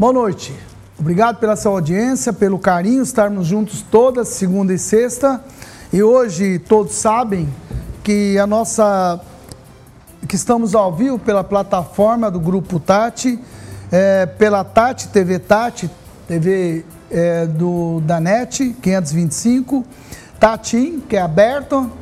[0.00, 0.54] Boa noite.
[0.98, 5.44] Obrigado pela sua audiência, pelo carinho, estarmos juntos toda segunda e sexta.
[5.92, 7.46] E hoje todos sabem
[8.02, 9.20] que a nossa
[10.26, 13.38] que estamos ao vivo pela plataforma do Grupo Tati,
[13.92, 15.90] é, pela Tati TV Tati,
[16.26, 19.84] TV é, do da NET 525,
[20.38, 21.92] Tatim, que é aberto,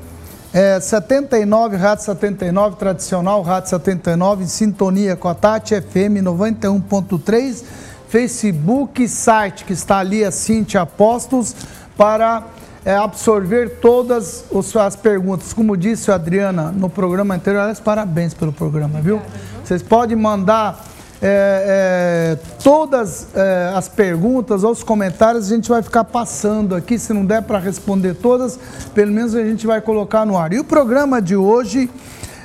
[0.52, 7.64] é, 79, Rádio 79, tradicional Rádio 79, em sintonia com a Tati FM 91.3,
[8.08, 11.54] Facebook, site que está ali, a Cintia Apóstolos,
[11.96, 12.44] para
[12.84, 14.44] é, absorver todas
[14.76, 15.52] as perguntas.
[15.52, 19.20] Como disse a Adriana no programa anterior, aliás, parabéns pelo programa, viu?
[19.62, 20.84] Vocês podem mandar
[21.20, 26.98] é, é, todas é, as perguntas ou os comentários, a gente vai ficar passando aqui.
[26.98, 28.58] Se não der para responder todas,
[28.94, 30.52] pelo menos a gente vai colocar no ar.
[30.52, 31.90] E o programa de hoje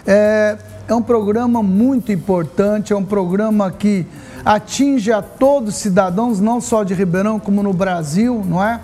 [0.06, 0.58] é,
[0.88, 4.06] é um programa muito importante, é um programa que
[4.46, 8.80] atinge a todos os cidadãos, não só de Ribeirão, como no Brasil, não é?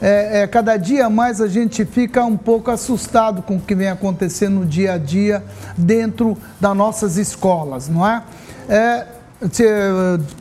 [0.00, 3.88] É, é, cada dia mais a gente fica um pouco assustado com o que vem
[3.88, 5.42] acontecendo no dia a dia
[5.76, 8.22] dentro das nossas escolas, não é?
[8.68, 9.06] é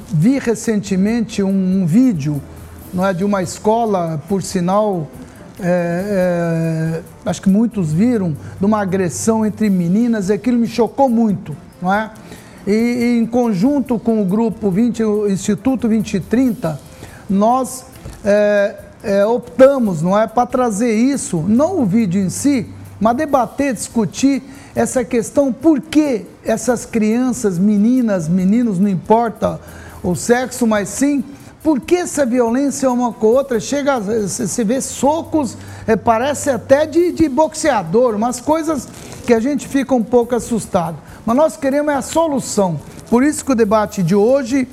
[0.09, 2.41] vi recentemente um, um, vídeo
[2.93, 5.07] não é, de uma escola, por sinal,
[5.59, 11.09] é, é, acho que muitos viram, de uma agressão entre meninas, e aquilo me chocou
[11.09, 12.11] muito, não é?
[12.67, 16.77] E, em conjunto com o grupo 20, o Instituto 2030,
[17.29, 17.85] nós
[18.25, 22.67] é, é, optamos, não é, para trazer isso, não o vídeo em si,
[22.99, 24.43] mas debater, discutir
[24.75, 29.61] essa questão, por que essas crianças, meninas, meninos, não importa
[30.03, 31.23] o sexo, mas sim,
[31.63, 33.61] por que essa violência uma com outra?
[33.61, 38.87] Chega, você vê socos, é, parece até de, de boxeador, umas coisas
[39.25, 41.06] que a gente fica um pouco assustado.
[41.27, 42.79] Mas nós queremos é a solução.
[43.09, 44.65] Por isso que o debate de hoje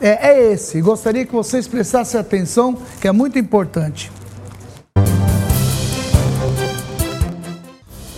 [0.00, 0.80] é, é esse.
[0.80, 4.10] Gostaria que vocês prestassem atenção, que é muito importante.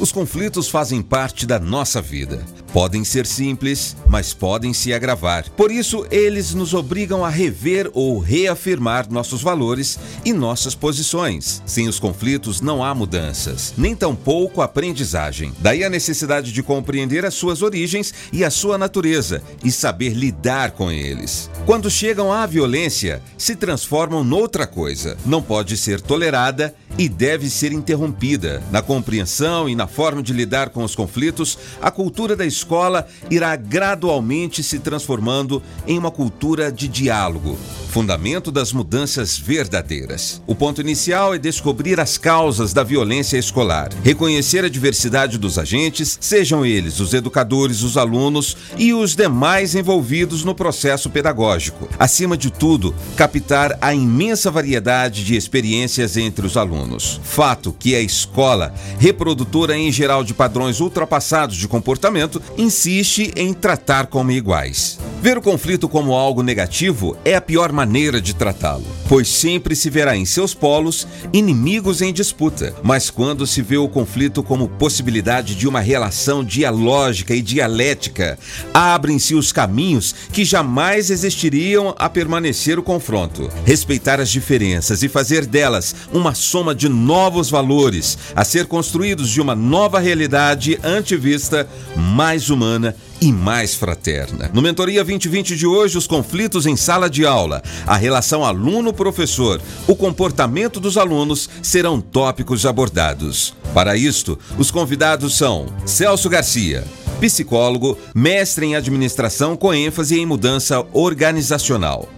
[0.01, 2.43] Os conflitos fazem parte da nossa vida.
[2.73, 5.49] Podem ser simples, mas podem se agravar.
[5.51, 11.63] Por isso, eles nos obrigam a rever ou reafirmar nossos valores e nossas posições.
[11.67, 15.53] Sem os conflitos não há mudanças, nem tampouco aprendizagem.
[15.59, 20.71] Daí a necessidade de compreender as suas origens e a sua natureza e saber lidar
[20.71, 21.51] com eles.
[21.67, 25.19] Quando chegam à violência, se transformam noutra coisa.
[25.27, 28.63] Não pode ser tolerada e deve ser interrompida.
[28.71, 33.55] Na compreensão e na forma de lidar com os conflitos, a cultura da escola irá
[33.57, 37.59] gradualmente se transformando em uma cultura de diálogo,
[37.89, 40.43] fundamento das mudanças verdadeiras.
[40.47, 46.19] O ponto inicial é descobrir as causas da violência escolar, reconhecer a diversidade dos agentes,
[46.21, 51.89] sejam eles os educadores, os alunos e os demais envolvidos no processo pedagógico.
[51.99, 56.82] Acima de tudo, captar a imensa variedade de experiências entre os alunos.
[57.23, 64.07] Fato que a escola, reprodutora em geral de padrões ultrapassados de comportamento, insiste em tratar
[64.07, 64.99] como iguais.
[65.23, 69.89] Ver o conflito como algo negativo é a pior maneira de tratá-lo, pois sempre se
[69.89, 72.75] verá em seus polos inimigos em disputa.
[72.83, 78.37] Mas quando se vê o conflito como possibilidade de uma relação dialógica e dialética,
[78.75, 83.49] abrem-se os caminhos que jamais existiriam a permanecer o confronto.
[83.65, 89.41] Respeitar as diferenças e fazer delas uma soma de novos valores a ser construídos de
[89.41, 94.51] uma nova realidade antivista mais humana e mais fraterna.
[94.53, 99.95] No Mentoria 2020 de hoje, os conflitos em sala de aula, a relação aluno-professor, o
[99.95, 103.55] comportamento dos alunos serão tópicos abordados.
[103.73, 106.83] Para isto, os convidados são Celso Garcia,
[107.21, 112.09] psicólogo, mestre em administração com ênfase em mudança organizacional.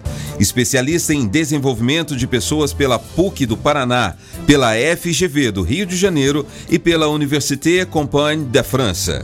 [0.40, 4.14] Especialista em desenvolvimento de pessoas pela PUC do Paraná,
[4.46, 9.22] pela FGV do Rio de Janeiro e pela Université Compagne de França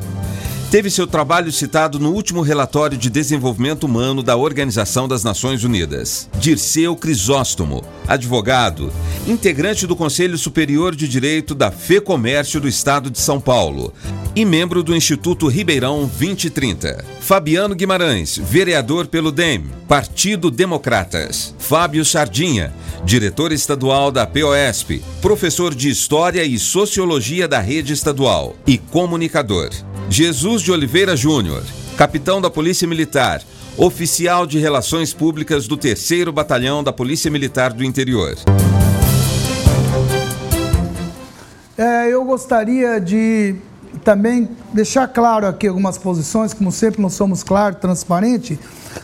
[0.71, 6.29] teve seu trabalho citado no último relatório de desenvolvimento humano da Organização das Nações Unidas.
[6.39, 8.93] Dirceu Crisóstomo, advogado,
[9.27, 13.93] integrante do Conselho Superior de Direito da FEComércio do Estado de São Paulo
[14.37, 17.05] e membro do Instituto Ribeirão 2030.
[17.21, 21.53] Fabiano Guimarães, vereador pelo DEM, Partido Democratas.
[21.59, 22.73] Fábio Sardinha,
[23.05, 29.71] diretor estadual da POSP, professor de História e Sociologia da Rede Estadual e comunicador.
[30.11, 31.63] Jesus de Oliveira Júnior,
[31.97, 33.43] capitão da Polícia Militar,
[33.77, 38.37] oficial de Relações Públicas do 3 Batalhão da Polícia Militar do Interior.
[41.77, 43.57] É, eu gostaria de
[44.05, 48.59] também deixar claro aqui algumas posições, como sempre nós somos claros, transparente.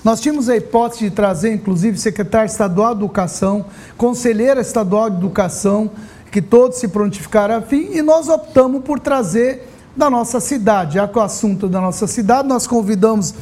[0.04, 3.66] Nós tínhamos a hipótese de trazer, inclusive, secretário estadual de Educação,
[3.96, 5.90] conselheira estadual de Educação,
[6.30, 9.66] que todos se prontificaram a fim, e nós optamos por trazer
[9.96, 10.94] da nossa cidade.
[10.94, 13.34] Já que o assunto da nossa cidade, nós convidamos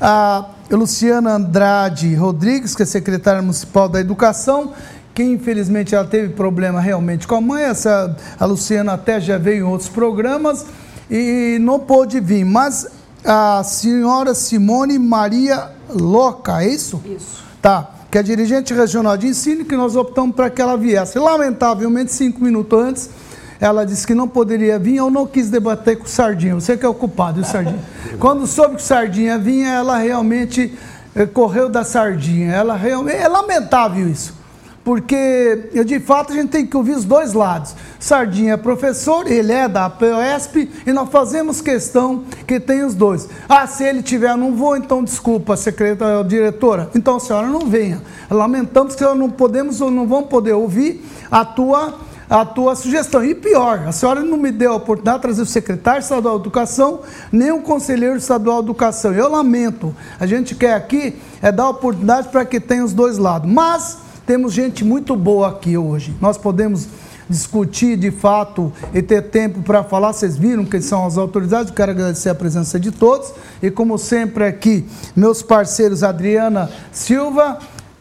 [0.00, 4.72] a Luciana Andrade Rodrigues, que é secretária municipal da Educação,
[5.14, 7.64] que infelizmente ela teve problema realmente com a mãe.
[7.64, 10.66] Essa, a Luciana até já veio em outros programas
[11.10, 12.44] e não pôde vir.
[12.44, 12.86] Mas
[13.24, 17.02] a senhora Simone Maria Loca, é isso?
[17.04, 17.42] Isso.
[17.60, 17.90] Tá.
[18.10, 21.18] Que é dirigente regional de ensino, que nós optamos para que ela viesse.
[21.18, 23.10] Lamentavelmente, cinco minutos antes,
[23.60, 26.86] ela disse que não poderia vir, eu não quis debater com o Sardinha, você que
[26.86, 27.80] é o culpado, o Sardinha.
[28.20, 30.72] Quando soube que o Sardinha vinha, ela realmente
[31.14, 32.52] eh, correu da Sardinha.
[32.52, 34.38] Ela realmente, é lamentável isso.
[34.84, 37.74] Porque, de fato, a gente tem que ouvir os dois lados.
[38.00, 43.28] Sardinha é professor, ele é da POSP, e nós fazemos questão que tem os dois.
[43.46, 46.88] Ah, se ele tiver, não vou, então desculpa, secretária, diretora.
[46.94, 48.00] Então a senhora não venha.
[48.30, 53.24] Lamentamos que não podemos ou não vamos poder ouvir a tua a tua sugestão.
[53.24, 56.42] E pior, a senhora não me deu a oportunidade de trazer o secretário estadual de
[56.42, 57.00] educação,
[57.32, 59.12] nem o conselheiro estadual de educação.
[59.12, 59.94] Eu lamento.
[60.20, 63.50] A gente quer aqui é dar oportunidade para que tenha os dois lados.
[63.50, 66.14] Mas temos gente muito boa aqui hoje.
[66.20, 66.86] Nós podemos
[67.28, 70.12] discutir de fato e ter tempo para falar.
[70.12, 71.68] Vocês viram que são as autoridades.
[71.68, 73.32] Eu quero agradecer a presença de todos.
[73.62, 77.58] E como sempre aqui, meus parceiros Adriana Silva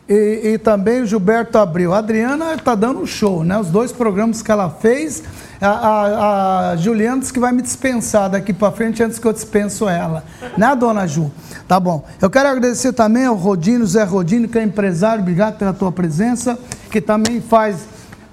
[0.10, 1.94] e, e também o Gilberto Abril.
[1.94, 3.60] A Adriana está dando um show, né?
[3.60, 5.24] Os dois programas que ela fez.
[5.60, 9.34] A, a, a Juliana disse que vai me dispensar daqui para frente antes que eu
[9.34, 10.24] dispenso ela.
[10.56, 11.32] Né, dona Ju?
[11.68, 12.06] Tá bom.
[12.22, 15.22] Eu quero agradecer também ao Rodino, Zé Rodino, que é empresário.
[15.22, 16.58] Obrigado pela tua presença.
[16.90, 17.86] Que também faz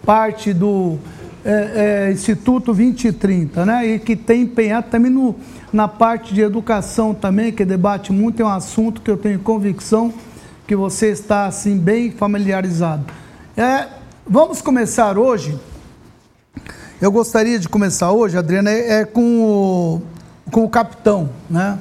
[0.05, 0.99] parte do
[1.45, 3.87] é, é, Instituto 2030, né?
[3.87, 5.35] E que tem empenhado também no,
[5.73, 8.41] na parte de educação também, que debate muito.
[8.41, 10.13] É um assunto que eu tenho convicção
[10.67, 13.05] que você está assim bem familiarizado.
[13.57, 13.87] É,
[14.27, 15.59] vamos começar hoje.
[17.01, 20.03] Eu gostaria de começar hoje, Adriana, é, é com, o,
[20.51, 21.79] com o capitão, né?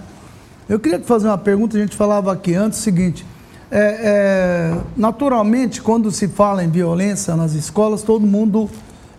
[0.68, 3.26] Eu queria fazer uma pergunta, a gente falava aqui antes o seguinte.
[3.72, 8.70] É, é, naturalmente, quando se fala em violência nas escolas, todo mundo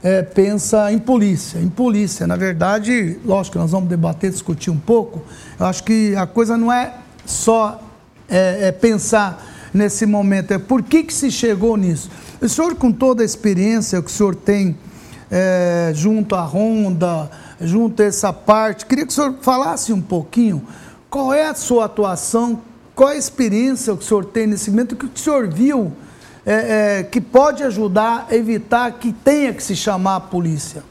[0.03, 1.59] é, pensa em polícia.
[1.59, 5.23] Em polícia, na verdade, lógico nós vamos debater, discutir um pouco.
[5.59, 6.95] Eu acho que a coisa não é
[7.25, 7.81] só
[8.29, 12.09] é, é pensar nesse momento é por que, que se chegou nisso.
[12.41, 14.77] O senhor, com toda a experiência que o senhor tem
[15.31, 17.31] é, junto à Ronda,
[17.61, 20.65] junto a essa parte, queria que o senhor falasse um pouquinho
[21.11, 22.61] qual é a sua atuação,
[22.95, 25.93] qual a experiência que o senhor tem nesse momento, que o senhor viu
[26.47, 30.83] é, é, que pode ajudar a evitar que tenha que se chamar a polícia.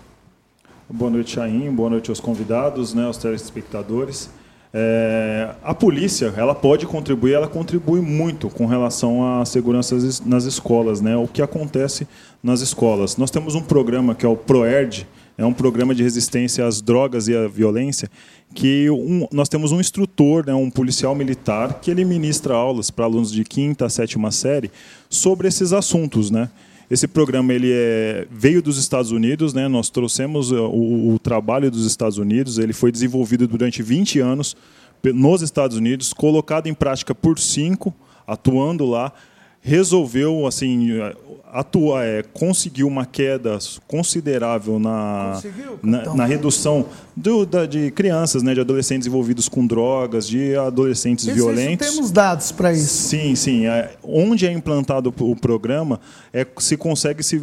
[0.89, 1.71] Boa noite, Chaim.
[1.71, 4.29] Boa noite aos convidados, né, aos telespectadores.
[4.75, 10.99] É, a polícia, ela pode contribuir, ela contribui muito com relação à segurança nas escolas,
[10.99, 11.15] né?
[11.15, 12.07] O que acontece
[12.41, 13.15] nas escolas.
[13.15, 15.05] Nós temos um programa que é o ProERD,
[15.37, 18.09] é um programa de resistência às drogas e à violência,
[18.55, 23.05] que um, nós temos um instrutor, né, um policial militar, que ele ministra aulas para
[23.05, 24.71] alunos de quinta a sétima série
[25.07, 26.49] sobre esses assuntos, né?
[26.93, 29.67] Esse programa ele é, veio dos Estados Unidos, né?
[29.67, 34.55] nós trouxemos uh, o, o, trabalho dos Estados Unidos, ele foi desenvolvido durante 20 anos
[35.03, 37.91] nos Estados Unidos, colocado em prática por cinco,
[38.27, 39.11] atuando lá,
[39.63, 40.89] resolveu assim
[41.53, 45.39] atuar, é, conseguiu uma queda considerável na,
[45.83, 51.25] na, na, redução do, da, de crianças, né, de adolescentes envolvidos com drogas, de adolescentes
[51.25, 51.85] isso, violentos.
[51.85, 52.87] Isso, temos dados para isso.
[52.87, 53.67] Sim, sim.
[53.67, 55.99] É, onde é implantado o programa,
[56.33, 57.39] é, se, consegue, se,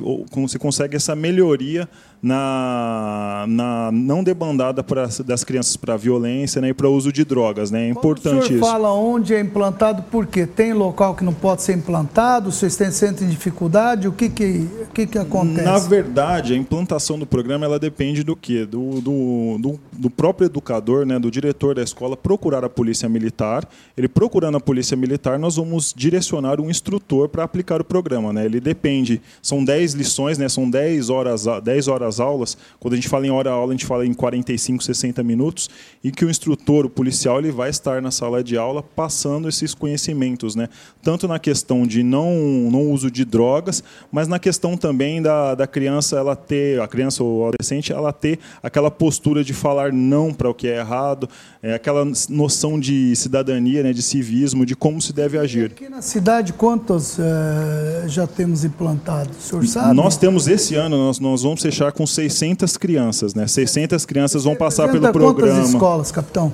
[0.48, 1.88] se consegue essa melhoria
[2.22, 7.70] na, na não debandada pra, das crianças para violência né, e para uso de drogas.
[7.70, 7.86] Né?
[7.86, 8.70] É importante o senhor isso.
[8.70, 10.46] fala onde é implantado, por quê?
[10.46, 12.52] Tem local que não pode ser implantado?
[12.52, 14.06] Vocês têm centro de dificuldade?
[14.06, 15.64] O que, que, o que, que acontece?
[15.64, 18.66] Na verdade, a implantação do programa ela depende do quê?
[18.66, 23.66] Do, do, do, do próprio educador, né, do diretor da escola, procurar a polícia militar.
[23.96, 28.32] Ele procurando a polícia militar, nós vamos direcionar um instrutor para aplicar o programa.
[28.32, 28.44] Né?
[28.44, 32.96] Ele depende, são 10 lições, né, são 10 horas, 10 horas as aulas, quando a
[32.96, 35.70] gente fala em hora-aula, a gente fala em 45, 60 minutos,
[36.04, 39.74] e que o instrutor, o policial, ele vai estar na sala de aula passando esses
[39.74, 40.68] conhecimentos, né?
[41.02, 42.34] tanto na questão de não,
[42.70, 47.22] não uso de drogas, mas na questão também da, da criança ela ter, a criança
[47.22, 51.28] ou adolescente, ela ter aquela postura de falar não para o que é errado,
[51.62, 55.72] é, aquela noção de cidadania, né, de civismo, de como se deve agir.
[55.72, 59.36] Aqui na cidade, quantos uh, já temos implantados?
[59.38, 59.94] O senhor sabe?
[59.94, 63.46] Nós temos esse ano, nós, nós vamos fechar com 600 crianças, né?
[63.46, 65.54] 600 crianças vão passar pelo programa.
[65.54, 66.52] Quantas escolas, capitão?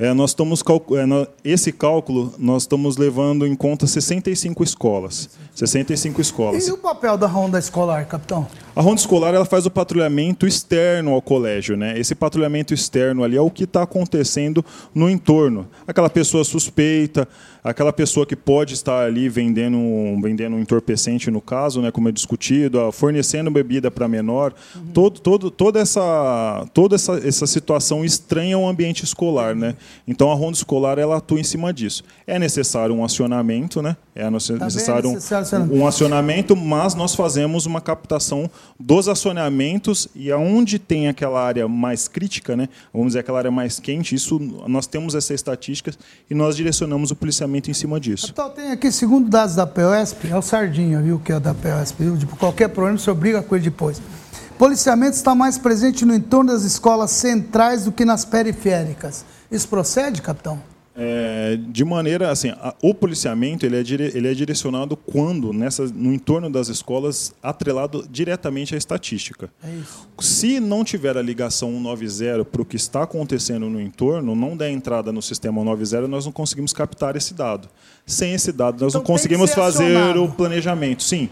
[0.00, 5.28] É, nós estamos é, esse cálculo nós estamos levando em conta 65 escolas.
[5.54, 6.66] 65 escolas.
[6.66, 8.46] E o papel da ronda escolar, capitão?
[8.80, 11.98] A ronda escolar ela faz o patrulhamento externo ao colégio, né?
[11.98, 15.68] Esse patrulhamento externo ali é o que está acontecendo no entorno.
[15.86, 17.28] Aquela pessoa suspeita,
[17.62, 19.78] aquela pessoa que pode estar ali vendendo,
[20.22, 21.90] vendendo um entorpecente no caso, né?
[21.90, 24.86] Como é discutido, fornecendo bebida para menor, uhum.
[24.94, 29.76] todo, todo, toda essa, toda essa, essa situação estranha ao ambiente escolar, né?
[30.08, 32.02] Então a ronda escolar ela atua em cima disso.
[32.26, 33.94] É necessário um acionamento, né?
[34.14, 40.30] É tá necessário, necessário um, um acionamento, mas nós fazemos uma captação dos acionamentos e
[40.30, 44.86] aonde tem aquela área mais crítica, né, vamos dizer aquela área mais quente, isso nós
[44.86, 45.92] temos essa estatística
[46.28, 48.28] e nós direcionamos o policiamento em cima disso.
[48.30, 52.04] Então tem aqui, segundo dados da POSP, é o Sardinha, viu, que é da POSP,
[52.04, 52.18] viu?
[52.18, 54.00] Tipo, qualquer problema você obriga a coisa depois.
[54.58, 59.24] Policiamento está mais presente no entorno das escolas centrais do que nas periféricas.
[59.50, 60.60] Isso procede, capitão?
[60.96, 65.86] É, de maneira assim, a, o policiamento ele é, dire, ele é direcionado quando nessa,
[65.86, 69.48] no entorno das escolas atrelado diretamente à estatística.
[69.62, 70.08] É isso.
[70.18, 74.70] Se não tiver a ligação 190 para o que está acontecendo no entorno, não der
[74.70, 77.68] entrada no sistema 190, nós não conseguimos captar esse dado.
[78.04, 80.24] Sem esse dado, nós então, não conseguimos fazer acionado.
[80.24, 81.04] o planejamento.
[81.04, 81.28] Sim.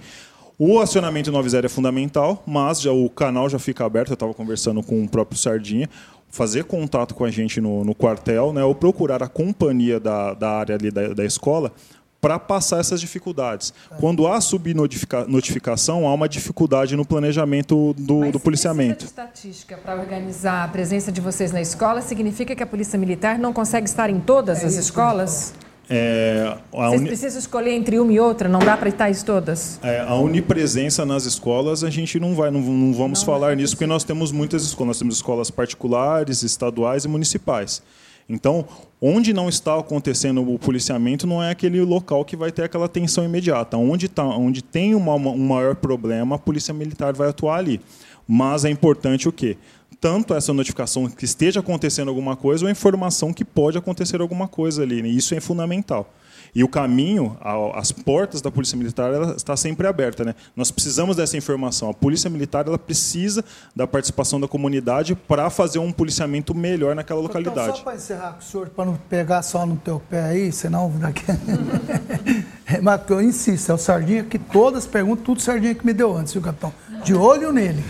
[0.61, 4.11] O acionamento 90 é fundamental, mas já, o canal já fica aberto.
[4.11, 5.89] Eu estava conversando com o próprio Sardinha
[6.31, 10.51] fazer contato com a gente no, no quartel, né, ou procurar a companhia da, da
[10.51, 11.73] área ali da, da escola
[12.21, 13.73] para passar essas dificuldades.
[14.01, 19.05] Quando há subnotificação, há uma dificuldade no planejamento do, Mas do policiamento.
[19.05, 23.39] Mas estatística para organizar a presença de vocês na escola significa que a Polícia Militar
[23.39, 25.55] não consegue estar em todas é as escolas?
[25.91, 27.09] É, Vocês uni...
[27.09, 29.81] precisam escolher entre uma e outra, não dá para estar todas?
[29.83, 33.75] É, a unipresença nas escolas, a gente não vai, não, não vamos não falar nisso,
[33.75, 34.89] porque nós temos muitas escolas.
[34.89, 37.83] Nós temos escolas particulares, estaduais e municipais.
[38.29, 38.67] Então,
[39.01, 43.25] onde não está acontecendo o policiamento não é aquele local que vai ter aquela atenção
[43.25, 43.79] imediata.
[43.79, 47.81] Onde, tá, onde tem uma, um maior problema, a polícia militar vai atuar ali.
[48.27, 49.57] Mas é importante o quê?
[50.01, 54.47] Tanto essa notificação que esteja acontecendo alguma coisa ou a informação que pode acontecer alguma
[54.47, 55.03] coisa ali.
[55.03, 55.09] Né?
[55.09, 56.13] Isso é fundamental.
[56.55, 57.37] E o caminho,
[57.75, 60.25] as portas da Polícia Militar, ela está sempre aberta.
[60.25, 60.35] Né?
[60.57, 61.91] Nós precisamos dessa informação.
[61.91, 67.21] A Polícia Militar ela precisa da participação da comunidade para fazer um policiamento melhor naquela
[67.21, 67.61] localidade.
[67.61, 70.53] Então, só para encerrar com o senhor, para não pegar só no teu pé aí,
[70.53, 71.23] senão daqui...
[72.83, 76.35] Mas eu insisto, é o Sardinha que todas perguntam, tudo Sardinha que me deu antes,
[76.35, 76.73] viu, capitão?
[77.03, 77.83] De olho nele.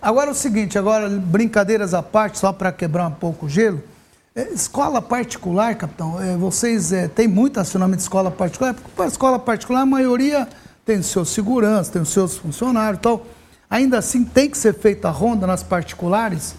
[0.00, 3.82] Agora é o seguinte, agora brincadeiras à parte, só para quebrar um pouco o gelo.
[4.36, 8.74] É, escola particular, capitão, é, vocês é, têm muito acionamento de escola particular?
[8.74, 10.48] Porque para a escola particular a maioria
[10.84, 13.24] tem os seus seguranças, tem os seus funcionários e tal.
[13.70, 16.56] Ainda assim tem que ser feita a ronda nas particulares?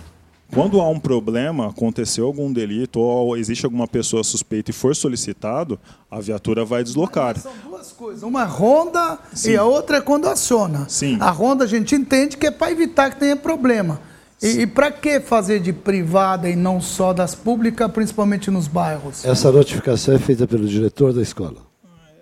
[0.53, 5.77] Quando há um problema, aconteceu algum delito ou existe alguma pessoa suspeita e for solicitado,
[6.09, 7.37] a viatura vai deslocar.
[7.37, 8.23] São duas coisas.
[8.23, 9.51] Uma ronda Sim.
[9.51, 10.85] e a outra é quando aciona.
[10.87, 11.17] Sim.
[11.19, 13.99] A ronda a gente entende que é para evitar que tenha problema.
[14.41, 19.23] E, e para que fazer de privada e não só das públicas, principalmente nos bairros?
[19.23, 21.57] Essa notificação é feita pelo diretor da escola.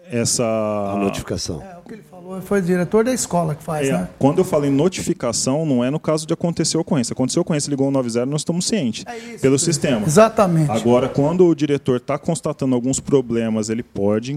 [0.10, 1.62] Essa a notificação.
[1.62, 4.10] É, o que ele falou foi o diretor da escola que faz, é, né?
[4.18, 7.14] Quando eu falo em notificação, não é no caso de acontecer ocorrência.
[7.14, 10.06] Aconteceu ocorrência, ligou o 90, nós estamos cientes é isso, pelo sistema.
[10.06, 10.72] Exatamente.
[10.72, 14.36] Agora, quando o diretor está constatando alguns problemas, ele pode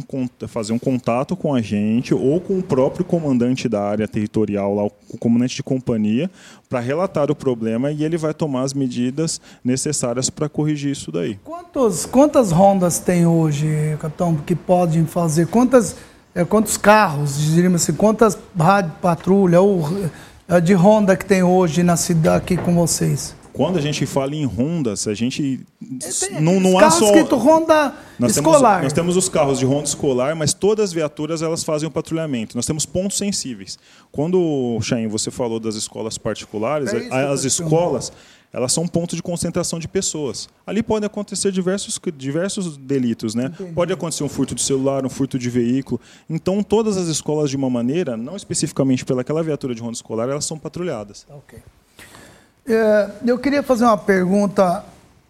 [0.48, 4.84] fazer um contato com a gente ou com o próprio comandante da área territorial, lá,
[4.84, 6.30] o comandante de companhia,
[6.68, 11.38] para relatar o problema e ele vai tomar as medidas necessárias para corrigir isso daí.
[11.44, 15.46] Quantos, quantas rondas tem hoje, capitão, que podem fazer?
[15.46, 15.96] Quantas
[16.36, 19.82] é, quantos carros, diríamos assim, quantas rádio patrulha ou
[20.46, 23.34] é, de Honda que tem hoje na cidade aqui com vocês?
[23.54, 25.60] Quando a gente fala em Hondas, a gente
[26.30, 28.60] é, não, não há só escrito Honda nós escolar.
[28.60, 31.90] Temos, nós temos os carros de Honda escolar, mas todas as viaturas elas fazem o
[31.90, 32.54] patrulhamento.
[32.54, 33.78] Nós temos pontos sensíveis.
[34.12, 38.12] Quando, Chain, você falou das escolas particulares, é as escolas,
[38.52, 40.48] elas são pontos de concentração de pessoas.
[40.66, 43.46] Ali podem acontecer diversos, diversos delitos, né?
[43.46, 43.72] Entendi.
[43.72, 46.00] Pode acontecer um furto de celular, um furto de veículo.
[46.28, 50.44] Então, todas as escolas, de uma maneira, não especificamente pelaquela viatura de ronda escolar, elas
[50.44, 51.26] são patrulhadas.
[51.28, 51.58] Ok.
[52.66, 54.84] É, eu queria fazer uma pergunta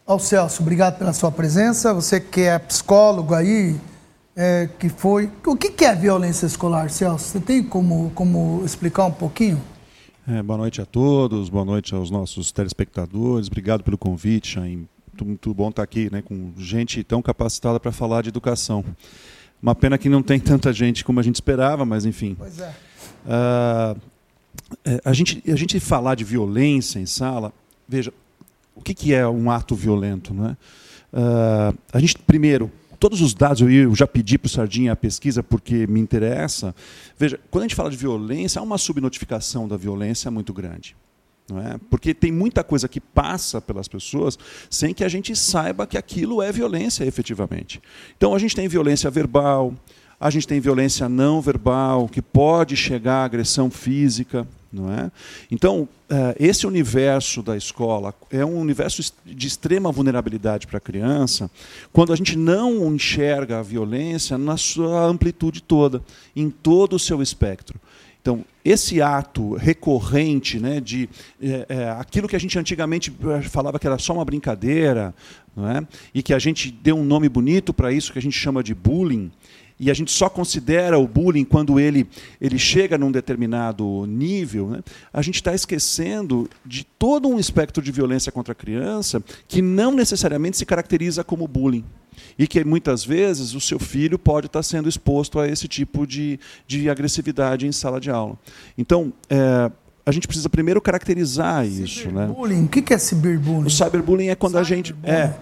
[0.06, 0.62] ao Celso.
[0.62, 1.92] Obrigado pela sua presença.
[1.92, 3.76] Você que é psicólogo aí,
[4.35, 5.30] é, que foi.
[5.44, 7.25] O que, que é violência escolar, Celso?
[7.25, 9.61] Você tem como, como explicar um pouquinho?
[10.28, 13.47] É, boa noite a todos, boa noite aos nossos telespectadores.
[13.47, 14.88] Obrigado pelo convite, Chain.
[15.06, 18.85] Muito, muito bom estar aqui né, com gente tão capacitada para falar de educação.
[19.62, 22.35] Uma pena que não tem tanta gente como a gente esperava, mas enfim.
[22.37, 22.75] Pois é.
[23.25, 24.00] Uh,
[25.04, 27.52] a, gente, a gente falar de violência em sala,
[27.88, 28.12] veja,
[28.75, 30.35] o que, que é um ato violento?
[30.35, 30.56] Né?
[31.12, 35.43] Uh, a gente, primeiro, todos os dados, eu já pedi para o Sardinha a pesquisa
[35.43, 36.75] porque me interessa.
[37.19, 40.97] Veja, quando a gente fala de violência, há uma subnotificação da violência muito grande.
[41.49, 41.79] Não é?
[41.88, 44.37] Porque tem muita coisa que passa pelas pessoas
[44.69, 47.81] sem que a gente saiba que aquilo é violência efetivamente.
[48.17, 49.73] Então a gente tem violência verbal,
[50.19, 54.47] a gente tem violência não verbal, que pode chegar à agressão física.
[54.76, 55.11] Não é?
[55.50, 61.50] Então, eh, esse universo da escola é um universo de extrema vulnerabilidade para a criança,
[61.90, 66.02] quando a gente não enxerga a violência na sua amplitude toda,
[66.35, 67.80] em todo o seu espectro.
[68.21, 71.09] Então, esse ato recorrente né, de
[71.40, 73.11] é, é, aquilo que a gente antigamente
[73.49, 75.14] falava que era só uma brincadeira,
[75.56, 75.87] não é?
[76.12, 78.75] e que a gente deu um nome bonito para isso, que a gente chama de
[78.75, 79.30] bullying,
[79.78, 82.09] e a gente só considera o bullying quando ele,
[82.40, 84.83] ele chega num determinado nível, né?
[85.12, 89.92] a gente está esquecendo de todo um espectro de violência contra a criança que não
[89.92, 91.85] necessariamente se caracteriza como bullying.
[92.38, 96.06] E que muitas vezes o seu filho pode estar tá sendo exposto a esse tipo
[96.06, 98.38] de, de agressividade em sala de aula.
[98.78, 99.71] Então, é,
[100.04, 102.11] a gente precisa primeiro caracterizar isso.
[102.11, 102.26] Né?
[102.35, 103.66] O que é cyberbullying?
[103.66, 104.95] O cyberbullying é quando a gente.
[105.02, 105.35] É,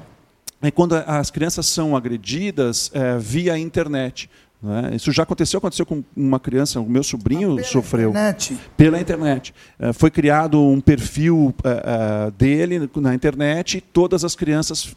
[0.68, 4.30] é quando as crianças são agredidas é, via internet.
[4.64, 4.92] Né?
[4.94, 8.10] Isso já aconteceu, aconteceu com uma criança, o meu sobrinho ah, pela sofreu.
[8.10, 8.58] Internet.
[8.78, 9.54] Pela internet.
[9.78, 14.94] É, foi criado um perfil é, é, dele na internet e todas as crianças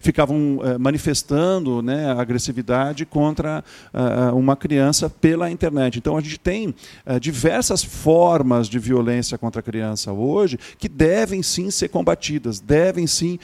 [0.00, 3.62] ficavam manifestando né, agressividade contra
[4.34, 5.98] uma criança pela internet.
[5.98, 6.74] Então a gente tem
[7.20, 13.38] diversas formas de violência contra a criança hoje que devem sim ser combatidas, devem sim.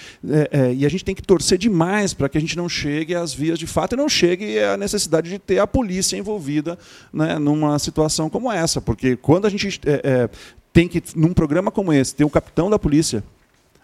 [0.77, 3.59] e a gente tem que torcer demais para que a gente não chegue às vias
[3.59, 6.79] de fato e não chegue à necessidade de de ter a polícia envolvida
[7.13, 8.81] né, numa situação como essa.
[8.81, 10.31] Porque quando a gente é, é,
[10.73, 13.23] tem que, num programa como esse, ter o capitão da polícia,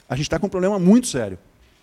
[0.09, 1.38] a gente está com um problema muito sério.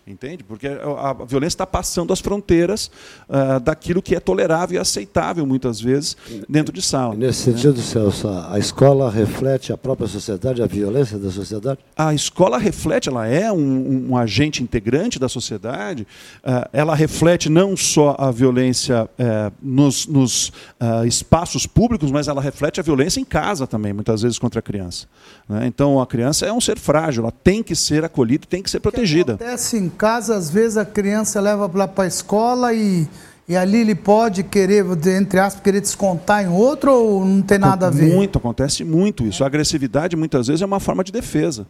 [0.07, 0.43] Entende?
[0.43, 2.89] Porque a, violência está passando as fronteiras
[3.29, 7.13] uh, daquilo que é tolerável e aceitável, muitas vezes, dentro de sala.
[7.13, 7.55] Nesse né?
[7.55, 11.79] sentido, Celso, a escola reflete a própria sociedade, a violência da sociedade?
[11.95, 16.07] A escola reflete, ela é um, um agente integrante da sociedade,
[16.43, 20.51] uh, ela reflete não só a violência uh, nos, nos
[21.05, 25.07] espaços públicos, mas ela reflete a violência em casa também, muitas vezes contra a criança.
[25.47, 25.67] Né?
[25.67, 28.79] Então, a criança é um ser frágil, ela tem que ser acolhida, tem que ser
[28.79, 29.37] protegida.
[29.37, 33.07] Que acontece em casa, às vezes a criança leva lá para a escola e,
[33.47, 37.87] e ali ele pode querer, entre aspas, querer descontar em outro ou não tem nada
[37.87, 38.13] a ver?
[38.13, 39.43] Muito, acontece muito isso.
[39.43, 41.65] A agressividade muitas vezes é uma forma de defesa.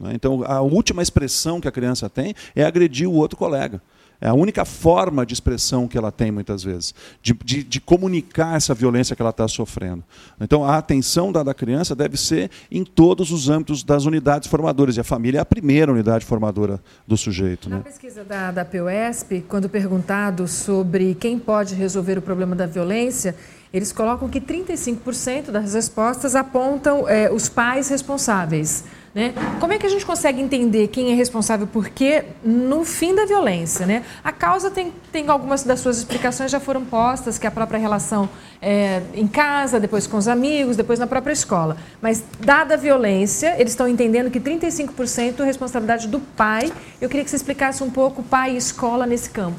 [0.00, 0.12] Né?
[0.14, 3.80] Então, a última expressão que a criança tem é agredir o outro colega.
[4.20, 8.56] É a única forma de expressão que ela tem, muitas vezes, de, de, de comunicar
[8.56, 10.04] essa violência que ela está sofrendo.
[10.38, 14.96] Então, a atenção da, da criança deve ser em todos os âmbitos das unidades formadoras.
[14.96, 17.70] E a família é a primeira unidade formadora do sujeito.
[17.70, 17.82] Na né?
[17.82, 23.34] pesquisa da, da POSP, quando perguntado sobre quem pode resolver o problema da violência,
[23.72, 28.84] eles colocam que 35% das respostas apontam é, os pais responsáveis.
[29.12, 29.34] Né?
[29.58, 33.24] Como é que a gente consegue entender quem é responsável por quê no fim da
[33.24, 33.84] violência?
[33.84, 34.04] Né?
[34.22, 37.78] A causa tem, tem algumas das suas explicações já foram postas, que é a própria
[37.78, 38.28] relação
[38.62, 41.76] é, em casa, depois com os amigos, depois na própria escola.
[42.00, 46.72] Mas, dada a violência, eles estão entendendo que 35% é responsabilidade do pai.
[47.00, 49.58] Eu queria que você explicasse um pouco pai e escola nesse campo.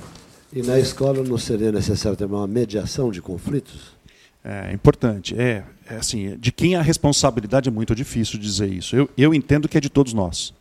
[0.53, 4.00] E na escola não seria necessário ter uma mediação de conflitos?
[4.43, 5.39] É importante.
[5.39, 8.95] É, é assim, de quem a responsabilidade é muito difícil dizer isso.
[8.95, 10.53] Eu, eu entendo que é de todos nós,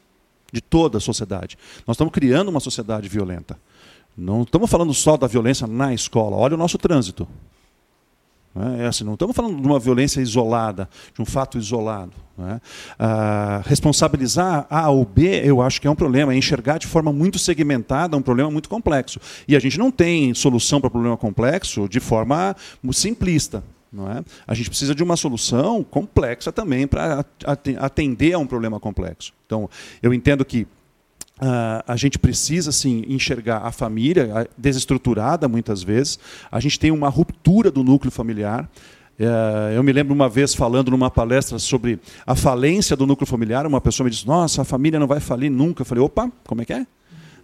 [0.53, 1.57] de toda a sociedade.
[1.87, 3.59] Nós estamos criando uma sociedade violenta.
[4.16, 6.37] Não estamos falando só da violência na escola.
[6.37, 7.27] Olha o nosso trânsito.
[8.81, 12.13] É assim, não estamos falando de uma violência isolada, de um fato isolado.
[12.39, 12.61] É?
[12.99, 16.33] Ah, responsabilizar A ou B, eu acho que é um problema.
[16.33, 19.21] É enxergar de forma muito segmentada um problema muito complexo.
[19.47, 22.57] E a gente não tem solução para problema complexo de forma
[22.93, 23.63] simplista.
[23.93, 24.25] É?
[24.47, 27.25] A gente precisa de uma solução complexa também para
[27.79, 29.33] atender a um problema complexo.
[29.47, 29.69] Então,
[30.01, 30.67] eu entendo que
[31.40, 36.18] Uh, a gente precisa sim enxergar a família desestruturada muitas vezes.
[36.53, 38.68] A gente tem uma ruptura do núcleo familiar.
[39.18, 43.66] Uh, eu me lembro uma vez falando numa palestra sobre a falência do núcleo familiar.
[43.66, 45.81] Uma pessoa me disse: Nossa, a família não vai falir nunca.
[45.81, 46.87] Eu falei: Opa, como é que é?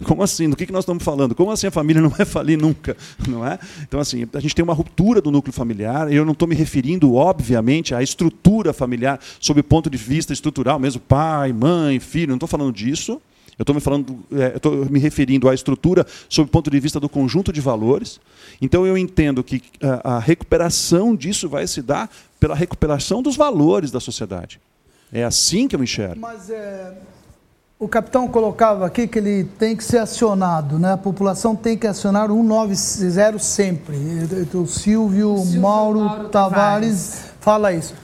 [0.05, 0.51] Como assim?
[0.51, 1.35] Do que, que nós estamos falando?
[1.35, 2.95] Como assim a família não vai falir nunca?
[3.27, 3.59] Não é?
[3.83, 6.55] Então, assim, a gente tem uma ruptura do núcleo familiar, e eu não estou me
[6.55, 12.29] referindo, obviamente, à estrutura familiar, sob o ponto de vista estrutural, mesmo pai, mãe, filho,
[12.29, 13.21] não estou falando disso.
[13.59, 17.01] Eu estou me falando, é, estou me referindo à estrutura sob o ponto de vista
[17.01, 18.21] do conjunto de valores.
[18.61, 23.91] Então eu entendo que a, a recuperação disso vai se dar pela recuperação dos valores
[23.91, 24.61] da sociedade.
[25.11, 26.21] É assim que eu enxergo.
[26.21, 26.93] Mas é,
[27.79, 30.93] o capitão colocava aqui que ele tem que ser acionado, né?
[30.93, 33.97] A população tem que acionar 190 sempre.
[34.55, 37.95] O Silvio, o Silvio Mauro, Mauro Tavares, Tavares fala isso.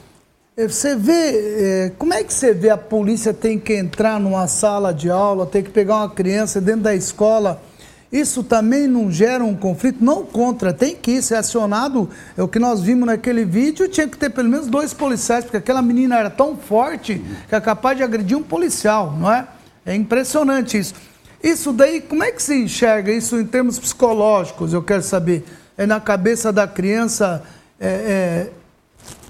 [0.55, 4.47] É, você vê, é, como é que você vê a polícia tem que entrar numa
[4.47, 7.62] sala de aula, tem que pegar uma criança dentro da escola?
[8.12, 10.05] Isso também não gera um conflito?
[10.05, 12.11] Não contra, tem que ser acionado.
[12.37, 15.57] É o que nós vimos naquele vídeo, tinha que ter pelo menos dois policiais, porque
[15.57, 19.49] aquela menina era tão forte que é capaz de agredir um policial, não é?
[19.87, 20.93] É impressionante isso.
[21.43, 24.75] Isso daí, como é que se enxerga isso em termos psicológicos?
[24.75, 25.47] Eu quero saber.
[25.79, 27.43] É na cabeça da criança.
[27.81, 28.62] É, é,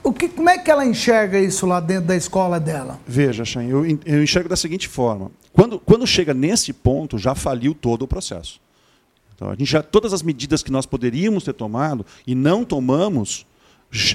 [0.02, 3.00] o que, como é que ela enxerga isso lá dentro da escola dela?
[3.06, 5.30] Veja, Chan, eu, eu enxergo da seguinte forma.
[5.52, 8.60] Quando, quando chega nesse ponto, já faliu todo o processo.
[9.34, 13.46] Então, a gente já, todas as medidas que nós poderíamos ter tomado e não tomamos,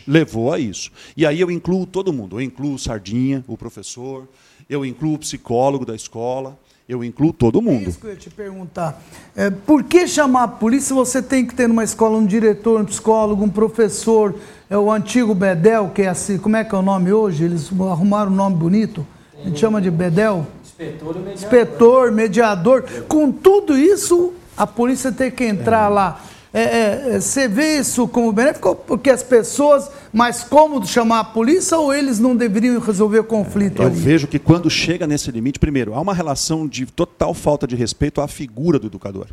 [0.07, 0.91] levou a isso.
[1.15, 2.37] E aí eu incluo todo mundo.
[2.37, 4.27] Eu incluo o Sardinha, o professor,
[4.69, 7.85] eu incluo o psicólogo da escola, eu incluo todo mundo.
[7.85, 9.01] É isso que eu ia te perguntar.
[9.35, 10.95] É, por que chamar a polícia?
[10.95, 14.35] Você tem que ter numa escola um diretor, um psicólogo, um professor,
[14.69, 17.43] é o antigo Bedel, que é assim, como é que é o nome hoje?
[17.43, 19.05] Eles arrumaram um nome bonito.
[19.39, 20.47] A gente chama de Bedel.
[20.63, 21.33] Inspetor mediador.
[21.33, 22.83] Inspetor, mediador.
[23.07, 25.93] Com tudo isso, a polícia tem que entrar é.
[25.93, 26.21] lá.
[26.53, 31.23] É, é, é, você vê isso como benéfico porque as pessoas mais cômodo chamar a
[31.23, 33.81] polícia ou eles não deveriam resolver o conflito?
[33.81, 33.95] Eu ali?
[33.95, 38.21] vejo que quando chega nesse limite, primeiro, há uma relação de total falta de respeito
[38.21, 39.27] à figura do educador.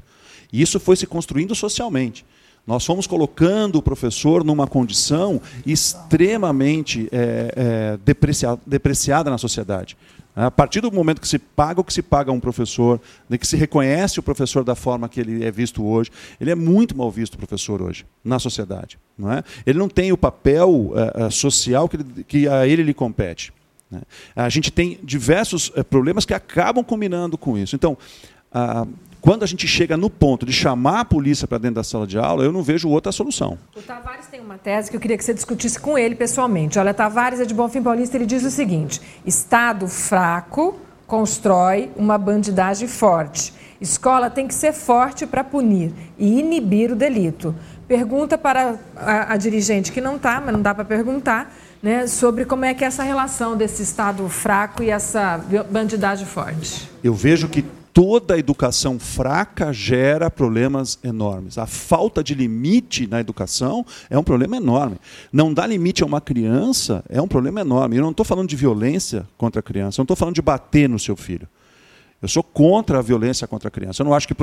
[0.53, 2.25] E isso foi se construindo socialmente.
[2.67, 9.97] Nós fomos colocando o professor numa condição extremamente é, é, depreciada na sociedade.
[10.37, 13.39] A partir do momento que se paga o que se paga a um professor, né,
[13.39, 16.97] que se reconhece o professor da forma que ele é visto hoje, ele é muito
[16.97, 18.99] mal visto o professor hoje na sociedade.
[19.17, 19.45] Não é?
[19.65, 23.53] Ele não tem o papel uh, social que, ele, que, a ele lhe compete.
[23.89, 24.03] Né?
[24.35, 27.77] A gente tem diversos uh, problemas que acabam combinando com isso.
[27.77, 27.97] Então,
[28.53, 28.89] uh,
[29.25, 32.19] quando a gente chega no ponto de chamar a polícia para dentro da sala de
[32.19, 33.59] aula, eu não vejo outra solução.
[33.75, 36.79] O Tavares tem uma tese que eu queria que você discutisse com ele pessoalmente.
[36.79, 42.87] Olha, Tavares é de Bonfim Paulista, ele diz o seguinte: Estado fraco constrói uma bandidagem
[42.87, 43.55] forte.
[43.81, 47.55] Escola tem que ser forte para punir e inibir o delito.
[47.89, 51.51] Pergunta para a, a dirigente que não está, mas não dá para perguntar,
[51.83, 56.91] né, sobre como é que é essa relação desse Estado fraco e essa bandidagem forte.
[57.03, 61.57] Eu vejo que toda educação fraca gera problemas enormes.
[61.57, 64.97] A falta de limite na educação é um problema enorme.
[65.33, 67.97] Não dar limite a uma criança é um problema enorme.
[67.97, 70.89] Eu não estou falando de violência contra a criança, eu não estou falando de bater
[70.89, 71.49] no seu filho.
[72.21, 74.03] Eu sou contra a violência contra a criança.
[74.03, 74.35] Eu não acho que,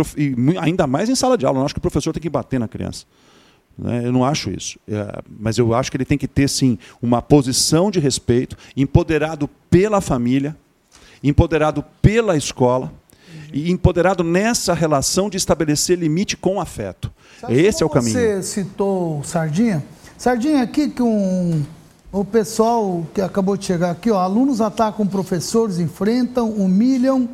[0.59, 2.59] ainda mais em sala de aula, eu não acho que o professor tem que bater
[2.59, 3.05] na criança.
[3.77, 4.05] Né?
[4.05, 4.79] Eu não acho isso.
[4.87, 9.49] É, mas eu acho que ele tem que ter, sim, uma posição de respeito, empoderado
[9.69, 10.55] pela família,
[11.23, 12.93] empoderado pela escola,
[13.51, 17.11] e empoderado nessa relação de estabelecer limite com afeto.
[17.39, 18.13] Sabe Esse é o caminho.
[18.13, 19.83] Você citou Sardinha.
[20.17, 21.63] Sardinha, aqui que um,
[22.11, 27.29] o pessoal que acabou de chegar aqui, ó, alunos atacam professores, enfrentam, humilham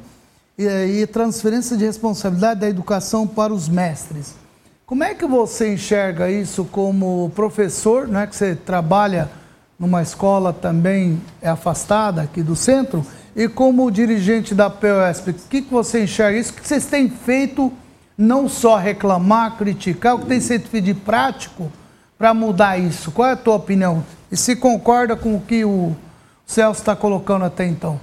[0.57, 4.33] e, e transferência de responsabilidade da educação para os mestres.
[4.85, 9.29] Como é que você enxerga isso como professor, né, que você trabalha
[9.77, 13.05] numa escola também é afastada aqui do centro?
[13.37, 16.51] E como dirigente da POSP, o que, que você enxerga isso?
[16.51, 17.71] O que vocês têm feito,
[18.17, 21.71] não só reclamar, criticar, o que tem sido de prático
[22.17, 23.11] para mudar isso?
[23.11, 24.03] Qual é a tua opinião?
[24.31, 25.95] E se concorda com o que o
[26.47, 27.99] Celso está colocando até então?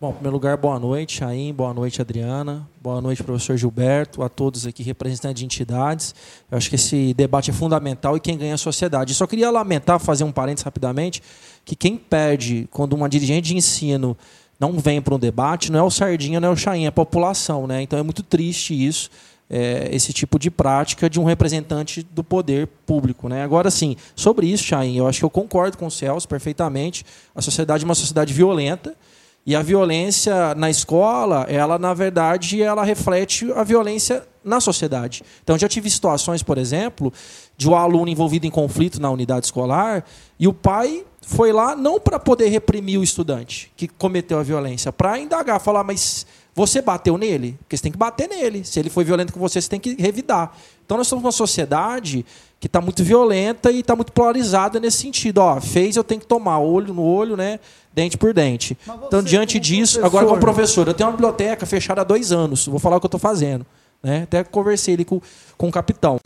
[0.00, 4.28] Bom, em primeiro lugar, boa noite, Chaim, boa noite, Adriana, boa noite, professor Gilberto, a
[4.30, 6.14] todos aqui representantes de entidades.
[6.50, 9.12] Eu acho que esse debate é fundamental e quem ganha é a sociedade.
[9.12, 11.22] Eu só queria lamentar, fazer um parênteses rapidamente,
[11.62, 14.16] que quem perde quando uma dirigente de ensino
[14.58, 16.92] não vem para um debate, não é o Sardinha, não é o Chain, é a
[16.92, 17.66] população.
[17.66, 17.82] Né?
[17.82, 19.10] Então é muito triste isso,
[19.48, 23.28] é, esse tipo de prática de um representante do poder público.
[23.28, 23.42] Né?
[23.42, 27.04] Agora, sim, sobre isso, Chain, eu acho que eu concordo com o Celso perfeitamente.
[27.34, 28.96] A sociedade é uma sociedade violenta.
[29.46, 35.22] E a violência na escola, ela na verdade, ela reflete a violência na sociedade.
[35.42, 37.12] Então, já tive situações, por exemplo,
[37.56, 40.04] de um aluno envolvido em conflito na unidade escolar
[40.38, 44.90] e o pai foi lá não para poder reprimir o estudante que cometeu a violência,
[44.90, 46.26] para indagar, falar, mas
[46.58, 47.56] Você bateu nele?
[47.60, 48.64] Porque você tem que bater nele.
[48.64, 50.52] Se ele foi violento com você, você tem que revidar.
[50.84, 52.26] Então nós somos uma sociedade
[52.58, 55.38] que está muito violenta e está muito polarizada nesse sentido.
[55.38, 57.60] Ó, fez, eu tenho que tomar olho no olho, né?
[57.98, 58.78] Dente por dente.
[59.08, 62.68] Então, diante disso, agora como professor, eu tenho uma biblioteca fechada há dois anos.
[62.68, 63.66] Vou falar o que eu estou fazendo.
[64.00, 64.22] Né?
[64.22, 65.20] Até conversei ali com,
[65.56, 66.20] com o capitão.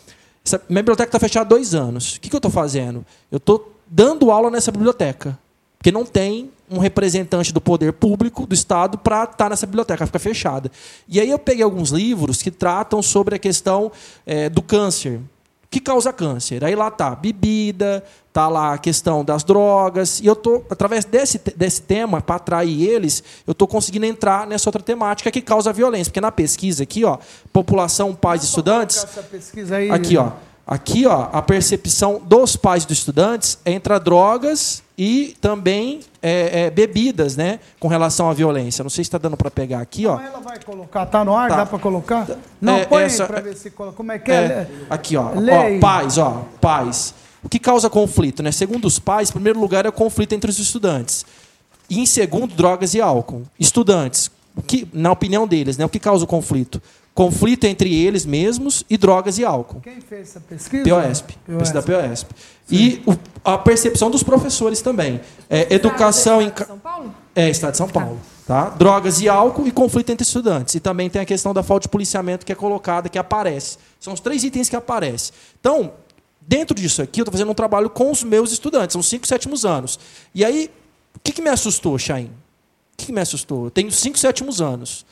[0.44, 2.16] Essa, minha biblioteca está fechada há dois anos.
[2.16, 3.06] O que, que eu estou fazendo?
[3.30, 5.38] Eu estou dando aula nessa biblioteca.
[5.78, 10.04] Porque não tem um representante do poder público do Estado para estar tá nessa biblioteca,
[10.04, 10.70] fica fechada.
[11.08, 13.90] E aí eu peguei alguns livros que tratam sobre a questão
[14.26, 15.20] é, do câncer.
[15.72, 16.62] Que causa câncer?
[16.62, 21.40] Aí lá tá bebida, tá lá a questão das drogas, e eu tô através desse,
[21.56, 26.10] desse tema para atrair eles, eu tô conseguindo entrar nessa outra temática que causa violência,
[26.10, 27.16] porque na pesquisa aqui, ó,
[27.50, 29.06] população, pais, estudantes,
[29.72, 30.32] aí, aqui, ó,
[30.66, 37.36] aqui, ó, a percepção dos pais dos estudantes entre drogas e também é, é, bebidas,
[37.36, 38.82] né, com relação à violência.
[38.82, 40.20] Não sei se está dando para pegar aqui, ó.
[40.20, 41.56] ela vai colocar, tá no ar, tá.
[41.56, 42.28] dá para colocar?
[42.60, 44.34] Não, é, põe essa, para ver se como é que é.
[44.34, 47.14] é aqui, ó, ó, pais, ó, pais.
[47.42, 48.52] O que causa conflito, né?
[48.52, 51.26] Segundo os pais, em primeiro lugar é o conflito entre os estudantes.
[51.90, 53.42] E em segundo, drogas e álcool.
[53.58, 56.80] Estudantes, o que, na opinião deles, né, o que causa o conflito?
[57.14, 59.80] Conflito entre eles mesmos e drogas e álcool.
[59.80, 60.84] Quem fez essa pesquisa?
[60.84, 62.34] POSP, pesquisa da POSP.
[62.70, 65.20] E o, a percepção dos professores também.
[65.48, 67.14] É, educação em São Paulo?
[67.34, 68.18] É, Estado de São Paulo.
[68.46, 68.70] Tá?
[68.70, 70.74] Drogas e álcool e conflito entre estudantes.
[70.74, 73.78] E também tem a questão da falta de policiamento que é colocada, que aparece.
[74.00, 75.34] São os três itens que aparecem.
[75.60, 75.92] Então,
[76.40, 79.64] dentro disso aqui, eu estou fazendo um trabalho com os meus estudantes, são cinco sétimos
[79.64, 79.98] anos.
[80.34, 80.70] E aí,
[81.14, 82.24] o que, que me assustou, Chain?
[82.24, 82.30] O
[82.96, 83.66] que, que me assustou?
[83.66, 85.06] Eu tenho cinco sétimos anos.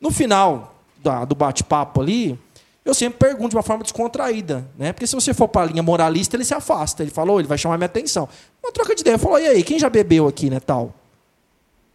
[0.00, 2.38] No final, da, do bate-papo ali,
[2.84, 4.92] eu sempre pergunto de uma forma descontraída, né?
[4.92, 7.02] Porque se você for para a linha moralista, ele se afasta.
[7.02, 8.28] Ele falou, ele vai chamar minha atenção.
[8.62, 10.94] Uma troca de ideia, falou, e aí, quem já bebeu aqui, né, tal?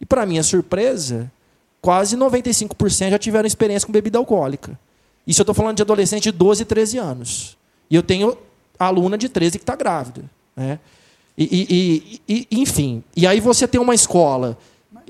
[0.00, 1.30] E para minha surpresa,
[1.80, 4.78] quase 95% já tiveram experiência com bebida alcoólica.
[5.26, 7.58] Isso eu estou falando de adolescente de 12, 13 anos.
[7.90, 8.36] E eu tenho
[8.78, 10.24] aluna de 13 que está grávida.
[10.54, 10.78] Né?
[11.36, 14.56] E, e, e, enfim, e aí você tem uma escola.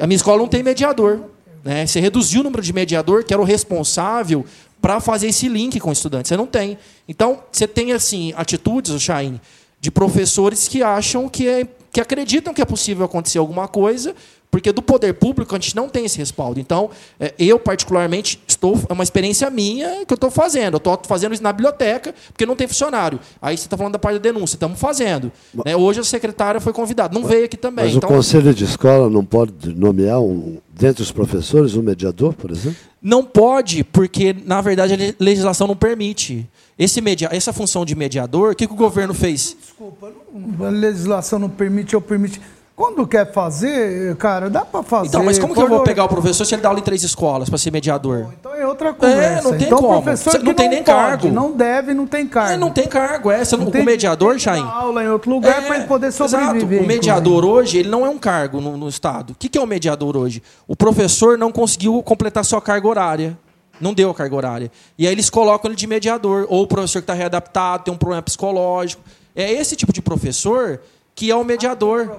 [0.01, 1.25] A minha escola não tem mediador.
[1.65, 1.87] Né?
[1.87, 4.45] Você reduziu o número de mediador, que era o responsável
[4.81, 6.29] para fazer esse link com o estudante.
[6.29, 6.77] Você não tem.
[7.09, 9.41] Então, você tem assim atitudes, Chain,
[9.81, 14.15] de professores que acham que, é, que acreditam que é possível acontecer alguma coisa
[14.55, 16.61] porque do poder público a gente não tem esse respaldo.
[16.61, 16.89] Então,
[17.19, 18.81] é, eu, particularmente, estou.
[18.89, 20.75] É uma experiência minha que eu estou fazendo.
[20.75, 23.19] Eu estou fazendo isso na biblioteca, porque não tem funcionário.
[23.43, 25.33] Aí você está falando da parte da denúncia, estamos fazendo.
[25.53, 25.77] Mas, né?
[25.77, 27.87] Hoje a secretária foi convidada, não mas, veio aqui também.
[27.87, 32.33] Mas então, o conselho de escola não pode nomear, um, dentre os professores, um mediador,
[32.33, 32.79] por exemplo?
[33.03, 36.49] Não pode, porque, na verdade, a legislação não permite.
[36.79, 39.57] Esse media, essa função de mediador, o que, que o governo fez?
[39.61, 40.13] Desculpa,
[40.61, 42.41] a legislação não permite ou permite.
[42.77, 45.07] Quando quer fazer, cara, dá para fazer.
[45.07, 47.05] Então, mas como que eu vou pegar o professor se ele dá aula em três
[47.05, 48.33] escolas para ser mediador?
[48.41, 49.39] então é outra conversa.
[49.39, 50.03] É, não tem então, como.
[50.03, 51.29] professor não tem não nem pode, cargo.
[51.29, 52.53] Não deve, não tem cargo.
[52.53, 53.45] É, não tem cargo, é.
[53.45, 54.61] Você não, tem, o mediador, Chain.
[54.61, 56.73] aula em outro lugar é, para ele poder sobreviver.
[56.73, 56.85] Exato.
[56.85, 57.61] O mediador inclusive.
[57.61, 59.35] hoje, ele não é um cargo no, no Estado.
[59.35, 60.43] O que, que é o mediador hoje?
[60.67, 63.39] O professor não conseguiu completar sua carga horária.
[63.81, 64.73] Não deu a carga horária.
[64.99, 66.45] E aí eles colocam ele de mediador.
[66.49, 69.01] Ou o professor que está readaptado, tem um problema psicológico.
[69.37, 70.81] É esse tipo de professor
[71.15, 72.11] que é o mediador.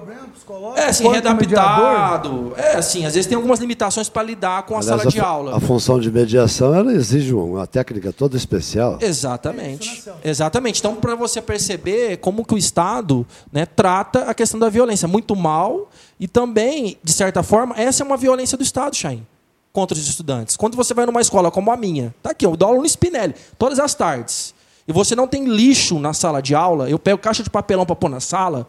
[0.74, 2.54] Ah, é assim, readaptado.
[2.56, 5.26] É assim, às vezes tem algumas limitações para lidar com a Aliás, sala de a,
[5.26, 5.56] aula.
[5.56, 8.98] A função de mediação ela exige uma técnica toda especial.
[9.02, 10.04] Exatamente.
[10.24, 10.78] É Exatamente.
[10.78, 15.36] Então, para você perceber como que o Estado né, trata a questão da violência muito
[15.36, 19.26] mal e também, de certa forma, essa é uma violência do Estado, Chain,
[19.72, 20.56] contra os estudantes.
[20.56, 23.34] Quando você vai numa escola como a minha, tá aqui, eu dou aula no Spinelli,
[23.58, 24.54] todas as tardes,
[24.88, 27.96] e você não tem lixo na sala de aula, eu pego caixa de papelão para
[27.96, 28.66] pôr na sala,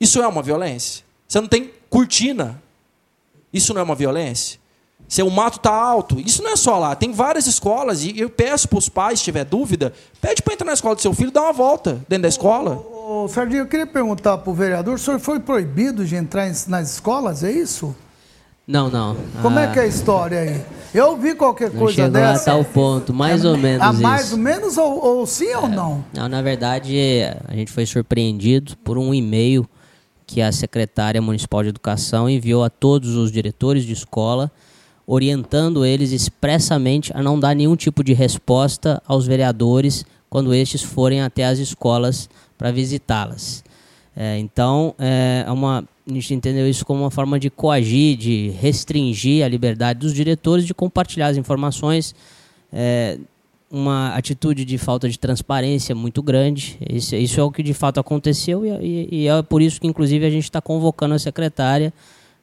[0.00, 1.04] isso é uma violência?
[1.26, 2.62] Você não tem cortina.
[3.52, 4.58] Isso não é uma violência?
[5.08, 6.96] Se o mato está alto, isso não é só lá.
[6.96, 10.66] Tem várias escolas e eu peço para os pais, se tiver dúvida, pede para entrar
[10.66, 12.76] na escola do seu filho, dá uma volta dentro da escola.
[12.76, 16.46] Ô, ô, Sardinha, eu queria perguntar para o vereador, o senhor foi proibido de entrar
[16.68, 17.94] nas escolas, é isso?
[18.66, 19.16] Não, não.
[19.42, 20.62] Como é ah, é que é a história aí?
[20.94, 22.50] Eu ouvi qualquer não coisa chegou dessa.
[22.50, 23.86] a tal ponto, mais é, ou menos.
[23.86, 24.02] A isso.
[24.02, 26.02] mais ou menos ou, ou sim é, ou não?
[26.14, 26.96] Não, na verdade,
[27.46, 29.68] a gente foi surpreendido por um e-mail
[30.26, 34.50] que a secretária municipal de educação enviou a todos os diretores de escola,
[35.06, 41.20] orientando eles expressamente a não dar nenhum tipo de resposta aos vereadores quando estes forem
[41.20, 43.62] até as escolas para visitá-las.
[44.16, 49.44] É, então, é uma, a gente entendeu isso como uma forma de coagir, de restringir
[49.44, 52.14] a liberdade dos diretores de compartilhar as informações
[52.72, 53.18] é,
[53.74, 56.78] uma atitude de falta de transparência muito grande.
[56.88, 59.86] Isso, isso é o que de fato aconteceu e, e, e é por isso que,
[59.88, 61.92] inclusive, a gente está convocando a secretária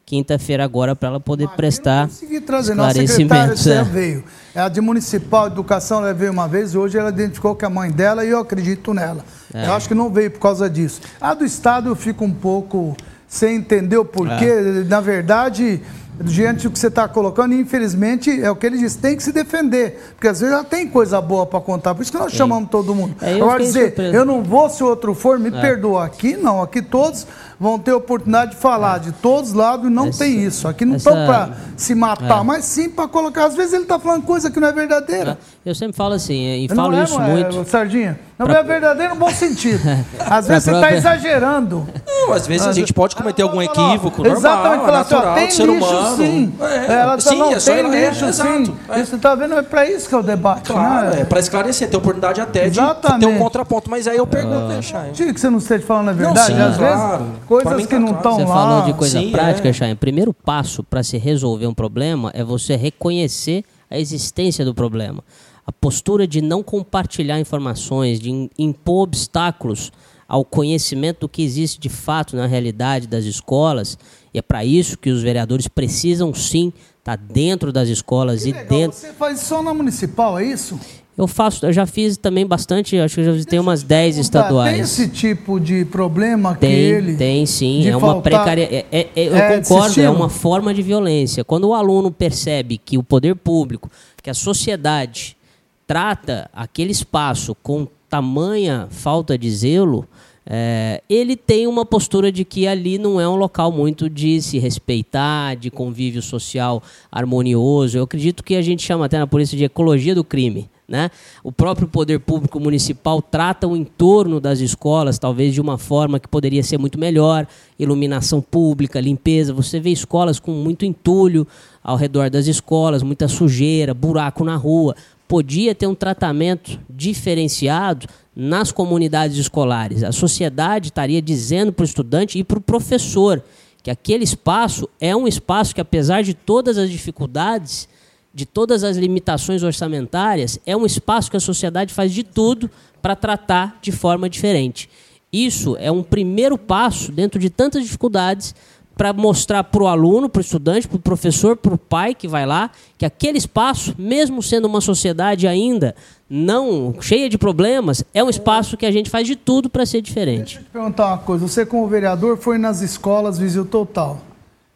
[0.05, 3.61] quinta-feira agora para ela poder prestar consegui trazer, esclarecimentos.
[3.61, 3.83] Célia é.
[3.83, 4.23] veio.
[4.53, 7.71] A de Municipal Educação ela veio uma vez e hoje ela identificou que é a
[7.71, 9.23] mãe dela e eu acredito nela.
[9.53, 9.67] É.
[9.67, 10.99] Eu acho que não veio por causa disso.
[11.21, 14.45] A do Estado eu fico um pouco sem entender o porquê.
[14.45, 14.83] É.
[14.83, 15.81] Na verdade,
[16.23, 19.31] diante do que você está colocando, infelizmente, é o que ele disse, tem que se
[19.31, 20.13] defender.
[20.15, 21.95] Porque às vezes ela tem coisa boa para contar.
[21.95, 23.15] Por isso que nós chamamos todo mundo.
[23.21, 25.61] É, eu Agora dizer, eu não vou se o outro for, me É.
[25.61, 26.05] perdoa.
[26.05, 27.25] Aqui não, aqui todos
[27.61, 30.67] vão ter oportunidade de falar de todos os lados e não Essa- tem isso.
[30.67, 32.43] Aqui não estão para se matar, É.
[32.43, 33.45] mas sim para colocar.
[33.45, 35.37] Às vezes ele está falando coisa que não é verdadeira.
[35.63, 37.69] Eu sempre falo assim, e Não falo é, isso é, muito.
[37.69, 38.19] Sardinha.
[38.39, 39.79] Não Pra- é verdadeiro no bom sentido.
[40.27, 41.87] Às vezes você está exagerando.
[42.07, 45.33] Não, às vezes a gente pode cometer algum equívoco Exatamente, normal, é falar assim, ó,
[45.33, 46.17] tem lixo humano.
[46.17, 46.53] sim.
[46.61, 48.43] É, Ela sim, não, é só tem é, lixo é, sim.
[48.63, 48.99] exato, é.
[48.99, 49.53] Isso tá vendo?
[49.57, 51.21] É para isso que é o debate, Claro, né?
[51.21, 53.25] é para esclarecer, ter oportunidade até de ter Exatamente.
[53.27, 53.89] um contraponto.
[53.91, 55.11] Mas aí eu pergunto, né, Chay?
[55.11, 56.53] Que você não esteja falando a Não, verdade.
[56.53, 57.17] sim, Às claro.
[57.23, 57.33] vezes,
[57.63, 58.53] coisas que tá não estão Você lá.
[58.53, 59.73] falou de coisa Sim, prática, é.
[59.73, 59.93] Chay.
[59.93, 65.23] O primeiro passo para se resolver um problema é você reconhecer a existência do problema.
[65.65, 69.91] A postura de não compartilhar informações, de im- impor obstáculos
[70.27, 73.97] ao conhecimento do que existe de fato na realidade das escolas.
[74.33, 78.65] E é para isso que os vereadores precisam sim estar dentro das escolas e Legal,
[78.67, 78.97] dentro.
[78.97, 80.79] Você faz só na municipal, é isso?
[81.21, 84.21] Eu faço, eu já fiz também bastante, acho que eu já visitei umas 10 Tá,
[84.21, 84.71] estaduais.
[84.73, 87.15] Tem esse tipo de problema que Tem, ele.
[87.15, 87.87] tem sim.
[87.87, 88.85] É uma precariedade.
[88.91, 91.43] É, é- eu É, concordo, é uma forma de violência.
[91.43, 93.87] Quando o aluno percebe que o poder público,
[94.23, 95.37] que a sociedade
[95.85, 100.07] trata aquele espaço com tamanha falta de zelo,
[100.43, 104.57] é, ele tem uma postura de que ali não é um local muito de se
[104.57, 106.81] respeitar, de convívio social
[107.11, 107.97] harmonioso.
[107.97, 110.67] Eu acredito que a gente chama até na polícia de ecologia do crime.
[110.91, 111.09] Né?
[111.41, 116.27] O próprio poder público municipal trata o entorno das escolas, talvez de uma forma que
[116.27, 117.47] poderia ser muito melhor,
[117.79, 119.53] iluminação pública, limpeza.
[119.53, 121.47] Você vê escolas com muito entulho
[121.81, 124.93] ao redor das escolas, muita sujeira, buraco na rua.
[125.29, 130.03] Podia ter um tratamento diferenciado nas comunidades escolares.
[130.03, 133.41] A sociedade estaria dizendo para o estudante e para o professor
[133.81, 137.87] que aquele espaço é um espaço que, apesar de todas as dificuldades,
[138.33, 142.69] de todas as limitações orçamentárias, é um espaço que a sociedade faz de tudo
[143.01, 144.89] para tratar de forma diferente.
[145.31, 148.53] Isso é um primeiro passo dentro de tantas dificuldades
[148.95, 152.27] para mostrar para o aluno, para o estudante, para o professor, para o pai que
[152.27, 155.95] vai lá, que aquele espaço, mesmo sendo uma sociedade ainda
[156.29, 160.01] não cheia de problemas, é um espaço que a gente faz de tudo para ser
[160.01, 160.55] diferente.
[160.55, 161.47] Deixa eu te perguntar uma coisa.
[161.47, 164.21] Você, como vereador, foi nas escolas, visitou tal.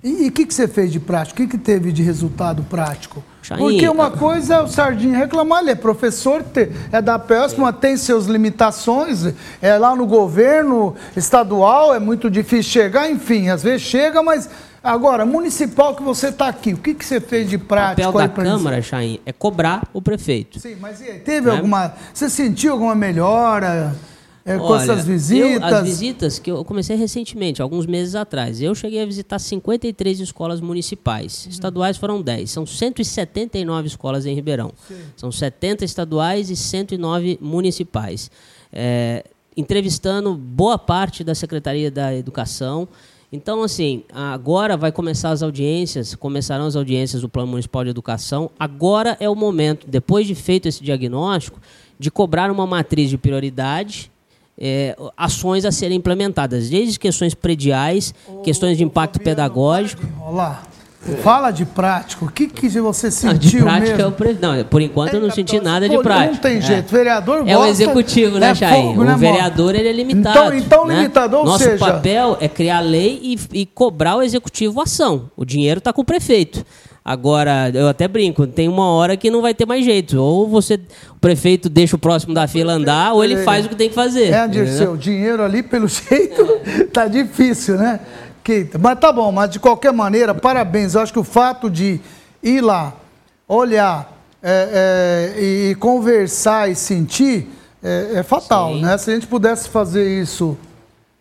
[0.06, 1.42] E o que, que você fez de prático?
[1.42, 3.24] O que, que teve de resultado prático?
[3.58, 6.46] Porque uma coisa é o Sardinha reclamar, ele é professor,
[6.92, 12.72] é da PESP, mas tem suas limitações, é lá no governo estadual, é muito difícil
[12.72, 14.48] chegar, enfim, às vezes chega, mas
[14.84, 18.22] agora, municipal que você está aqui, o que, que você fez de O prático papel
[18.22, 18.44] aí da?
[18.44, 20.60] Câmara, Chain, é cobrar o prefeito.
[20.60, 21.56] Sim, mas e aí, teve Né?
[21.56, 21.94] alguma.
[22.14, 23.96] Você sentiu alguma melhora
[24.46, 25.74] é, com Olha, essas eu- visitas?
[25.74, 28.62] as visitas que eu comecei recentemente, alguns meses atrás.
[28.62, 31.48] Eu cheguei a visitar 53 escolas municipais.
[31.50, 32.52] Estaduais foram 10.
[32.52, 34.72] São 179 escolas em Ribeirão.
[35.18, 38.30] São 70 estaduais e 109 municipais.
[38.72, 39.24] É,
[39.58, 42.88] entrevistando boa parte da Secretaria da Educação.
[43.32, 48.52] Então, assim, agora vai começar as audiências, começarão as audiências do Plano Municipal de Educação.
[48.60, 51.60] Agora é o momento, depois de feito esse diagnóstico,
[51.98, 54.12] de cobrar uma matriz de prioridade
[54.60, 58.14] é, ações a serem implementadas, desde questões prediais,
[58.44, 60.04] questões de impacto pedagógico.
[60.26, 60.64] Olá.
[61.22, 62.26] Fala de prático.
[62.26, 64.16] O que, que você Não, sentiu de prática mesmo?
[64.26, 64.38] é o.
[64.58, 66.32] Não, por enquanto eu não senti nada de Pô, prática.
[66.34, 66.62] Não tem É.
[66.62, 66.92] jeito.
[66.92, 69.18] Vereador É o gosta, executivo, né, é fogo, né, o mano?
[69.20, 70.38] vereador ele é limitado.
[70.38, 70.96] Então, então né?
[70.96, 71.78] limitado, ou Nosso seja...
[71.78, 75.30] papel é criar lei e, e cobrar o executivo ação.
[75.38, 76.66] O dinheiro está com o prefeito.
[77.08, 80.20] Agora, eu até brinco, tem uma hora que não vai ter mais jeito.
[80.20, 80.80] Ou você,
[81.12, 83.94] o prefeito deixa o próximo da fila andar, ou ele faz o que tem que
[83.94, 84.34] fazer.
[84.34, 84.48] É?
[84.48, 86.44] Dirceu, dinheiro ali, pelo jeito,
[86.92, 88.00] tá difícil, né?
[88.44, 90.96] Que, mas tá bom, mas de qualquer maneira, parabéns.
[90.96, 92.02] Eu acho que o fato de
[92.42, 92.92] ir lá,
[93.48, 97.48] olhar é, é, e conversar e sentir
[97.84, 98.82] é, é fatal, Sim.
[98.82, 98.98] né?
[98.98, 100.58] Se a gente pudesse fazer isso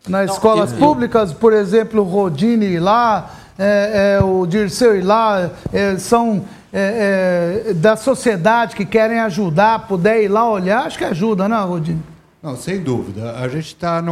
[0.08, 5.50] nas escolas públicas, por exemplo, o Rodine ir lá, é, é, o Dirceu ir lá,
[5.72, 11.04] é, são é, é, da sociedade que querem ajudar, puder ir lá olhar, acho que
[11.04, 12.02] ajuda, né, Rodine?
[12.42, 13.38] Não, sem dúvida.
[13.38, 14.02] A gente está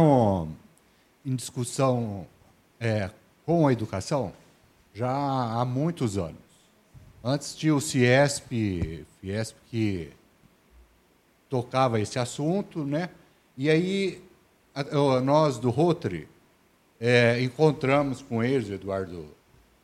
[1.25, 2.25] em discussão
[2.79, 3.09] é,
[3.45, 4.31] com a educação
[4.93, 6.35] já há muitos anos.
[7.23, 10.11] Antes tinha o Ciesp, Fiesp que
[11.49, 13.09] tocava esse assunto, né?
[13.57, 14.21] E aí
[15.23, 16.27] nós do Rotary
[16.99, 19.25] é, encontramos com eles, Eduardo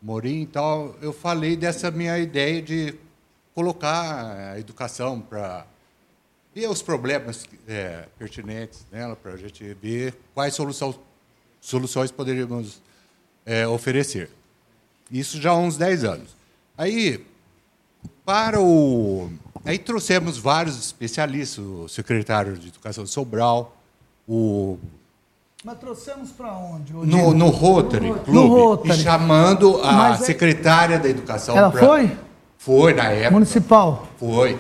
[0.02, 2.96] Morim, então eu falei dessa minha ideia de
[3.54, 5.66] colocar a educação para
[6.56, 10.98] ver os problemas é, pertinentes nela, para a gente ver quais solução,
[11.60, 12.82] soluções poderíamos
[13.46, 14.30] é, oferecer.
[15.12, 16.36] Isso já há uns 10 anos.
[16.78, 17.26] Aí,
[18.24, 19.30] para o.
[19.66, 23.76] Aí trouxemos vários especialistas, o secretário de Educação de Sobral,
[24.28, 24.78] o
[25.64, 26.94] Mas trouxemos para onde?
[26.94, 28.98] no, no Rotary Club, No Rotary.
[29.00, 31.58] e chamando a Mas é- secretária da Educação.
[31.58, 32.18] Ela pra- foi?
[32.58, 33.32] Foi, na época.
[33.32, 34.08] Municipal.
[34.18, 34.58] Foi.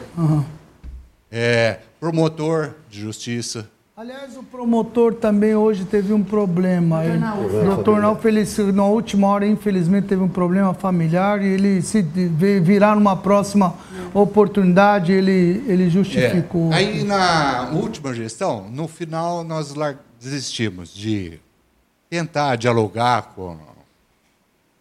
[1.31, 3.69] É, promotor de justiça.
[3.99, 7.03] Aliás, o promotor também hoje teve um problema.
[7.03, 11.81] Ele- O doutor Nau Feliz, na última hora, infelizmente, teve um problema familiar e ele
[11.81, 13.75] se vi- virar numa próxima
[14.13, 15.89] oportunidade, ele, ele É.
[15.89, 16.71] justificou.
[16.71, 19.73] Aí, na última gestão, no final, nós
[20.17, 21.37] desistimos de
[22.09, 23.57] tentar dialogar com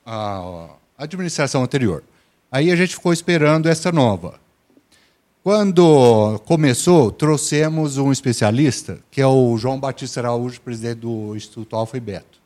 [0.06, 2.04] a administração anterior.
[2.52, 4.34] Aí a gente ficou esperando essa nova.
[5.43, 11.97] Quando começou, trouxemos um especialista, que é o João Batista Araújo, presidente do Instituto Alfa
[11.97, 12.39] e Beto.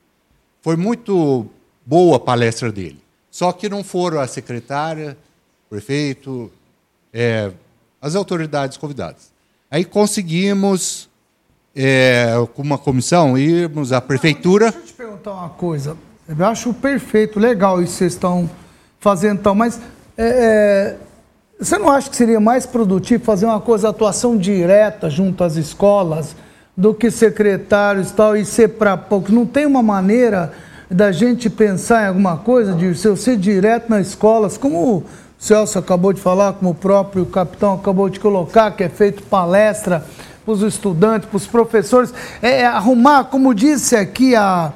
[0.61, 1.47] Foi muito
[1.85, 3.01] boa a palestra dele.
[3.31, 5.17] Só que não foram a secretária,
[5.69, 6.53] prefeito,
[7.13, 7.51] é,
[8.01, 9.33] as autoridades convidadas.
[9.71, 11.09] Aí conseguimos,
[11.75, 14.71] é, com uma comissão, irmos à prefeitura.
[14.71, 15.97] Deixa eu te perguntar uma coisa.
[16.29, 18.49] Eu acho perfeito, legal isso que vocês estão
[19.01, 19.81] fazendo então, mas
[20.17, 20.99] é, é,
[21.65, 26.35] você não acha que seria mais produtivo fazer uma coisa, atuação direta junto às escolas,
[26.77, 29.31] do que secretários e tal, e ser para poucos?
[29.33, 30.53] Não tem uma maneira
[30.91, 35.05] da gente pensar em alguma coisa, de eu ser direto nas escolas, como o
[35.39, 40.05] Celso acabou de falar, como o próprio capitão acabou de colocar, que é feito palestra
[40.45, 44.73] para os estudantes, para os professores, é arrumar, como disse aqui a,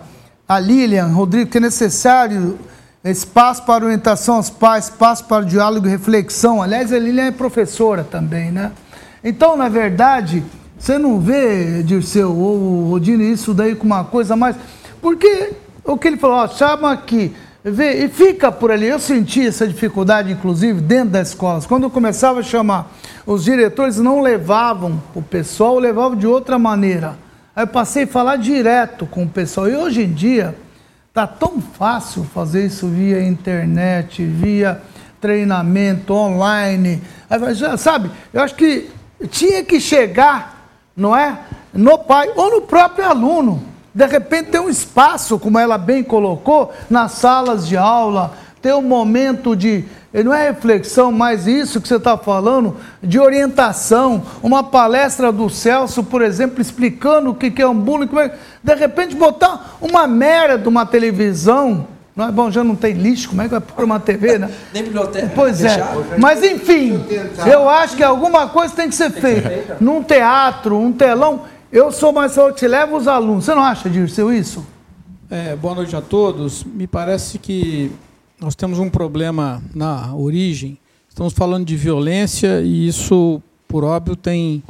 [0.48, 2.56] a Lilian Rodrigo, que é necessário
[3.10, 6.62] espaço para orientação aos pais, espaço para diálogo e reflexão.
[6.62, 8.72] Aliás, a Lilian é professora também, né?
[9.22, 10.42] Então, na verdade,
[10.78, 14.56] você não vê, Dirceu ou Rodine, isso daí com uma coisa mais.
[15.00, 15.52] Porque
[15.84, 17.34] o que ele falou, ó, chama aqui,
[17.64, 18.86] vê, e fica por ali.
[18.86, 21.66] Eu senti essa dificuldade, inclusive, dentro das escolas.
[21.66, 22.92] Quando eu começava a chamar,
[23.24, 27.16] os diretores não levavam o pessoal, levavam de outra maneira.
[27.54, 29.68] Aí eu passei a falar direto com o pessoal.
[29.68, 30.54] E hoje em dia,
[31.16, 34.82] tá tão fácil fazer isso via internet, via
[35.18, 37.02] treinamento online.
[37.78, 38.90] Sabe, eu acho que
[39.30, 41.38] tinha que chegar, não é?
[41.72, 43.62] No pai ou no próprio aluno.
[43.94, 48.34] De repente tem um espaço, como ela bem colocou, nas salas de aula,
[48.66, 49.84] ter um momento de,
[50.24, 56.02] não é reflexão, mas isso que você está falando, de orientação, uma palestra do Celso,
[56.02, 60.58] por exemplo, explicando o que é um bullying, como é- de repente botar uma merda
[60.58, 61.86] de uma televisão,
[62.16, 64.50] não é bom, já não tem lixo, como é que vai pôr uma TV, né?
[64.74, 65.30] Nem biblioteca.
[65.32, 65.78] Pois é,
[66.18, 67.04] mas enfim,
[67.48, 69.76] eu acho que alguma coisa tem que ser feita.
[69.80, 73.44] Num teatro, um telão, eu sou mais eu te levo os alunos.
[73.44, 74.66] Você não acha, Dirceu, isso?
[75.30, 76.64] É, boa noite a todos.
[76.64, 77.92] Me parece que
[78.40, 80.78] nós temos um problema na origem.
[81.08, 84.62] Estamos falando de violência e isso, por óbvio, tem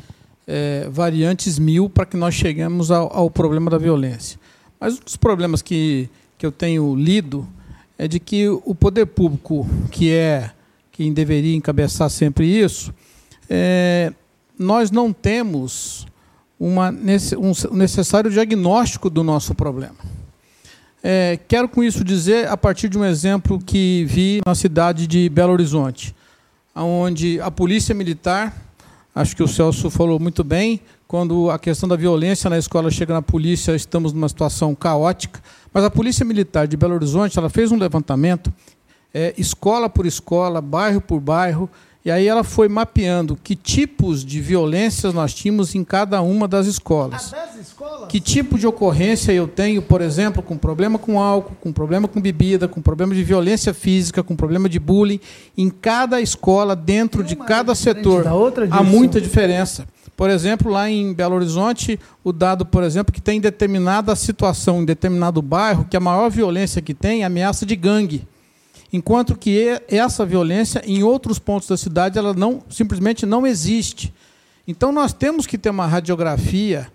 [0.46, 4.38] é, variantes mil para que nós cheguemos ao, ao problema da violência.
[4.78, 6.08] Mas um dos problemas que,
[6.38, 7.46] que eu tenho lido
[7.98, 10.52] é de que o poder público, que é
[10.92, 12.94] quem deveria encabeçar sempre isso,
[13.50, 14.12] é,
[14.58, 16.06] nós não temos
[16.58, 19.96] uma, um necessário diagnóstico do nosso problema.
[21.02, 25.28] É, quero com isso dizer, a partir de um exemplo que vi na cidade de
[25.28, 26.14] Belo Horizonte,
[26.74, 28.54] onde a polícia militar,
[29.14, 33.14] acho que o Celso falou muito bem, quando a questão da violência na escola chega
[33.14, 35.40] na polícia, estamos numa situação caótica,
[35.72, 38.52] mas a polícia militar de Belo Horizonte, ela fez um levantamento,
[39.14, 41.70] é, escola por escola, bairro por bairro,
[42.06, 46.68] e aí ela foi mapeando que tipos de violências nós tínhamos em cada uma das
[46.68, 47.34] escolas.
[48.08, 52.20] Que tipo de ocorrência eu tenho, por exemplo, com problema com álcool, com problema com
[52.20, 55.18] bebida, com problema de violência física, com problema de bullying,
[55.58, 58.22] em cada escola, dentro de cada setor.
[58.70, 59.84] Há muita diferença.
[60.16, 64.84] Por exemplo, lá em Belo Horizonte, o dado, por exemplo, que tem determinada situação em
[64.84, 68.24] determinado bairro, que a maior violência que tem é ameaça de gangue.
[68.92, 74.14] Enquanto que essa violência, em outros pontos da cidade, ela não simplesmente não existe.
[74.66, 76.90] Então, nós temos que ter uma radiografia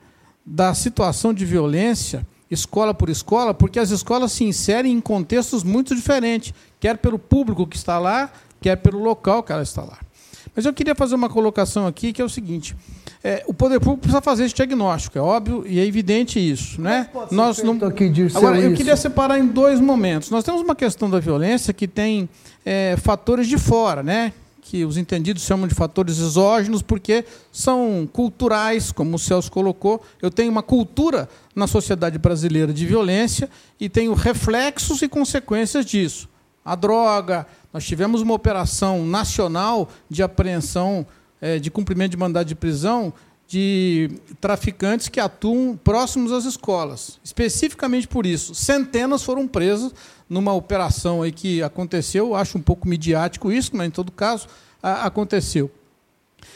[0.46, 5.96] da situação de violência, escola por escola, porque as escolas se inserem em contextos muito
[5.96, 10.00] diferentes, quer pelo público que está lá, quer pelo local que ela está lá.
[10.56, 12.76] Mas eu queria fazer uma colocação aqui, que é o seguinte:
[13.24, 16.82] É, o poder público precisa fazer esse diagnóstico, é óbvio e é evidente isso.
[16.82, 17.08] Né?
[17.30, 17.74] Nós não...
[17.88, 18.78] aqui, Dirceu, Agora, eu isso?
[18.78, 20.32] queria separar em dois momentos.
[20.32, 22.28] Nós temos uma questão da violência que tem
[22.66, 24.34] é, fatores de fora, né?
[24.72, 30.02] que os entendidos chamam de fatores exógenos, porque são culturais, como o Celso colocou.
[30.22, 36.30] Eu tenho uma cultura na sociedade brasileira de violência e tenho reflexos e consequências disso.
[36.64, 41.06] A droga, nós tivemos uma operação nacional de apreensão
[41.42, 43.12] é, de cumprimento de mandado de prisão
[43.52, 47.20] de traficantes que atuam próximos às escolas.
[47.22, 49.94] Especificamente por isso, centenas foram presas
[50.30, 54.48] numa operação aí que aconteceu, acho um pouco midiático isso, mas em todo caso
[54.82, 55.70] a, aconteceu.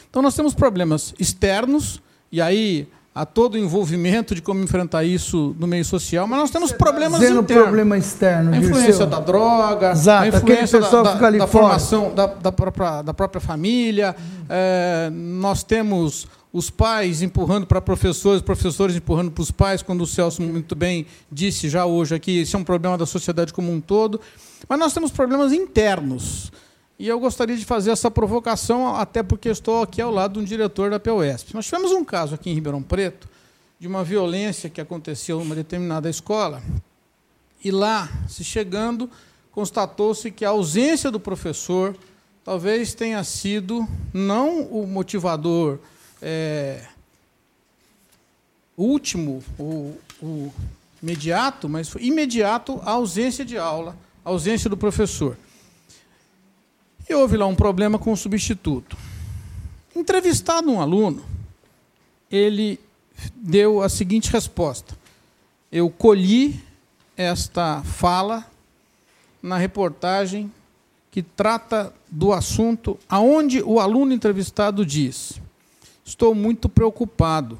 [0.08, 2.00] Então nós temos problemas externos,
[2.32, 6.50] e aí há todo o envolvimento de como enfrentar isso no meio social, mas nós
[6.50, 7.64] temos tá problemas Dizendo internos.
[7.64, 9.06] problema externo, a influência Dirceu.
[9.06, 14.14] da droga, Exato, a influência da, da, da formação da, da, própria, da própria família.
[14.50, 20.06] É, nós temos os pais empurrando para professores, professores empurrando para os pais, quando o
[20.06, 23.80] Celso muito bem disse já hoje aqui, isso é um problema da sociedade como um
[23.80, 24.20] todo.
[24.68, 26.52] Mas nós temos problemas internos.
[26.98, 30.44] E eu gostaria de fazer essa provocação, até porque estou aqui ao lado de um
[30.44, 31.54] diretor da POSP.
[31.54, 33.28] Nós tivemos um caso aqui em Ribeirão Preto
[33.78, 36.62] de uma violência que aconteceu em uma determinada escola,
[37.62, 39.10] e lá, se chegando,
[39.50, 41.96] constatou-se que a ausência do professor
[42.44, 45.78] talvez tenha sido não o motivador
[46.22, 46.86] é,
[48.76, 50.52] último, o, o
[51.02, 55.36] imediato, mas foi imediato a ausência de aula, a ausência do professor.
[57.08, 58.96] E houve lá um problema com o substituto.
[59.94, 61.24] Entrevistado um aluno,
[62.30, 62.80] ele
[63.36, 64.96] deu a seguinte resposta:
[65.70, 66.60] Eu colhi
[67.16, 68.44] esta fala
[69.40, 70.52] na reportagem
[71.10, 75.40] que trata do assunto aonde o aluno entrevistado diz:
[76.04, 77.56] Estou muito preocupado,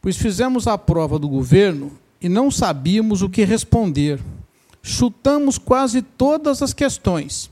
[0.00, 4.20] pois fizemos a prova do governo e não sabíamos o que responder.
[4.82, 7.50] Chutamos quase todas as questões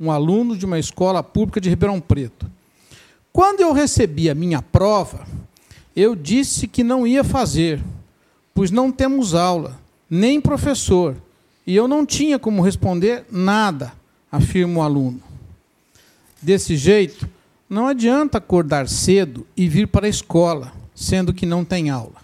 [0.00, 2.50] um aluno de uma escola pública de Ribeirão Preto.
[3.30, 5.26] Quando eu recebi a minha prova,
[5.94, 7.82] eu disse que não ia fazer,
[8.54, 9.78] pois não temos aula,
[10.08, 11.14] nem professor,
[11.66, 13.92] e eu não tinha como responder nada,
[14.32, 15.20] afirma o aluno.
[16.40, 17.28] Desse jeito,
[17.68, 22.16] não adianta acordar cedo e vir para a escola, sendo que não tem aula.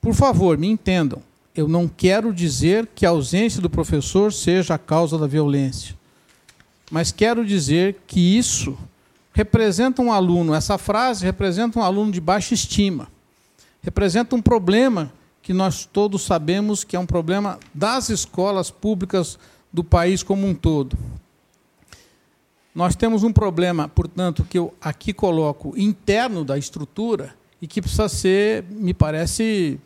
[0.00, 1.20] Por favor, me entendam,
[1.54, 5.96] eu não quero dizer que a ausência do professor seja a causa da violência
[6.90, 8.76] mas quero dizer que isso
[9.32, 13.08] representa um aluno, essa frase representa um aluno de baixa estima,
[13.82, 15.12] representa um problema
[15.42, 19.38] que nós todos sabemos que é um problema das escolas públicas
[19.72, 20.96] do país como um todo.
[22.74, 28.08] Nós temos um problema, portanto, que eu aqui coloco interno da estrutura e que precisa
[28.08, 29.78] ser, me parece,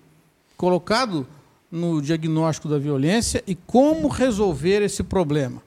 [0.57, 1.26] colocado
[1.70, 5.62] no diagnóstico da violência e como resolver esse problema.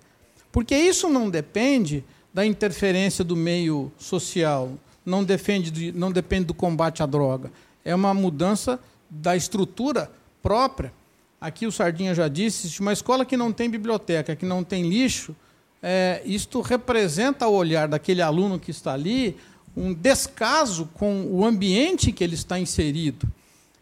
[0.52, 4.72] Porque isso não depende da interferência do meio social,
[5.06, 7.52] não, defende de, não depende do combate à droga.
[7.84, 8.80] É uma mudança
[9.10, 10.94] da estrutura própria.
[11.40, 14.88] Aqui o Sardinha já disse, se uma escola que não tem biblioteca, que não tem
[14.88, 15.36] lixo,
[15.82, 19.36] é, isto representa o olhar daquele aluno que está ali
[19.76, 23.28] um descaso com o ambiente que ele está inserido.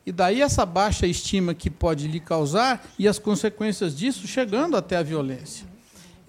[0.06, 4.96] E daí essa baixa estima que pode lhe causar e as consequências disso chegando até
[4.96, 5.69] a violência.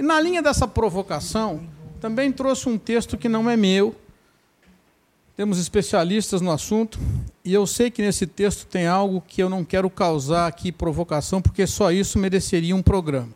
[0.01, 1.61] E na linha dessa provocação,
[2.01, 3.95] também trouxe um texto que não é meu.
[5.37, 6.99] Temos especialistas no assunto,
[7.45, 11.43] e eu sei que nesse texto tem algo que eu não quero causar aqui provocação,
[11.43, 13.29] porque só isso mereceria um programa.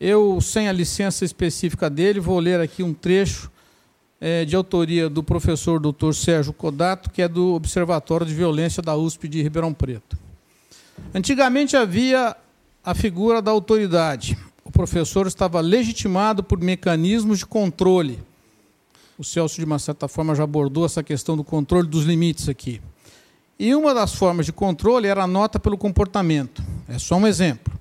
[0.00, 3.50] Eu, sem a licença específica dele, vou ler aqui um trecho
[4.20, 6.12] é, de autoria do professor Dr.
[6.12, 10.16] Sérgio Codato, que é do Observatório de Violência da USP de Ribeirão Preto.
[11.12, 12.36] Antigamente havia
[12.84, 14.38] a figura da autoridade,
[14.72, 18.18] o professor estava legitimado por mecanismos de controle.
[19.18, 22.80] O Celso, de uma certa forma, já abordou essa questão do controle dos limites aqui.
[23.58, 26.62] E uma das formas de controle era a nota pelo comportamento.
[26.88, 27.78] É só um exemplo.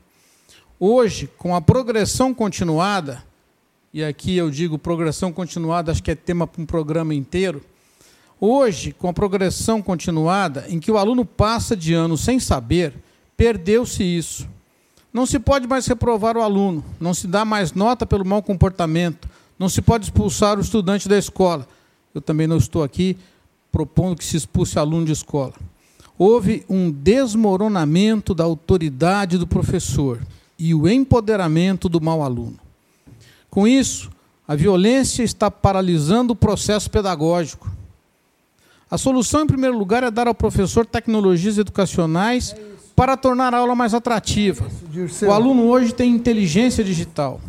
[0.77, 3.23] Hoje, com a progressão continuada,
[3.93, 7.63] e aqui eu digo progressão continuada, acho que é tema para um programa inteiro.
[8.37, 12.93] Hoje, com a progressão continuada, em que o aluno passa de ano sem saber,
[13.37, 14.45] perdeu-se isso.
[15.14, 19.28] Não se pode mais reprovar o aluno, não se dá mais nota pelo mau comportamento,
[19.59, 21.68] não se pode expulsar o estudante da escola.
[22.16, 23.18] Eu também não estou aqui
[23.72, 25.53] propondo que se expulse aluno de escola.
[26.18, 30.20] Houve um desmoronamento da autoridade do professor
[30.57, 32.59] e o empoderamento do mau aluno.
[33.49, 34.09] Com isso,
[34.47, 37.72] a violência está paralisando o processo pedagógico.
[38.89, 42.55] A solução, em primeiro lugar, é dar ao professor tecnologias educacionais
[43.01, 44.63] para tornar a aula mais atrativa.
[45.27, 47.41] O aluno hoje tem inteligência digital.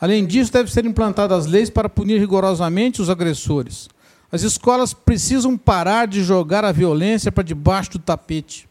[0.00, 3.88] Além disso, devem ser implantadas leis para punir rigorosamente os agressores.
[4.32, 8.68] As escolas precisam parar de jogar a violência para debaixo do tapete.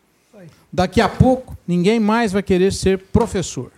[0.73, 3.71] Daqui a pouco, ninguém mais vai querer ser professor.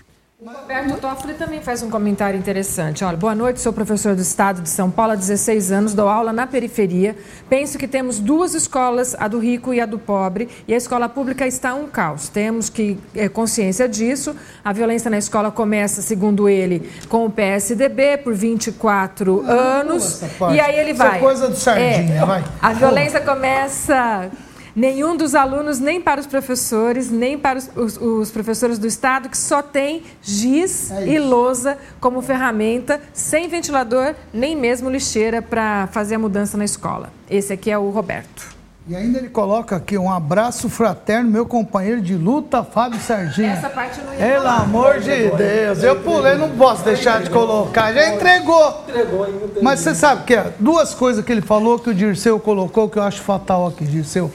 [0.48, 3.04] Roberto Toffoli também faz um comentário interessante.
[3.04, 6.32] Olha, boa noite, sou professor do Estado de São Paulo há 16 anos, dou aula
[6.32, 7.18] na periferia.
[7.50, 11.10] Penso que temos duas escolas, a do rico e a do pobre, e a escola
[11.10, 12.30] pública está um caos.
[12.30, 14.34] Temos que é, consciência disso.
[14.64, 20.22] A violência na escola começa, segundo ele, com o PSDB por 24 Não, anos.
[20.54, 21.08] E aí ele vai.
[21.08, 22.44] Isso é coisa do Sardinha, é, vai.
[22.62, 24.32] A violência começa
[24.78, 29.28] nenhum dos alunos, nem para os professores, nem para os, os, os professores do Estado,
[29.28, 35.88] que só tem giz é e lousa como ferramenta, sem ventilador, nem mesmo lixeira para
[35.88, 37.12] fazer a mudança na escola.
[37.28, 38.56] Esse aqui é o Roberto.
[38.88, 43.50] E ainda ele coloca aqui um abraço fraterno, meu companheiro de luta, Fábio Serginho.
[43.50, 44.62] Essa parte eu não ia Pelo falar.
[44.62, 47.92] amor de Deus, eu pulei, não posso deixar de colocar.
[47.94, 48.86] Já entregou.
[48.88, 49.40] Entregou ainda.
[49.62, 52.98] Mas você sabe que é duas coisas que ele falou que o Dirceu colocou que
[52.98, 54.32] eu acho fatal aqui, Dirceu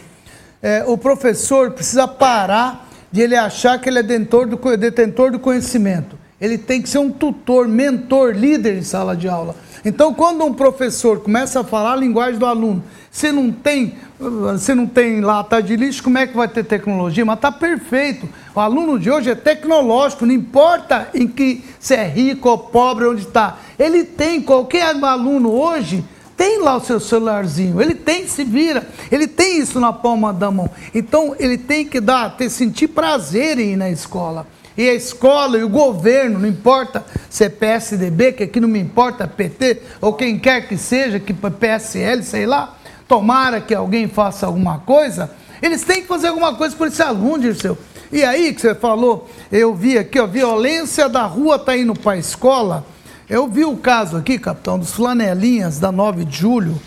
[0.63, 5.39] é, o professor precisa parar de ele achar que ele é detentor do, detentor do
[5.39, 6.17] conhecimento.
[6.41, 9.55] Ele tem que ser um tutor, mentor, líder em sala de aula.
[9.85, 14.75] Então, quando um professor começa a falar a linguagem do aluno, você não tem, você
[14.75, 17.25] não tem lata de lixo, como é que vai ter tecnologia?
[17.25, 18.29] Mas está perfeito.
[18.55, 23.07] O aluno de hoje é tecnológico, não importa em que se é rico ou pobre,
[23.07, 23.59] onde está.
[23.79, 26.05] Ele tem, qualquer aluno hoje
[26.37, 30.51] tem lá o seu celularzinho, ele tem, se vira, ele tem isso na palma da
[30.51, 30.71] mão.
[30.95, 34.47] Então ele tem que dar, ter, sentir prazer em ir na escola.
[34.77, 38.81] E a escola e o governo, não importa se é PSDB, que aqui não me
[38.81, 42.77] importa, PT, ou quem quer que seja, que PSL, sei lá,
[43.07, 45.31] tomara que alguém faça alguma coisa,
[45.61, 47.77] eles têm que fazer alguma coisa por esse aluno, Dirceu.
[48.11, 52.13] E aí que você falou, eu vi aqui, a violência da rua está indo para
[52.13, 52.85] a escola,
[53.29, 56.81] eu vi o caso aqui, capitão, dos flanelinhas da 9 de julho.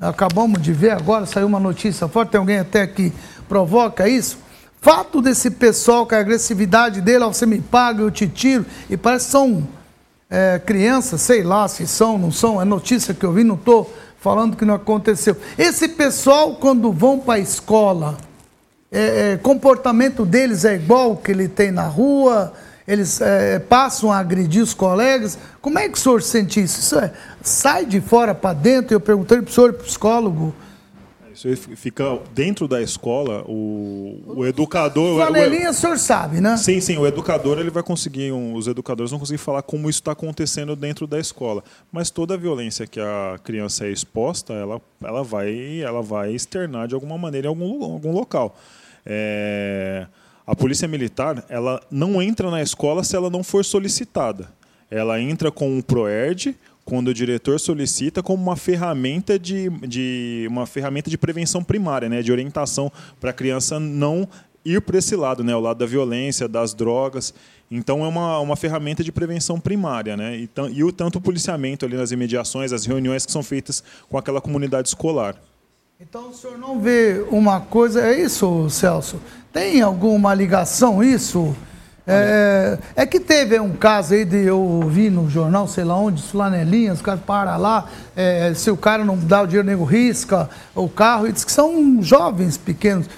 [0.00, 3.12] Acabamos de ver agora, saiu uma notícia forte, tem alguém até que
[3.48, 4.38] provoca isso.
[4.80, 9.26] Fato desse pessoal, que a agressividade dele, você me paga, eu te tiro, e parece
[9.26, 9.66] que são
[10.28, 13.90] é, crianças, sei lá se são, não são, é notícia que eu vi, não estou
[14.20, 15.36] falando que não aconteceu.
[15.56, 18.16] Esse pessoal, quando vão para a escola,
[18.90, 22.52] é, é, comportamento deles é igual que ele tem na rua,
[22.86, 25.38] eles é, passam a agredir os colegas.
[25.60, 26.80] Como é que o senhor sente isso?
[26.80, 27.12] Isso é,
[27.42, 28.94] sai de fora para dentro?
[28.94, 30.54] Eu perguntei para o senhor, psicólogo.
[31.34, 35.16] Isso fica dentro da escola, o, o educador...
[35.16, 36.56] Flanelinha, o, o senhor sabe, né?
[36.56, 39.98] Sim, sim, o educador ele vai conseguir, um, os educadores vão conseguir falar como isso
[39.98, 41.64] está acontecendo dentro da escola.
[41.90, 46.86] Mas toda a violência que a criança é exposta, ela, ela, vai, ela vai externar
[46.86, 48.56] de alguma maneira em algum, algum local.
[49.04, 50.06] É...
[50.46, 54.48] A polícia militar ela não entra na escola se ela não for solicitada.
[54.90, 60.66] Ela entra com o PROERD, quando o diretor solicita, como uma ferramenta de, de, uma
[60.66, 64.28] ferramenta de prevenção primária, né, de orientação para a criança não
[64.64, 67.32] ir para esse lado, né, o lado da violência, das drogas.
[67.70, 70.36] Então é uma, uma ferramenta de prevenção primária, né?
[70.36, 74.40] E, e o tanto policiamento ali nas imediações, as reuniões que são feitas com aquela
[74.40, 75.36] comunidade escolar.
[76.00, 79.20] Então o senhor não vê uma coisa, é isso, Celso?
[79.52, 81.54] Tem alguma ligação isso?
[82.04, 86.20] É, é, que teve um caso aí de eu vi no jornal, sei lá onde,
[86.20, 90.50] flanelinhas, os caras param lá, é, se o cara não dá o dinheiro, nego risca
[90.74, 93.08] o carro, e diz que são jovens pequenos.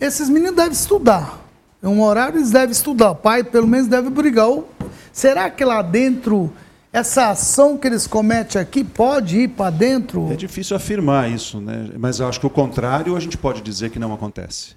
[0.00, 1.38] Esses meninos devem estudar.
[1.82, 3.10] Em um horário eles devem estudar.
[3.10, 4.46] O pai, pelo menos, deve brigar.
[4.46, 4.66] Ou,
[5.12, 6.50] será que lá dentro
[6.94, 10.32] essa ação que eles cometem aqui pode ir para dentro?
[10.32, 11.90] É difícil afirmar isso, né?
[11.98, 14.76] mas acho que o contrário a gente pode dizer que não acontece.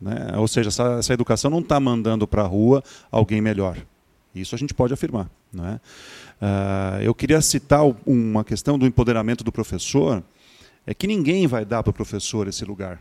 [0.00, 0.32] Né?
[0.38, 3.76] Ou seja, essa, essa educação não está mandando para a rua alguém melhor.
[4.34, 5.28] Isso a gente pode afirmar.
[5.52, 5.78] Né?
[6.40, 10.22] Uh, eu queria citar uma questão do empoderamento do professor,
[10.86, 12.98] é que ninguém vai dar para o professor esse lugar.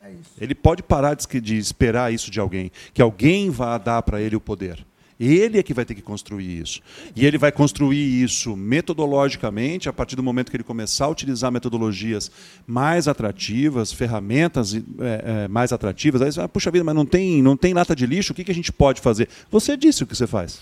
[0.00, 4.18] É ele pode parar de, de esperar isso de alguém, que alguém vá dar para
[4.18, 4.87] ele o poder.
[5.18, 6.80] Ele é que vai ter que construir isso.
[7.16, 11.50] E ele vai construir isso metodologicamente, a partir do momento que ele começar a utilizar
[11.50, 12.30] metodologias
[12.66, 14.80] mais atrativas, ferramentas é,
[15.44, 16.22] é, mais atrativas.
[16.22, 18.44] Aí você ah, puxa vida, mas não tem, não tem lata de lixo, o que,
[18.44, 19.28] que a gente pode fazer?
[19.50, 20.60] Você disse o que você faz.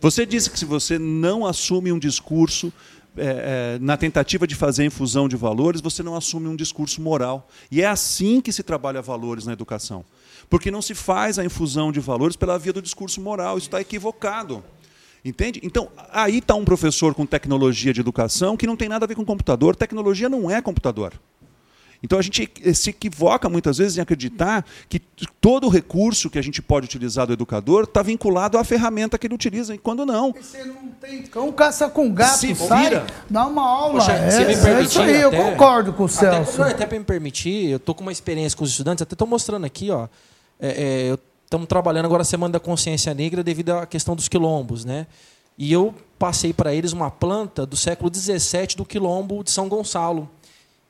[0.00, 2.72] Você disse que se você não assume um discurso
[3.16, 7.48] é, é, na tentativa de fazer infusão de valores, você não assume um discurso moral.
[7.70, 10.04] E é assim que se trabalha valores na educação.
[10.50, 13.58] Porque não se faz a infusão de valores pela via do discurso moral.
[13.58, 14.64] Isso está equivocado.
[15.24, 15.60] Entende?
[15.62, 19.14] Então, aí está um professor com tecnologia de educação que não tem nada a ver
[19.14, 19.76] com computador.
[19.76, 21.12] Tecnologia não é computador.
[22.00, 25.00] Então a gente se equivoca muitas vezes em acreditar que
[25.40, 29.26] todo o recurso que a gente pode utilizar do educador está vinculado à ferramenta que
[29.26, 30.32] ele utiliza, e quando não.
[30.32, 33.06] Você não tem cão caça com gato, Se sai, vira.
[33.28, 33.94] dá uma aula.
[33.98, 36.58] Poxa, é, se me é permitir, isso aí, eu até- concordo com o Até, Celso.
[36.60, 39.26] não, até para me permitir, eu tô com uma experiência com os estudantes, até estou
[39.26, 40.06] mostrando aqui, ó.
[40.60, 44.84] É, é, Estamos trabalhando agora a Semana da Consciência Negra devido à questão dos quilombos,
[44.84, 45.06] né?
[45.56, 50.28] E eu passei para eles uma planta do século XVII do quilombo de São Gonçalo.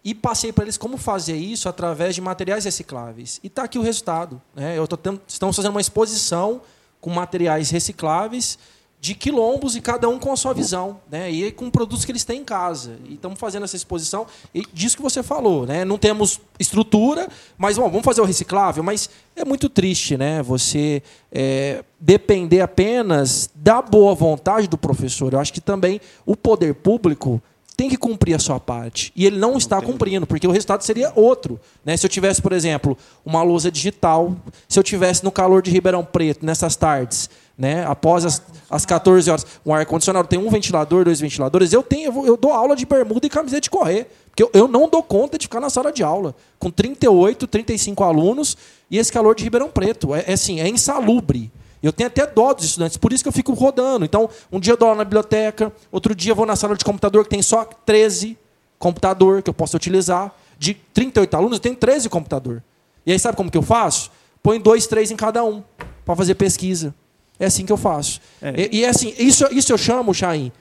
[0.04, 3.38] E passei para eles como fazer isso através de materiais recicláveis.
[3.44, 4.42] E está aqui o resultado.
[4.52, 4.76] Né?
[4.76, 6.60] Eu tô tendo- estamos fazendo uma exposição
[7.00, 8.58] com materiais recicláveis
[9.00, 11.30] de quilombos e cada um com a sua visão, né?
[11.30, 12.96] E com produtos que eles têm em casa.
[13.08, 15.84] E estamos fazendo essa exposição e disso que você falou, né?
[15.84, 20.42] Não temos estrutura, mas bom, vamos fazer o reciclável, mas é muito triste, né?
[20.42, 25.32] Você é, depender apenas da boa vontade do professor.
[25.32, 27.40] Eu acho que também o poder público
[27.78, 29.12] tem que cumprir a sua parte.
[29.14, 31.60] E ele não está cumprindo, porque o resultado seria outro.
[31.84, 31.96] Né?
[31.96, 34.36] Se eu tivesse, por exemplo, uma lousa digital,
[34.68, 37.84] se eu tivesse no calor de Ribeirão Preto, nessas tardes, né?
[37.84, 38.40] após as,
[38.70, 42.36] as 14 horas, um ar-condicionado, tem um ventilador, dois ventiladores, eu tenho, eu, vou- eu
[42.36, 44.06] dou aula de bermuda e camiseta de correr.
[44.30, 48.04] Porque eu, eu não dou conta de ficar na sala de aula, com 38, 35
[48.04, 48.56] alunos,
[48.88, 50.14] e esse calor de Ribeirão Preto.
[50.14, 51.50] É, é assim, é insalubre.
[51.82, 54.04] Eu tenho até dó dos estudantes, por isso que eu fico rodando.
[54.04, 56.84] Então, um dia eu dou aula na biblioteca, outro dia eu vou na sala de
[56.84, 58.38] computador que tem só 13
[58.78, 60.32] computador que eu posso utilizar.
[60.58, 62.62] De 38 alunos, eu tenho 13 computador.
[63.06, 64.10] E aí sabe como que eu faço?
[64.42, 65.62] Põe dois, três em cada um
[66.04, 66.94] para fazer pesquisa.
[67.38, 68.20] É assim que eu faço.
[68.56, 70.52] E, e é assim, isso, isso eu chamo, Chain,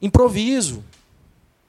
[0.00, 0.84] improviso.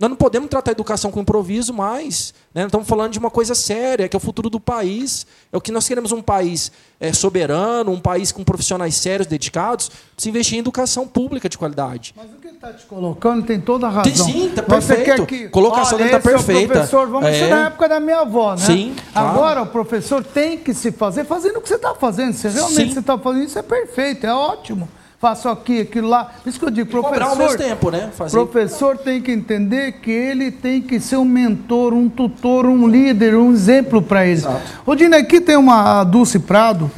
[0.01, 2.33] Nós não podemos tratar a educação com improviso mais.
[2.55, 2.65] Né?
[2.65, 5.27] Estamos falando de uma coisa séria, que é o futuro do país.
[5.53, 9.91] É o que nós queremos um país é, soberano, um país com profissionais sérios, dedicados,
[10.17, 12.15] se investir em educação pública de qualidade.
[12.17, 14.25] Mas o que ele está te colocando tem toda a razão.
[14.25, 15.25] Sim, tá Você perfeito.
[15.27, 16.73] que, Colocação dele tá esse é perfeita.
[16.73, 17.33] professor, vamos É.
[17.33, 18.57] ser na época da minha avó, né?
[18.57, 19.29] Sim, claro.
[19.29, 22.33] Agora o professor tem que se fazer fazendo o que você está fazendo.
[22.33, 22.93] Se realmente Sim.
[22.95, 24.89] você está fazendo isso, é perfeito, é ótimo.
[25.21, 26.31] Faço aqui, aquilo lá.
[26.43, 27.21] Por isso que eu digo, E professor.
[27.21, 28.09] ao mesmo tempo, né?
[28.17, 32.87] Fazer- Professor tem que entender que ele tem que ser um mentor, um tutor, um
[32.87, 34.41] líder, um exemplo para ele.
[34.83, 36.89] Ô, Dina, aqui tem uma Dulce Prado.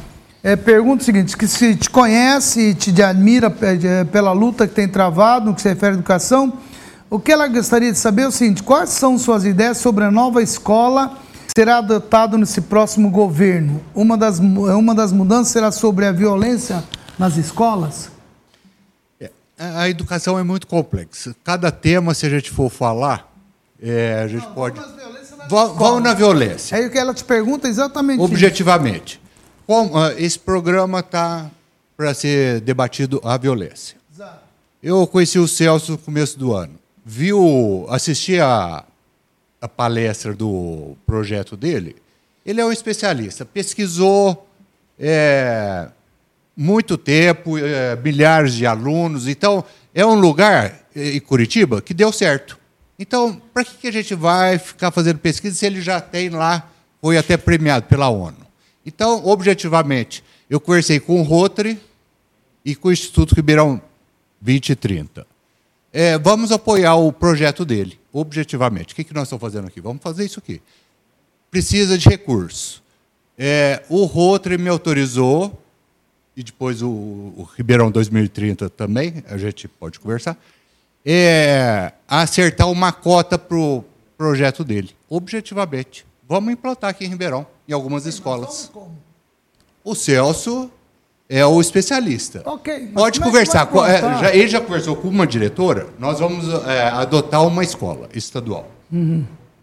[0.42, 4.74] É, pergunta o seguinte: que se te conhece e te admira é, pela luta que
[4.74, 6.50] tem travado no que se refere à educação,
[7.10, 10.10] o que ela gostaria de saber é o seguinte: quais são suas ideias sobre a
[10.10, 13.82] nova escola que será adotada nesse próximo governo?
[13.94, 16.82] Uma das, mu- uma das mudanças será sobre a violência
[17.18, 18.13] nas escolas?
[19.58, 21.34] A educação é muito complexa.
[21.44, 23.32] Cada tema, se a gente for falar,
[23.80, 24.78] é, a gente pode.
[25.48, 26.76] Va- Vamos na violência.
[26.76, 28.16] É o que ela te pergunta exatamente.
[28.16, 28.24] isso.
[28.24, 29.20] Objetivamente.
[29.66, 31.50] Como, ah, esse programa está
[31.96, 33.96] para ser debatido a violência.
[34.82, 36.74] Eu conheci o Celso no começo do ano.
[37.06, 38.84] Viu, assisti a,
[39.60, 41.96] a palestra do projeto dele.
[42.44, 43.46] Ele é um especialista.
[43.46, 44.46] Pesquisou
[44.98, 45.88] é,
[46.56, 49.26] muito tempo, é, milhares de alunos.
[49.26, 52.58] Então, é um lugar, eh, em Curitiba, que deu certo.
[52.98, 57.18] Então, para que, a gente vai ficar fazendo pesquisa se ele já tem lá, foi
[57.18, 58.36] até premiado pela ONU?
[58.86, 61.80] Então, objetivamente, eu conversei com o Rotary
[62.64, 63.80] e com o Instituto Ribeirão
[64.40, 65.26] 2030.
[65.92, 68.92] É, vamos apoiar o projeto dele, objetivamente.
[68.92, 69.80] O que, que nós estamos fazendo aqui?
[69.80, 70.60] Vamos fazer isso aqui.
[71.50, 72.82] Precisa de recurso.
[73.38, 75.63] É, o Rotary me autorizou,
[76.36, 80.36] e depois o, o Ribeirão 2030 também, a gente pode conversar,
[81.04, 83.84] é, acertar uma cota para o
[84.16, 86.06] projeto dele, objetivamente.
[86.28, 88.70] Vamos implantar aqui em Ribeirão, em algumas escolas.
[89.84, 90.70] O Celso
[91.28, 92.42] é o especialista.
[92.46, 93.68] Ok, mas Pode é conversar.
[94.24, 95.88] é, ele já conversou com uma diretora.
[95.98, 98.70] Nós vamos é, adotar uma escola estadual.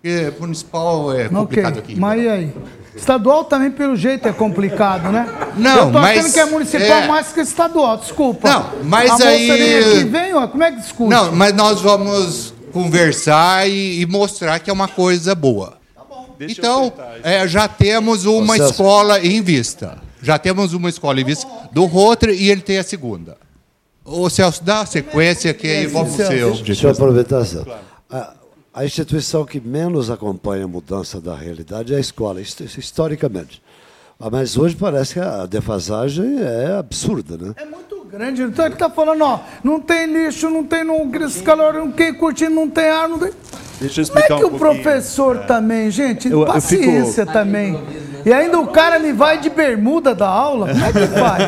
[0.02, 1.96] Porque municipal é complicado aqui.
[1.96, 2.54] mas e aí?
[2.96, 5.28] Estadual também, pelo jeito, é complicado, né?
[5.56, 8.50] Não, Eu tô mas achando que é municipal é- mais que estadual, desculpa.
[8.50, 11.10] Não, mas a moça aí- vem aqui, vem, ó, como é que discute?
[11.10, 15.78] Não, mas nós vamos conversar e, e mostrar que é uma coisa boa.
[16.40, 16.92] então,
[17.24, 20.00] é, já temos uma Ô, escola em vista.
[20.22, 23.38] Já temos uma escola em vista do Rotary e ele tem a segunda.
[24.04, 27.70] Ô, Celso, dá a sequência que aí vamos ser Deixa eu aproveitar, Celso.
[28.10, 28.34] A,
[28.74, 33.62] a instituição que menos acompanha a mudança da realidade é a escola, hist- historicamente.
[34.20, 37.54] Ah, Mas hoje parece que a defasagem é absurda, né?
[37.58, 38.44] É muito grande.
[38.44, 41.10] Então ele tá falando, ó, não tem lixo, não tem não,
[41.44, 43.32] calor, não tem curtindo, não tem ar, não tem.
[43.80, 47.82] Deixa eu Como é explicar que um o professor também, gente, Eu- eu paciência também.
[48.24, 51.44] E ainda o cara me vai de bermuda da aula, como é que faz?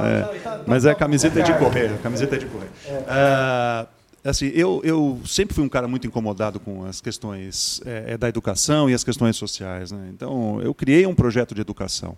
[0.00, 2.68] É, mas é camiseta de correr, camiseta de correr.
[3.06, 3.84] Ah,
[4.24, 8.88] assim, eu, eu sempre fui um cara muito incomodado com as questões é, da educação
[8.88, 9.92] e as questões sociais.
[9.92, 10.10] Né?
[10.12, 12.16] Então, eu criei um projeto de educação.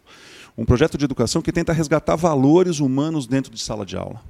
[0.56, 4.20] Um projeto de educação que tenta resgatar valores humanos dentro de sala de aula,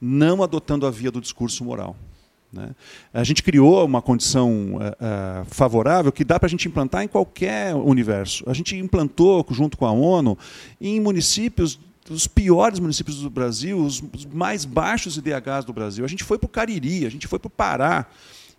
[0.00, 1.96] não adotando a via do discurso moral.
[2.52, 2.74] Né?
[3.12, 7.08] A gente criou uma condição uh, uh, favorável que dá para a gente implantar em
[7.08, 8.42] qualquer universo.
[8.48, 10.36] A gente implantou, junto com a ONU,
[10.80, 11.78] em municípios
[12.10, 14.00] os piores municípios do Brasil, os
[14.32, 16.04] mais baixos IDHs do Brasil.
[16.04, 18.06] A gente foi para o Cariri, a gente foi para o Pará.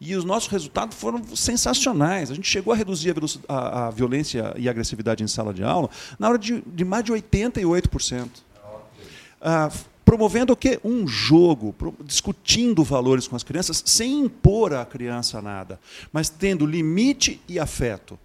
[0.02, 2.32] E os nossos resultados foram sensacionais.
[2.32, 3.14] A gente chegou a reduzir
[3.48, 6.86] a, a, a violência e a agressividade em sala de aula na hora de, de
[6.86, 8.30] mais de 88%.
[9.42, 9.70] Ah,
[10.06, 10.80] promovendo o quê?
[10.84, 15.80] Um jogo, discutindo valores com as crianças, sem impor à criança nada,
[16.12, 18.18] mas tendo limite e afeto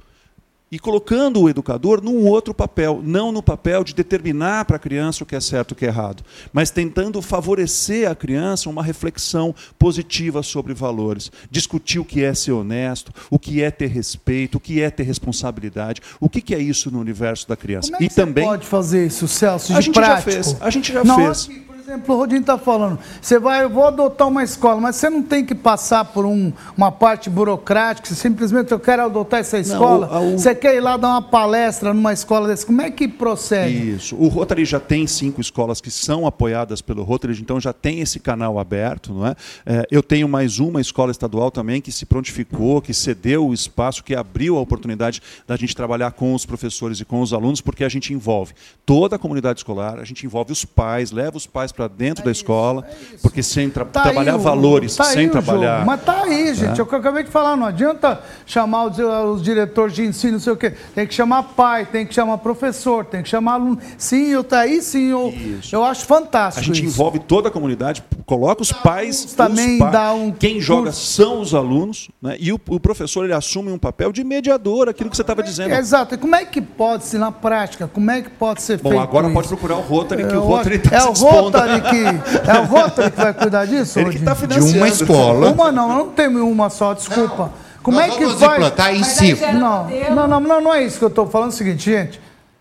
[0.74, 5.22] e colocando o educador num outro papel, não no papel de determinar para a criança
[5.22, 8.82] o que é certo e o que é errado, mas tentando favorecer a criança uma
[8.82, 14.56] reflexão positiva sobre valores, discutir o que é ser honesto, o que é ter respeito,
[14.56, 17.92] o que é ter responsabilidade, o que é isso no universo da criança.
[17.92, 20.32] Como é e também pode fazer isso, Celso, de a gente prático?
[20.32, 21.48] já fez, a gente já Não, fez.
[21.86, 25.22] Exemplo, o Rodinho está falando, você vai, eu vou adotar uma escola, mas você não
[25.22, 30.08] tem que passar por um, uma parte burocrática, você simplesmente eu quero adotar essa escola,
[30.18, 33.06] o- o- você quer ir lá dar uma palestra numa escola dessa, como é que
[33.06, 33.90] procede?
[33.96, 34.16] Isso.
[34.16, 38.18] O Rotary já tem cinco escolas que são apoiadas pelo Rotary, então já tem esse
[38.18, 39.12] canal aberto.
[39.12, 39.34] Não é?
[39.66, 44.02] É, eu tenho mais uma escola estadual também que se prontificou, que cedeu o espaço,
[44.02, 47.84] que abriu a oportunidade da gente trabalhar com os professores e com os alunos, porque
[47.84, 48.54] a gente envolve
[48.86, 52.30] toda a comunidade escolar, a gente envolve os pais, leva os pais para dentro da
[52.30, 52.84] escola,
[53.22, 55.76] porque sem tra- Tá trabalhar o- valores, tá sem trabalhar.
[55.78, 55.86] jogo.
[55.86, 56.76] Mas tá aí, gente.
[56.78, 56.80] É.
[56.80, 57.56] É o que eu acabei de falar.
[57.56, 60.72] Não adianta chamar os, os diretores de ensino, não sei o quê.
[60.94, 63.78] Tem que chamar pai, tem que chamar professor, tem que chamar aluno.
[63.98, 65.10] Sim, eu tá aí, sim.
[65.10, 65.32] Eu,
[65.72, 66.64] eu acho A fantástico.
[66.66, 66.94] gente isso.
[66.94, 69.24] envolve toda a comunidade, coloca os pais.
[69.34, 71.06] também os dá um Quem joga curso.
[71.12, 72.36] são os alunos, né?
[72.38, 75.72] e o, o professor ele assume um papel de mediador, aquilo que você estava dizendo.
[75.74, 76.14] Exato.
[76.14, 77.88] E como é que pode ser na prática?
[77.88, 79.34] Como é que pode ser Bom, feito agora isso?
[79.34, 81.34] pode procurar o Rotary, que É o Rotary está é se o dispondo.
[81.66, 83.98] Rotary que é o Rotary que vai cuidar disso?
[83.98, 84.30] Ele que Rodinho?
[84.30, 84.72] está financiando.
[84.72, 85.50] De uma escola.
[85.50, 87.52] Uma não, não tem uma só, desculpa.
[87.82, 88.56] Como Nós é que vamos vai?
[88.56, 91.50] implantar em gera Não, não, não, não, não é isso que eu estou falando.
[91.50, 92.20] É o seguinte, gente.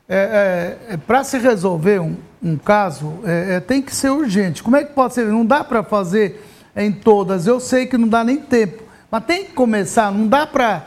[0.09, 4.61] É, Para se resolver um, um caso, é, é, tem que ser urgente.
[4.61, 5.25] Como é que pode ser?
[5.27, 6.43] Não dá para fazer
[6.75, 7.47] em todas.
[7.47, 8.83] Eu sei que não dá nem tempo.
[9.09, 10.11] Mas tem que começar.
[10.11, 10.83] Não dá para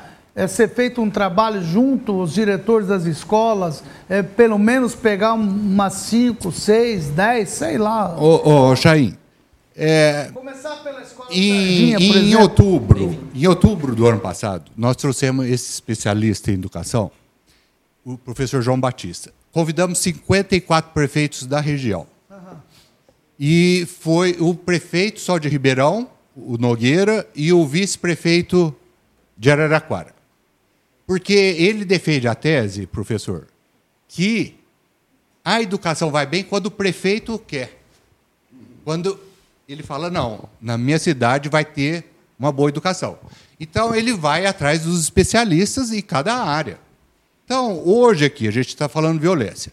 [0.46, 5.94] ser feito um trabalho junto os diretores das escolas, é, pelo menos pegar um- umas
[5.94, 8.14] 5, 6, 10, sei lá.
[8.20, 9.16] Ô, ô Chaim,
[9.74, 12.40] é, Começar pela escola em, Sardinha, por em exemplo.
[12.42, 17.10] outubro, em outubro do ano passado, nós trouxemos esse especialista em educação,
[18.04, 19.32] o professor João Batista.
[19.52, 22.06] Convidamos 54 prefeitos da região.
[23.38, 28.74] E foi o prefeito só de Ribeirão, o Nogueira, e o vice-prefeito
[29.36, 30.15] de Araraquara.
[31.06, 33.46] Porque ele defende a tese, professor,
[34.08, 34.56] que
[35.44, 37.80] a educação vai bem quando o prefeito quer.
[38.84, 39.18] Quando
[39.68, 42.04] ele fala, não, na minha cidade vai ter
[42.38, 43.18] uma boa educação.
[43.58, 46.78] Então, ele vai atrás dos especialistas em cada área.
[47.44, 49.72] Então, hoje aqui, a gente está falando violência.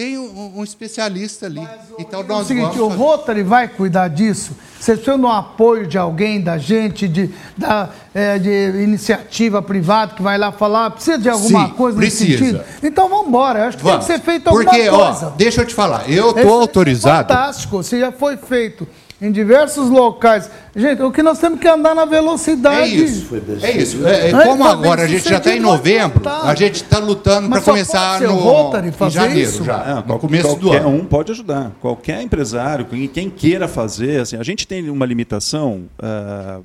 [0.00, 1.60] Tem um, um especialista ali.
[1.98, 4.56] Então, É o nós seguinte, vamos o Rotary vai cuidar disso?
[4.80, 8.48] Você precisa de um apoio de alguém, da gente, de, da, é, de
[8.82, 10.90] iniciativa privada que vai lá falar?
[10.92, 12.58] Precisa de alguma Sim, coisa nesse precisa.
[12.64, 12.64] sentido?
[12.82, 13.68] Então vamos embora.
[13.68, 14.06] Acho que Vamos.
[14.06, 15.26] tem que ser feito alguma Porque, coisa.
[15.26, 17.28] ó, deixa eu te falar, eu estou autorizado.
[17.28, 18.88] Fantástico, você já foi feito
[19.20, 20.50] em diversos locais.
[20.74, 23.04] Gente, o que nós temos que andar na É velocidade.
[23.04, 23.34] isso.
[23.62, 24.06] É isso.
[24.06, 26.42] É, é, É, como tá agora a gente já está em novembro, tá.
[26.44, 29.64] a gente está lutando para começar pode ser o no Rotary em fazer janeiro isso?
[29.64, 30.88] já, É, no começo do qualquer ano.
[30.88, 31.72] um pode ajudar.
[31.80, 36.60] Qualquer empresário, quem, quem queira fazer, assim, a gente tem uma limitação, ah,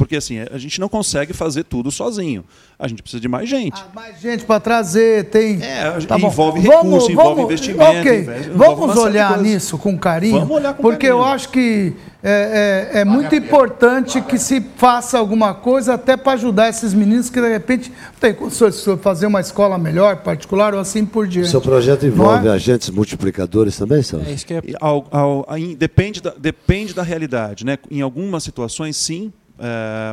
[0.00, 2.42] porque assim, a gente não consegue fazer tudo sozinho.
[2.78, 3.78] A gente precisa de mais gente.
[3.78, 5.62] Ah, mais gente para trazer, tem.
[5.62, 6.28] É, Tá bom.
[6.28, 9.98] envolve Vamos- recurso, envolve vamos- investimento, investe- envolve Vamos uma série de olhar nisso com
[9.98, 11.20] carinho, Vamos olhar com porque carinho.
[11.20, 11.92] eu acho que
[12.22, 17.28] é, é- é muito importante que se faça alguma coisa até para ajudar esses meninos
[17.28, 21.28] que de repente tem condições de fazer uma escola melhor, particular ou assim por O
[21.28, 21.50] diante.
[21.50, 22.50] seu projeto envolve é?
[22.50, 24.26] agentes multiplicadores também, Celso?
[24.26, 27.66] É isso que é ao- ao- aí depende, da, depende da realidade.
[27.66, 27.76] Né?
[27.90, 29.30] Em algumas situações, sim.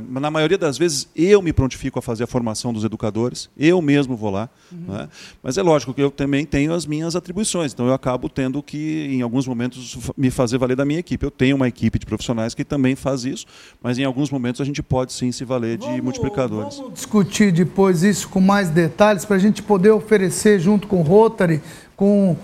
[0.08, 3.50] Mas na maioria das vezes, eu me prontifico a fazer a formação dos educadores.
[3.58, 4.50] Eu mesmo vou lá.
[4.72, 5.08] né?
[5.42, 7.74] Mas é lógico que eu também tenho as minhas atribuições.
[7.74, 11.26] Então, eu acabo tendo que, em alguns momentos, me fazer valer da minha equipe.
[11.26, 13.46] Eu tenho uma equipe de profissionais que também faz isso.
[13.82, 16.78] Mas, em alguns momentos, a gente pode, sim, se valer de multiplicadores.
[16.78, 21.04] Vamos discutir depois isso com mais detalhes para a gente poder oferecer junto com o
[21.04, 21.62] Rotary,
[21.96, 22.36] com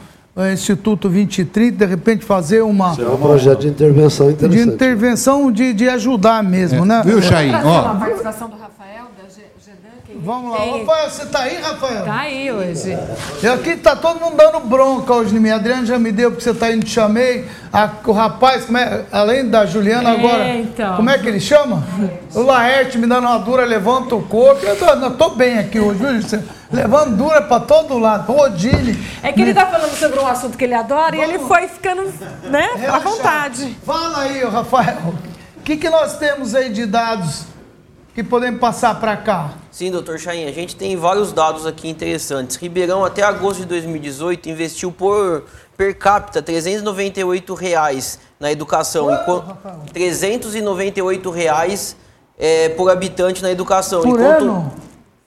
[0.52, 2.96] Instituto 2030, de repente fazer uma.
[3.00, 4.74] É um projeto de intervenção De interessante.
[4.74, 7.04] intervenção de, de ajudar mesmo, né?
[7.06, 7.54] Viu, Chain?
[7.54, 10.58] Ó, uma participação do Rafael, da Ge- Gedan, que Vamos lá.
[10.60, 12.06] tem- Rafael, você tá aí, Rafael?
[12.06, 12.98] Tá aí hoje.
[13.42, 15.50] E aqui tá todo mundo dando bronca hoje em mim.
[15.50, 17.46] A Adriana já me deu porque você tá indo, te chamei.
[17.72, 20.96] A- o rapaz, é, além da Juliana É, agora, então.
[20.96, 21.84] como é que ele chama?
[22.34, 24.64] O Laerte me dando uma dura, levanta o corpo.
[24.66, 26.44] Eu tô, eu tô bem aqui hoje, viu?
[26.72, 28.32] Levando dura pra todo lado.
[28.32, 28.98] Rodine.
[29.22, 32.04] É que ele tá falando sobre um assunto que ele adora e ele foi ficando,
[32.50, 33.00] né, à Relaxa.
[33.10, 33.78] vontade.
[33.86, 35.14] Fala aí, Rafael.
[35.58, 37.44] O que, que nós temos aí de dados
[38.14, 39.54] que podemos passar para cá?
[39.72, 42.56] Sim, doutor Chain, a gente tem vários dados aqui interessantes.
[42.58, 45.44] Ribeirão, até agosto de 2018, investiu por
[45.76, 49.08] per capita 398 reais na educação.
[49.08, 49.80] Rafael?
[49.92, 51.96] 398 reais
[52.38, 54.02] é, por habitante na educação.
[54.04, 54.74] Por enquanto- ano?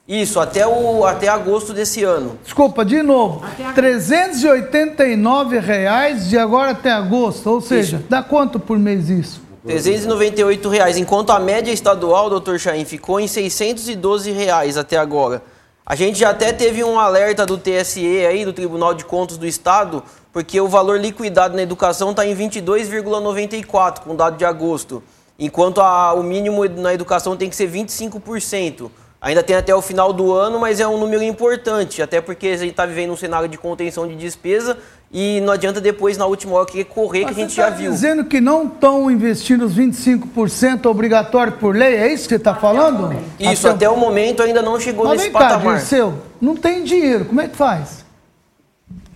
[0.09, 2.39] Isso, até, o, até agosto desse ano.
[2.45, 3.43] Desculpa, de novo.
[3.75, 7.51] 389 reais de agora até agosto.
[7.51, 9.43] Ou seja, dá quanto por mês isso?
[9.67, 15.43] 398 reais, enquanto a média estadual, doutor Chain, ficou em 612 reais até agora.
[15.85, 19.45] A gente já até teve um alerta do TSE aí, do Tribunal de Contas do
[19.47, 25.03] Estado, porque o valor liquidado na educação está em 22,94 com dado de agosto,
[25.37, 28.89] enquanto a- o mínimo na educação tem que ser 25%.
[29.21, 32.57] Ainda tem até o final do ano, mas é um número importante, até porque a
[32.57, 34.79] gente está vivendo um cenário de contenção de despesa
[35.13, 37.69] e não adianta depois, na última hora, querer correr, que a Mas gente você já
[37.69, 37.91] está viu.
[37.93, 41.95] dizendo que não estão investindo os 25% obrigatório por lei?
[41.97, 43.15] É isso que você está falando?
[43.39, 45.77] Isso, até o momento ainda não chegou Mas nesse vem cá, patamar.
[45.79, 48.05] Dirceu, não tem dinheiro, como é que faz?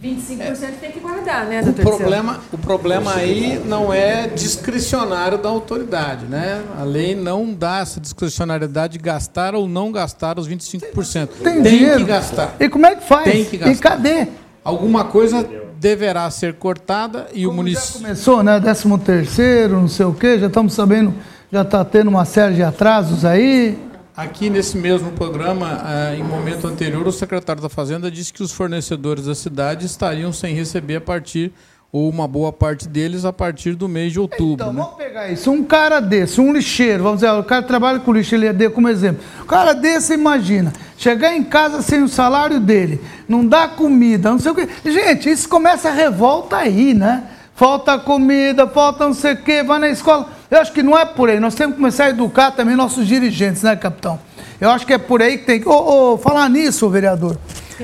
[0.02, 1.98] 25% tem que guardar, né, O doutor Dirceu?
[1.98, 6.62] problema, o problema aí não é discricionário da autoridade, né?
[6.80, 11.28] A lei não dá essa discricionariedade de gastar ou não gastar os 25%.
[11.42, 11.98] Tem, Tem dinheiro?
[11.98, 12.54] que gastar.
[12.58, 13.24] E como é que faz?
[13.30, 13.74] Tem que gastar.
[13.74, 14.28] E cadê?
[14.64, 15.46] Alguma coisa
[15.80, 18.02] deverá ser cortada e o Já município.
[18.02, 18.60] começou, né?
[18.60, 21.14] 13 terceiro, não sei o quê, já estamos sabendo,
[21.50, 23.78] já está tendo uma série de atrasos aí.
[24.14, 28.52] Aqui nesse mesmo programa, ah, em momento anterior, o secretário da Fazenda disse que os
[28.52, 31.50] fornecedores da cidade estariam sem receber a partir,
[31.92, 34.54] ou uma boa parte deles, a partir do mês de outubro.
[34.54, 34.82] Então, né?
[34.82, 35.50] vamos pegar isso.
[35.50, 38.88] Um cara desse, um lixeiro, vamos dizer, o cara trabalha com lixo, ele deu como
[38.88, 39.22] exemplo.
[39.42, 44.38] O cara desse, imagina, chegar em casa sem o salário dele, não dá comida, não
[44.38, 44.68] sei o quê.
[44.84, 47.24] Gente, isso começa a revolta aí, né?
[47.56, 50.28] Falta comida, falta não sei o quê, vai na escola.
[50.50, 51.38] Eu acho que não é por aí.
[51.38, 54.18] Nós temos que começar a educar também nossos dirigentes, né, capitão?
[54.60, 55.68] Eu acho que é por aí que tem que.
[55.68, 57.36] Ô, ô, falar nisso, vereador.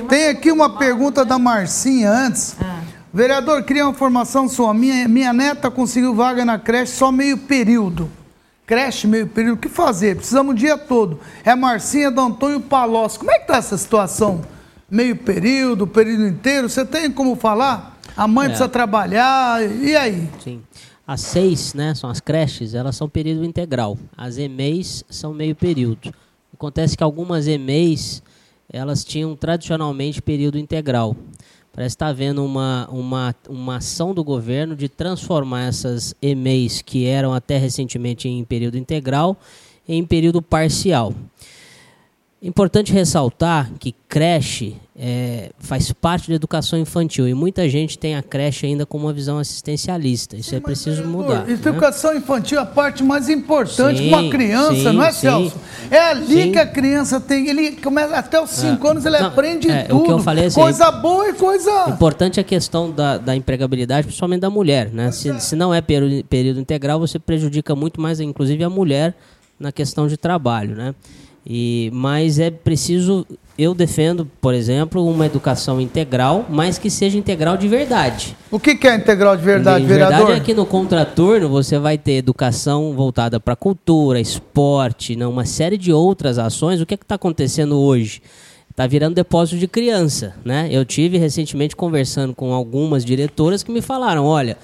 [0.07, 2.55] Tem aqui uma pergunta da Marcinha antes.
[3.13, 4.73] Vereador, queria uma informação sua.
[4.73, 8.09] Minha, minha neta conseguiu vaga na creche só meio período.
[8.65, 9.55] Creche meio período.
[9.57, 10.15] O que fazer?
[10.17, 11.19] Precisamos o dia todo.
[11.43, 13.17] É Marcinha do Antônio Palocci.
[13.17, 14.41] Como é que está essa situação?
[14.89, 16.69] Meio período, período inteiro?
[16.69, 17.97] Você tem como falar?
[18.15, 18.49] A mãe É.
[18.49, 19.63] precisa trabalhar.
[19.63, 20.29] E aí?
[20.43, 20.61] Sim.
[21.05, 23.97] As seis, né, são as creches, elas são período integral.
[24.17, 26.13] As EMEIs são meio período.
[26.53, 28.21] Acontece que algumas EMEIs,
[28.71, 31.15] elas tinham tradicionalmente período integral.
[31.77, 37.35] Parece estar havendo uma, uma, uma ação do governo de transformar essas EMEIs, que eram
[37.35, 39.37] até recentemente em período integral,
[39.87, 41.13] em período parcial.
[42.41, 48.23] Importante ressaltar que creche é, faz parte da educação infantil e muita gente tem a
[48.23, 50.35] creche ainda com uma visão assistencialista.
[50.35, 51.43] Isso é preciso mudar.
[51.47, 51.69] Isso, né?
[51.69, 55.19] Educação infantil é a parte mais importante Sim, para uma criança, sim, não é, sim.
[55.19, 55.57] Celso?
[55.91, 56.51] É ali Sim.
[56.51, 57.47] que a criança tem.
[57.47, 60.11] Ele começa até os 5 anos, ele Não, aprende é, o que tudo.
[60.11, 61.89] eu falei assim, coisa boa e coisa.
[61.89, 64.89] Importante a questão da, da empregabilidade, principalmente da mulher.
[64.91, 65.11] Né?
[65.11, 69.13] Se, se não é período, período integral, você prejudica muito mais, inclusive, a mulher
[69.59, 70.75] na questão de trabalho.
[70.75, 70.95] Né?
[71.49, 73.25] E, mas é preciso,
[73.57, 78.35] eu defendo, por exemplo, uma educação integral, mas que seja integral de verdade.
[78.51, 81.97] O que, que é integral de verdade, de verdade é que no contraturno você vai
[81.97, 86.81] ter educação voltada para cultura, esporte, né, uma série de outras ações.
[86.81, 88.21] O que é está acontecendo hoje?
[88.69, 90.35] Está virando depósito de criança.
[90.43, 90.67] Né?
[90.69, 94.57] Eu tive recentemente conversando com algumas diretoras que me falaram: olha,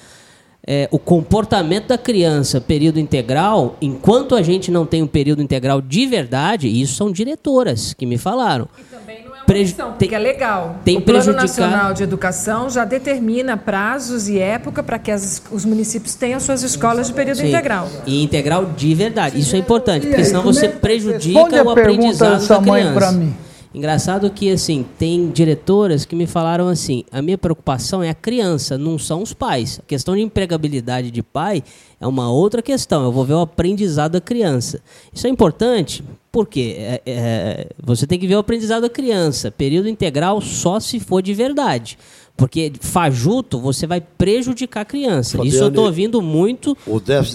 [0.66, 5.80] é, o comportamento da criança, período integral, enquanto a gente não tem um período integral
[5.80, 8.66] de verdade, isso são diretoras que me falaram.
[8.90, 10.76] Também não é uma Preju- opção, tem- porque é legal.
[10.84, 15.42] tem o Plano prejudicado- Nacional de Educação já determina prazos e época para que as-
[15.52, 17.48] os municípios tenham suas escolas de período Sim.
[17.48, 17.88] integral.
[18.06, 19.38] E integral de verdade.
[19.38, 23.12] Isso é importante, E porque senão você é que- prejudica o aprendizado da mãe criança.
[23.12, 23.34] mim.
[23.74, 28.78] Engraçado que, assim, tem diretoras que me falaram assim: a minha preocupação é a criança,
[28.78, 29.80] não são os pais.
[29.80, 31.62] A questão de empregabilidade de pai
[32.00, 33.02] é uma outra questão.
[33.02, 34.80] Eu vou ver o aprendizado da criança.
[35.12, 39.50] Isso é importante porque é, é, você tem que ver o aprendizado da criança.
[39.50, 41.98] Período integral só se for de verdade.
[42.36, 45.36] Porque fajuto você vai prejudicar a criança.
[45.36, 46.76] Fabiane, Isso eu estou ouvindo muito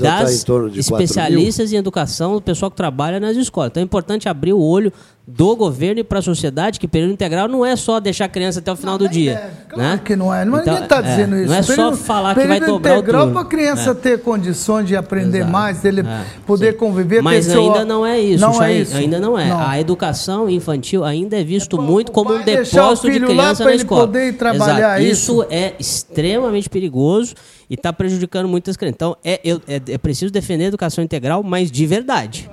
[0.02, 1.06] tá das em torno de 4 mil?
[1.06, 3.70] especialistas em educação, do pessoal que trabalha nas escolas.
[3.70, 4.92] Então é importante abrir o olho
[5.32, 8.60] do governo e para a sociedade que período integral não é só deixar a criança
[8.60, 9.52] até o final do dia.
[9.70, 10.02] Claro né?
[10.04, 10.44] que não é.
[10.44, 11.48] Não, Então, ninguém está é, dizendo isso.
[11.48, 13.34] Não é só Período- falar que vai dobrar o integral turno.
[13.34, 13.94] para a criança É.
[13.94, 15.52] ter condições de aprender Exato.
[15.52, 16.78] mais, dele É, poder sim.
[16.80, 17.22] conviver.
[17.22, 18.98] Mas ainda não é isso, Não é isso.
[18.98, 19.48] ainda não é.
[19.50, 19.60] Não.
[19.70, 24.08] A educação infantil ainda é visto muito como um depósito de criança na escola.
[24.08, 25.44] poder trabalhar isso.
[25.44, 27.36] Isso é extremamente perigoso
[27.70, 28.96] e está prejudicando muitas crianças.
[28.96, 32.50] Então, é, é, é preciso defender a educação integral, mas de verdade.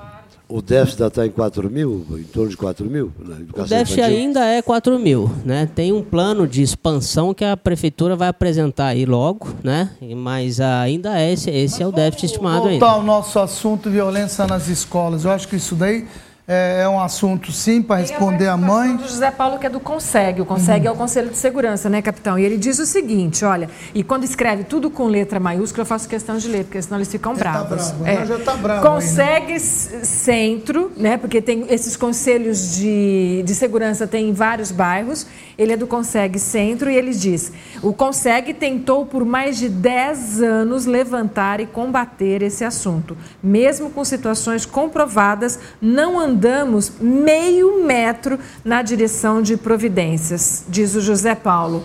[0.48, 3.10] O déficit está em 4 mil, em torno de 4 mil?
[3.18, 4.16] Na O déficit infantil?
[4.18, 5.68] ainda é 4 mil, né?
[5.74, 9.90] Tem um plano de expansão que a prefeitura vai apresentar aí logo, né?
[10.16, 12.78] Mas ainda é esse, esse é o déficit estimado ainda.
[12.78, 15.24] Voltar ao nosso assunto, violência nas escolas.
[15.24, 16.06] Eu acho que isso daí
[16.48, 18.96] é, é um assunto, sim, para responder a mãe.
[18.96, 20.40] do José Paulo, que é do CONSEG.
[20.40, 22.38] O CONSEG é o Conselho de Segurança, né, capitão?
[22.38, 26.08] E ele diz o seguinte, olha, e quando escreve tudo com letra maiúscula, eu faço
[26.08, 27.90] questão de ler, porque senão eles ficam bravos.
[27.90, 28.26] bravo, né?
[28.26, 29.58] Já tá bravo aí, né?
[30.04, 35.26] Centro, né, porque tem esses conselhos de, de segurança tem em vários bairros.
[35.58, 37.50] Ele é do CONSEG Centro e ele diz,
[37.82, 43.16] o CONSEG tentou por mais de 10 anos levantar e combater esse assunto.
[43.42, 51.34] Mesmo com situações comprovadas, não andamos meio metro na direção de providências, diz o José
[51.34, 51.84] Paulo.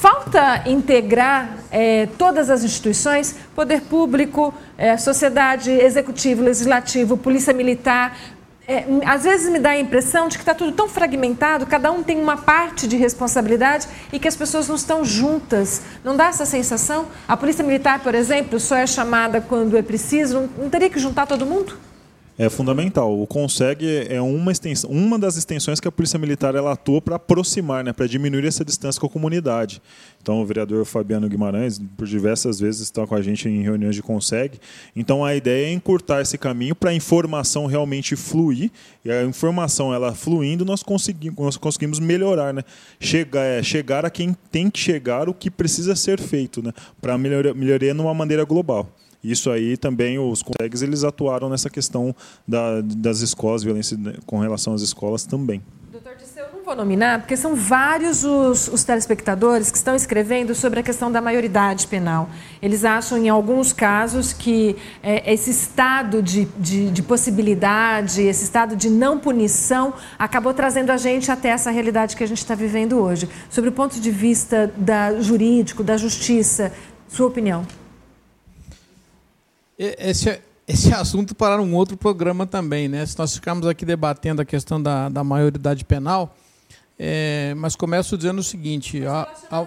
[0.00, 8.16] Falta integrar eh, todas as instituições, poder público, eh, sociedade, executivo, legislativo, polícia militar.
[8.70, 12.04] Eh, às vezes me dá a impressão de que está tudo tão fragmentado, cada um
[12.04, 15.82] tem uma parte de responsabilidade e que as pessoas não estão juntas.
[16.04, 17.08] Não dá essa sensação?
[17.26, 21.00] A polícia militar, por exemplo, só é chamada quando é preciso, não, não teria que
[21.00, 21.89] juntar todo mundo?
[22.42, 23.20] É fundamental.
[23.20, 27.16] O Consegue é uma, extensão, uma das extensões que a Polícia Militar ela atua para
[27.16, 29.82] aproximar, né, para diminuir essa distância com a comunidade.
[30.22, 34.00] Então, o vereador Fabiano Guimarães, por diversas vezes, está com a gente em reuniões de
[34.00, 34.58] Consegue.
[34.96, 38.70] Então, a ideia é encurtar esse caminho para a informação realmente fluir.
[39.04, 42.62] E a informação ela fluindo, nós conseguimos, nós conseguimos melhorar, né?
[42.98, 46.72] chegar, é, chegar a quem tem que chegar, o que precisa ser feito, né?
[47.02, 48.90] para melhoria, melhoria numa maneira global.
[49.22, 52.14] Isso aí também os consegues eles atuaram nessa questão
[52.46, 55.62] da, das escolas, violência com relação às escolas também.
[55.92, 60.54] Doutor Disseu, eu não vou nominar, porque são vários os, os telespectadores que estão escrevendo
[60.54, 62.30] sobre a questão da maioridade penal.
[62.62, 68.76] Eles acham, em alguns casos, que é, esse estado de, de, de possibilidade, esse estado
[68.76, 72.96] de não punição, acabou trazendo a gente até essa realidade que a gente está vivendo
[72.98, 73.28] hoje.
[73.50, 76.72] Sobre o ponto de vista da jurídico, da justiça,
[77.08, 77.66] sua opinião?
[79.82, 83.04] Esse, é- esse é assunto para um outro programa também, né?
[83.06, 86.36] Se nós ficarmos aqui debatendo a questão da, da maioridade penal,
[86.98, 89.66] é, mas começo dizendo o seguinte: há- há-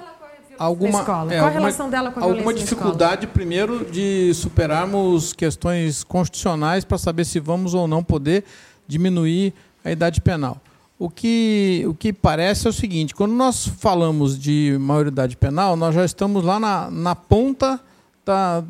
[0.60, 1.34] alguma, escola?
[1.34, 6.86] é, Qual a alguma- relação dela com a alguma dificuldade primeiro de superarmos questões constitucionais
[6.86, 8.44] para saber se vamos ou não poder
[8.88, 9.52] diminuir
[9.84, 10.62] a idade penal.
[11.00, 15.96] O que, o que parece é o seguinte: quando nós falamos de maioridade penal, nós
[15.96, 17.80] já estamos lá na, na ponta
[18.24, 18.64] da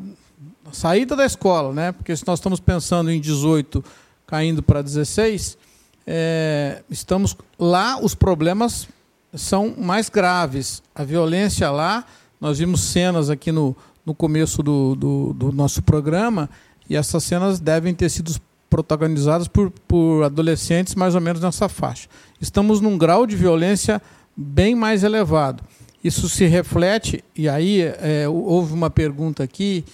[0.72, 1.92] saída da escola, né?
[1.92, 3.84] Porque se nós estamos pensando em 18
[4.26, 5.58] caindo para 16,
[6.06, 8.88] é, estamos lá, os problemas
[9.34, 10.82] são mais graves.
[10.94, 12.04] A violência lá,
[12.40, 16.48] nós vimos cenas aqui no, no começo do, do, do nosso programa,
[16.88, 18.34] e essas cenas devem ter sido
[18.68, 22.08] protagonizadas por, por adolescentes mais ou menos nessa faixa.
[22.40, 24.02] Estamos num grau de violência
[24.36, 25.62] bem mais elevado.
[26.02, 29.84] Isso se reflete, e aí é, houve uma pergunta aqui,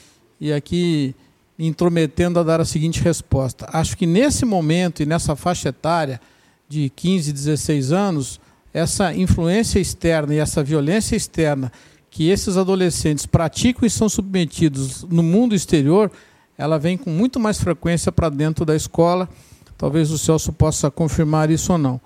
[0.41, 1.15] e aqui
[1.59, 3.69] intrometendo a dar a seguinte resposta.
[3.73, 6.21] Acho que nesse momento e nessa faixa etária
[6.69, 8.41] de 15, 16 anos,
[8.73, 11.71] essa influência externa e essa violência externa
[12.11, 16.11] que esses adolescentes praticam e são submetidos no mundo exterior,
[16.57, 19.29] ela vem com muito mais frequência para dentro da escola.
[19.77, 22.01] Talvez o Celso possa confirmar isso ou não.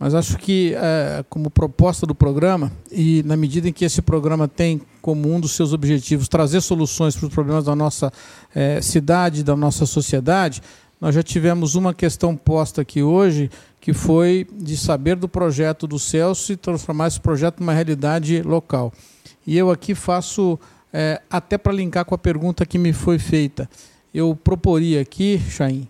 [0.00, 4.48] Mas acho que, é, como proposta do programa, e na medida em que esse programa
[4.48, 8.10] tem como um dos seus objetivos trazer soluções para os problemas da nossa
[8.54, 10.62] é, cidade, da nossa sociedade,
[10.98, 15.98] nós já tivemos uma questão posta aqui hoje, que foi de saber do projeto do
[15.98, 18.94] Celso e transformar esse projeto numa realidade local.
[19.46, 20.58] E eu aqui faço,
[20.90, 23.68] é, até para linkar com a pergunta que me foi feita,
[24.14, 25.86] eu proporia aqui, Chaim,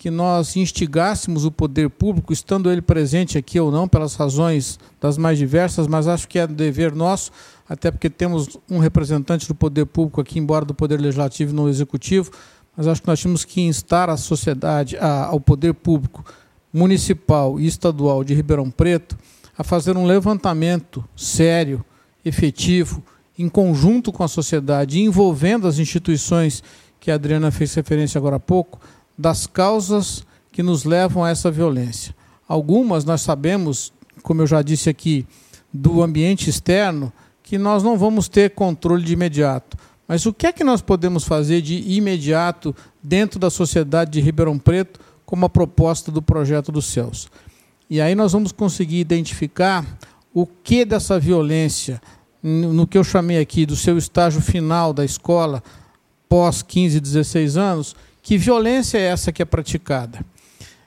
[0.00, 5.18] que nós instigássemos o poder público, estando ele presente aqui ou não, pelas razões das
[5.18, 7.30] mais diversas, mas acho que é dever nosso,
[7.68, 11.68] até porque temos um representante do poder público aqui, embora do poder legislativo e não
[11.68, 12.30] executivo,
[12.74, 16.24] mas acho que nós tínhamos que instar a sociedade, a, ao poder público
[16.72, 19.18] municipal e estadual de Ribeirão Preto
[19.58, 21.84] a fazer um levantamento sério
[22.24, 23.02] efetivo,
[23.38, 26.62] em conjunto com a sociedade, envolvendo as instituições
[26.98, 28.80] que a Adriana fez referência agora há pouco,
[29.20, 32.16] das causas que nos levam a essa violência.
[32.48, 33.92] Algumas nós sabemos,
[34.22, 35.26] como eu já disse aqui,
[35.70, 39.76] do ambiente externo, que nós não vamos ter controle de imediato.
[40.08, 44.58] Mas o que é que nós podemos fazer de imediato dentro da sociedade de Ribeirão
[44.58, 47.28] Preto, como a proposta do projeto dos céus?
[47.90, 49.84] E aí nós vamos conseguir identificar
[50.32, 52.00] o que dessa violência,
[52.42, 55.62] no que eu chamei aqui do seu estágio final da escola,
[56.26, 57.94] pós 15, 16 anos,
[58.30, 60.24] que violência é essa que é praticada?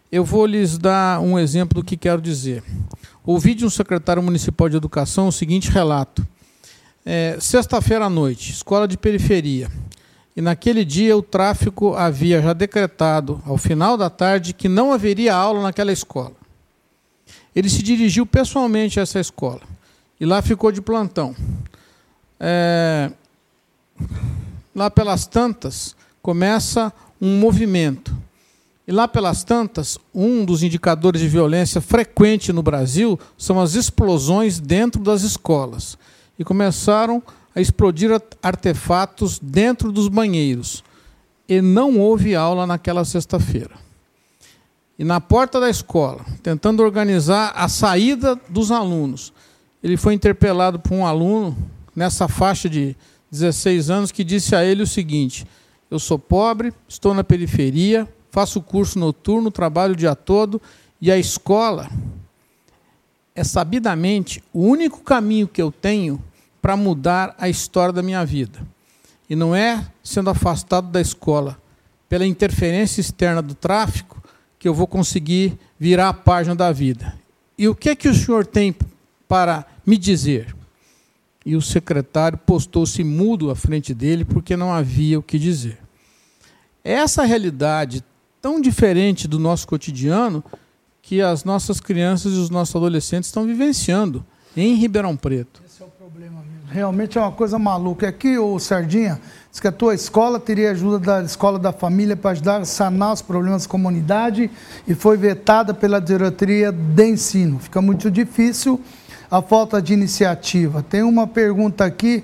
[0.09, 2.63] Eu vou lhes dar um exemplo do que quero dizer.
[3.21, 6.25] Ouvi de um secretário municipal de educação o seguinte relato.
[7.05, 9.69] É, Sexta-feira à noite, escola de periferia.
[10.33, 15.35] E naquele dia o tráfico havia já decretado, ao final da tarde, que não haveria
[15.35, 16.31] aula naquela escola.
[17.53, 19.63] Ele se dirigiu pessoalmente a essa escola
[20.17, 21.35] e lá ficou de plantão.
[22.39, 23.11] É,
[24.73, 26.93] lá pelas tantas, começa
[27.23, 28.13] um movimento.
[28.85, 34.59] E lá pelas tantas, um dos indicadores de violência frequente no Brasil são as explosões
[34.59, 35.97] dentro das escolas.
[36.37, 37.23] E começaram
[37.55, 40.83] a explodir artefatos dentro dos banheiros.
[41.47, 43.71] E não houve aula naquela sexta-feira.
[44.99, 49.31] E na porta da escola, tentando organizar a saída dos alunos,
[49.81, 51.55] ele foi interpelado por um aluno
[51.95, 52.97] nessa faixa de
[53.31, 55.47] 16 anos que disse a ele o seguinte:
[55.93, 60.59] Eu sou pobre, estou na periferia, faço curso noturno, trabalho o dia todo
[60.99, 61.87] e a escola
[63.35, 66.19] é sabidamente o único caminho que eu tenho
[66.59, 68.59] para mudar a história da minha vida.
[69.29, 71.59] E não é sendo afastado da escola
[72.09, 74.19] pela interferência externa do tráfico
[74.57, 77.13] que eu vou conseguir virar a página da vida.
[77.55, 78.75] E o que é que o senhor tem
[79.27, 80.55] para me dizer?
[81.45, 85.82] E o secretário postou-se mudo à frente dele porque não havia o que dizer.
[86.83, 88.03] Essa realidade
[88.41, 90.43] tão diferente do nosso cotidiano
[91.01, 95.61] que as nossas crianças e os nossos adolescentes estão vivenciando em Ribeirão Preto.
[95.65, 96.67] Esse é o problema mesmo.
[96.69, 98.07] Realmente é uma coisa maluca.
[98.07, 99.19] Aqui, o Sardinha,
[99.53, 103.13] Diz que a tua escola teria ajuda da escola da família para ajudar a sanar
[103.13, 104.49] os problemas da comunidade
[104.87, 107.59] e foi vetada pela diretoria de ensino.
[107.59, 108.81] Fica muito difícil
[109.29, 110.81] a falta de iniciativa.
[110.81, 112.23] Tem uma pergunta aqui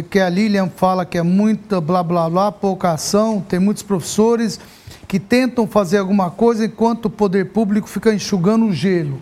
[0.00, 3.44] que a Lilian fala que é muita blá blá blá, pouca ação.
[3.46, 4.60] Tem muitos professores
[5.08, 9.20] que tentam fazer alguma coisa enquanto o poder público fica enxugando o gelo.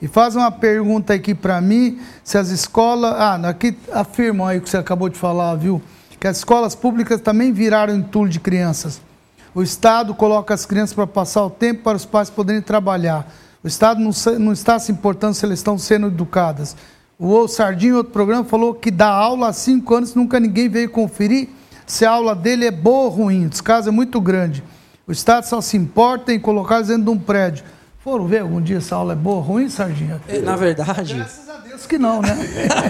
[0.00, 3.14] E faz uma pergunta aqui para mim, se as escolas.
[3.14, 5.82] Ah, aqui afirmam aí o que você acabou de falar, viu?
[6.22, 9.00] que as escolas públicas também viraram entulho de crianças.
[9.52, 13.26] O Estado coloca as crianças para passar o tempo para os pais poderem trabalhar.
[13.60, 16.76] O Estado não, não está se importando se elas estão sendo educadas.
[17.24, 21.50] O Sardinho, outro programa, falou que dá aula há cinco anos, nunca ninguém veio conferir
[21.86, 23.46] se a aula dele é boa ou ruim.
[23.46, 24.60] O descaso é muito grande.
[25.06, 27.64] O Estado só se importa em colocar dentro de um prédio.
[28.00, 30.20] Foram ver algum dia se a aula é boa ou ruim, Sardinha?
[30.26, 31.14] É, na verdade.
[31.14, 32.36] Graças a Deus que não, né?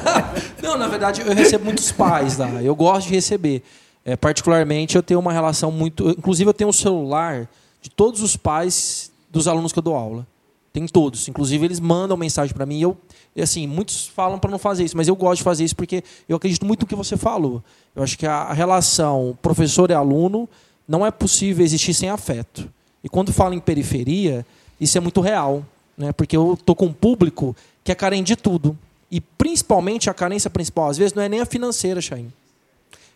[0.63, 2.49] não, na verdade, eu recebo muitos pais lá.
[2.63, 3.63] Eu gosto de receber.
[4.03, 6.09] É, particularmente, eu tenho uma relação muito.
[6.09, 7.47] Inclusive, eu tenho um celular
[7.83, 10.27] de todos os pais dos alunos que eu dou aula.
[10.73, 11.29] Tem todos.
[11.29, 12.81] Inclusive, eles mandam mensagem para mim.
[12.81, 12.97] Eu,
[13.39, 16.37] assim, muitos falam para não fazer isso, mas eu gosto de fazer isso porque eu
[16.37, 17.63] acredito muito no que você falou.
[17.95, 20.49] Eu acho que a relação professor e aluno
[20.89, 22.71] não é possível existir sem afeto.
[23.05, 24.47] E quando falo em periferia,
[24.81, 25.65] isso é muito real,
[25.97, 26.13] né?
[26.13, 27.55] porque eu estou com um público
[27.85, 28.77] que é carente de tudo.
[29.11, 32.33] E principalmente a carência principal, às vezes, não é nem a financeira, Chain.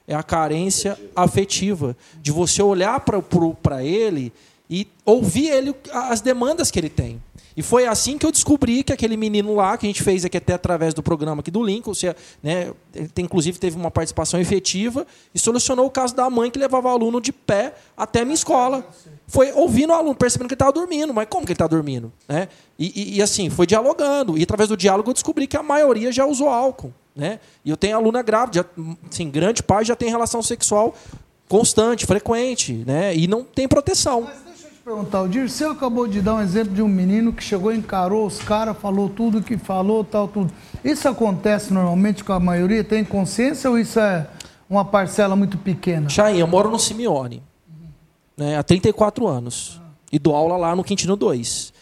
[0.07, 1.97] É a carência afetiva.
[2.21, 4.31] De você olhar para ele
[4.69, 7.23] e ouvir ele as demandas que ele tem.
[7.57, 10.37] E foi assim que eu descobri que aquele menino lá, que a gente fez aqui
[10.37, 12.71] até através do programa aqui do Lincoln, você, né,
[13.17, 17.19] inclusive teve uma participação efetiva e solucionou o caso da mãe que levava o aluno
[17.19, 18.87] de pé até a minha escola.
[19.27, 21.15] Foi ouvindo o aluno, percebendo que ele estava dormindo.
[21.15, 22.13] Mas como que ele está dormindo?
[22.29, 22.49] Né?
[22.79, 24.37] E, e, e, assim, foi dialogando.
[24.37, 26.93] E através do diálogo eu descobri que a maioria já usou álcool.
[27.15, 27.41] Né?
[27.65, 28.69] E eu tenho aluna grávida,
[29.11, 30.95] assim, grande parte já tem relação sexual
[31.49, 33.17] constante, frequente, né?
[33.17, 34.29] e não tem proteção
[34.87, 38.39] perguntar, o Dirceu acabou de dar um exemplo de um menino que chegou, encarou os
[38.39, 40.53] caras, falou tudo que falou, tal, tudo.
[40.85, 42.85] Isso acontece normalmente com a maioria?
[42.85, 44.29] Tem consciência ou isso é
[44.71, 46.09] uma parcela muito pequena?
[46.09, 47.43] Chay, eu moro no Simeone,
[48.37, 49.81] né, há 34 anos,
[50.13, 51.73] e dou aula lá no Quintino 2.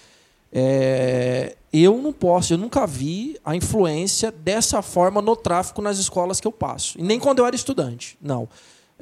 [0.51, 6.41] É, eu não posso, eu nunca vi a influência dessa forma no tráfico nas escolas
[6.41, 6.99] que eu passo.
[6.99, 8.49] E nem quando eu era estudante, não.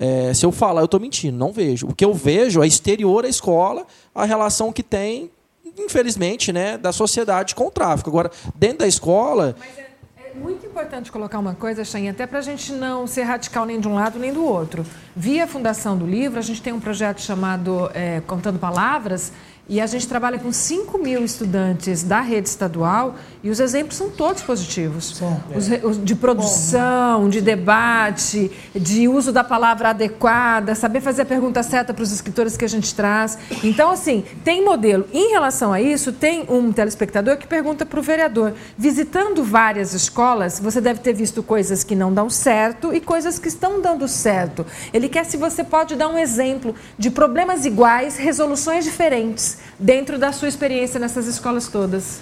[0.05, 1.87] É, se eu falar, eu estou mentindo, não vejo.
[1.87, 5.31] O que eu vejo é exterior à escola, a relação que tem,
[5.79, 8.11] infelizmente, né, da sociedade com o tráfico.
[8.11, 9.55] Agora, dentro da escola.
[9.57, 13.23] Mas é, é muito importante colocar uma coisa, Chain, até para a gente não ser
[13.23, 14.85] radical nem de um lado nem do outro.
[15.15, 19.33] Via Fundação do Livro, a gente tem um projeto chamado é, Contando Palavras,
[19.69, 23.15] e a gente trabalha com 5 mil estudantes da rede estadual
[23.45, 25.23] e os exemplos são todos positivos.
[25.55, 31.63] Os, os, de produção, de debate, de uso da palavra adequada, saber fazer a pergunta
[31.63, 33.39] certa para os escritores que a gente traz.
[33.63, 35.07] Então, assim, tem modelo.
[35.13, 40.59] Em relação a isso, tem um telespectador que pergunta para o vereador: visitando várias escolas,
[40.59, 44.67] você deve ter visto coisas que não dão certo e coisas que estão dando certo.
[44.93, 50.33] Ele quer se você pode dar um exemplo de problemas iguais, resoluções diferentes dentro da
[50.33, 52.21] sua experiência nessas escolas todas?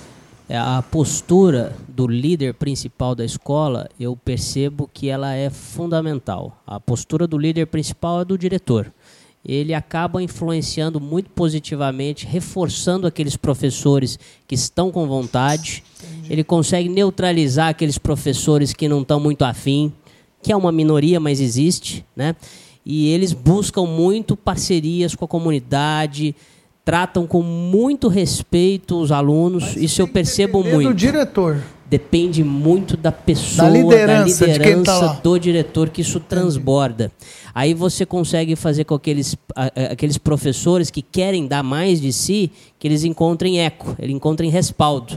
[0.48, 6.60] É, a postura do líder principal da escola, eu percebo que ela é fundamental.
[6.66, 8.92] A postura do líder principal é do diretor.
[9.44, 15.84] Ele acaba influenciando muito positivamente, reforçando aqueles professores que estão com vontade.
[16.02, 16.32] Entendi.
[16.32, 19.92] Ele consegue neutralizar aqueles professores que não estão muito afim,
[20.42, 22.34] que é uma minoria, mas existe, né?
[22.84, 26.34] E eles buscam muito parcerias com a comunidade,
[26.90, 30.88] tratam com muito respeito os alunos, Mas isso eu percebo muito.
[30.88, 31.62] do diretor.
[31.88, 37.12] Depende muito da pessoa, da liderança, da liderança tá do diretor, que isso transborda.
[37.54, 39.36] Aí você consegue fazer com aqueles,
[39.88, 45.16] aqueles professores que querem dar mais de si, que eles encontrem eco, eles encontrem respaldo.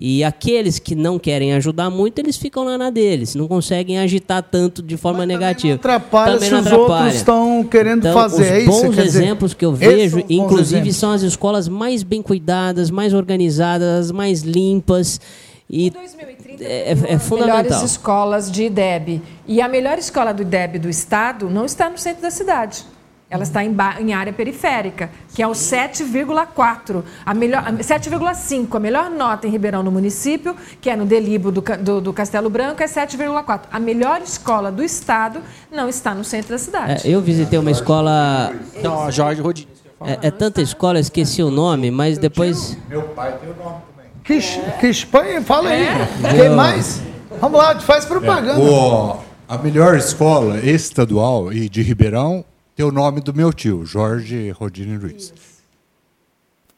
[0.00, 4.44] E aqueles que não querem ajudar muito, eles ficam lá na deles, não conseguem agitar
[4.44, 5.70] tanto de forma Mas negativa.
[5.70, 6.84] Não atrapalha também se não atrapalha.
[6.84, 8.60] os outros estão querendo então, fazer.
[8.60, 14.12] Os bons exemplos que eu vejo, inclusive, são as escolas mais bem cuidadas, mais organizadas,
[14.12, 15.20] mais limpas.
[15.68, 17.62] E 2030 é, é fundamental.
[17.64, 19.20] melhores escolas de IDEB.
[19.48, 22.84] E a melhor escola do IDEB do estado não está no centro da cidade.
[23.30, 27.02] Ela está em, em, área periférica, que é o 7,4.
[27.26, 28.74] A melhor 7,5.
[28.74, 32.48] A melhor nota em Ribeirão no município, que é no Delibo do, do, do Castelo
[32.48, 33.60] Branco, é 7,4.
[33.70, 35.40] A melhor escola do estado
[35.70, 37.06] não está no centro da cidade.
[37.06, 38.50] É, eu visitei uma escola.
[38.82, 39.78] Não, a Jorge Rodrigues.
[40.00, 42.78] É, é, tanta escola, esqueci o nome, mas depois.
[42.88, 44.10] Meu pai tem o nome também.
[44.24, 44.40] Que,
[44.80, 45.42] que Espanha?
[45.42, 45.82] Fala aí.
[45.82, 46.08] É.
[46.34, 47.02] Quem mais?
[47.40, 48.58] Vamos lá, faz propaganda.
[48.58, 52.44] É, o, a melhor escola estadual e de Ribeirão
[52.78, 55.34] tem o nome do meu tio, Jorge Rodine Luiz.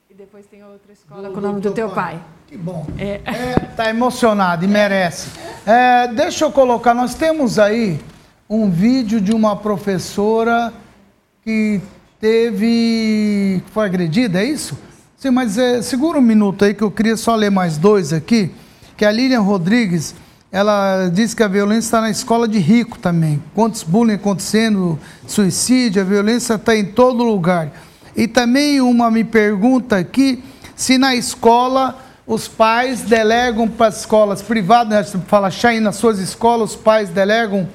[0.08, 2.14] E depois tem outra escola com o nome do teu pai.
[2.14, 2.22] pai.
[2.46, 2.86] Que bom.
[2.96, 3.20] É.
[3.22, 5.28] é tá emocionado e merece.
[5.66, 8.00] É, deixa eu colocar, nós temos aí
[8.48, 10.72] um vídeo de uma professora
[11.44, 11.82] que
[12.18, 13.62] teve.
[13.70, 14.78] foi agredida, é isso?
[15.18, 18.50] Sim, mas é, segura um minuto aí que eu queria só ler mais dois aqui,
[18.96, 20.14] que a Lilian Rodrigues
[20.52, 23.42] ela diz que a violência está na escola de rico também.
[23.54, 27.70] Quantos bullying acontecendo, suicídio, a violência está em todo lugar.
[28.16, 30.42] E também uma me pergunta aqui
[30.74, 31.96] se na escola
[32.26, 35.20] os pais delegam para as escolas privadas, né?
[35.26, 37.68] fala Chay, nas suas escolas os pais delegam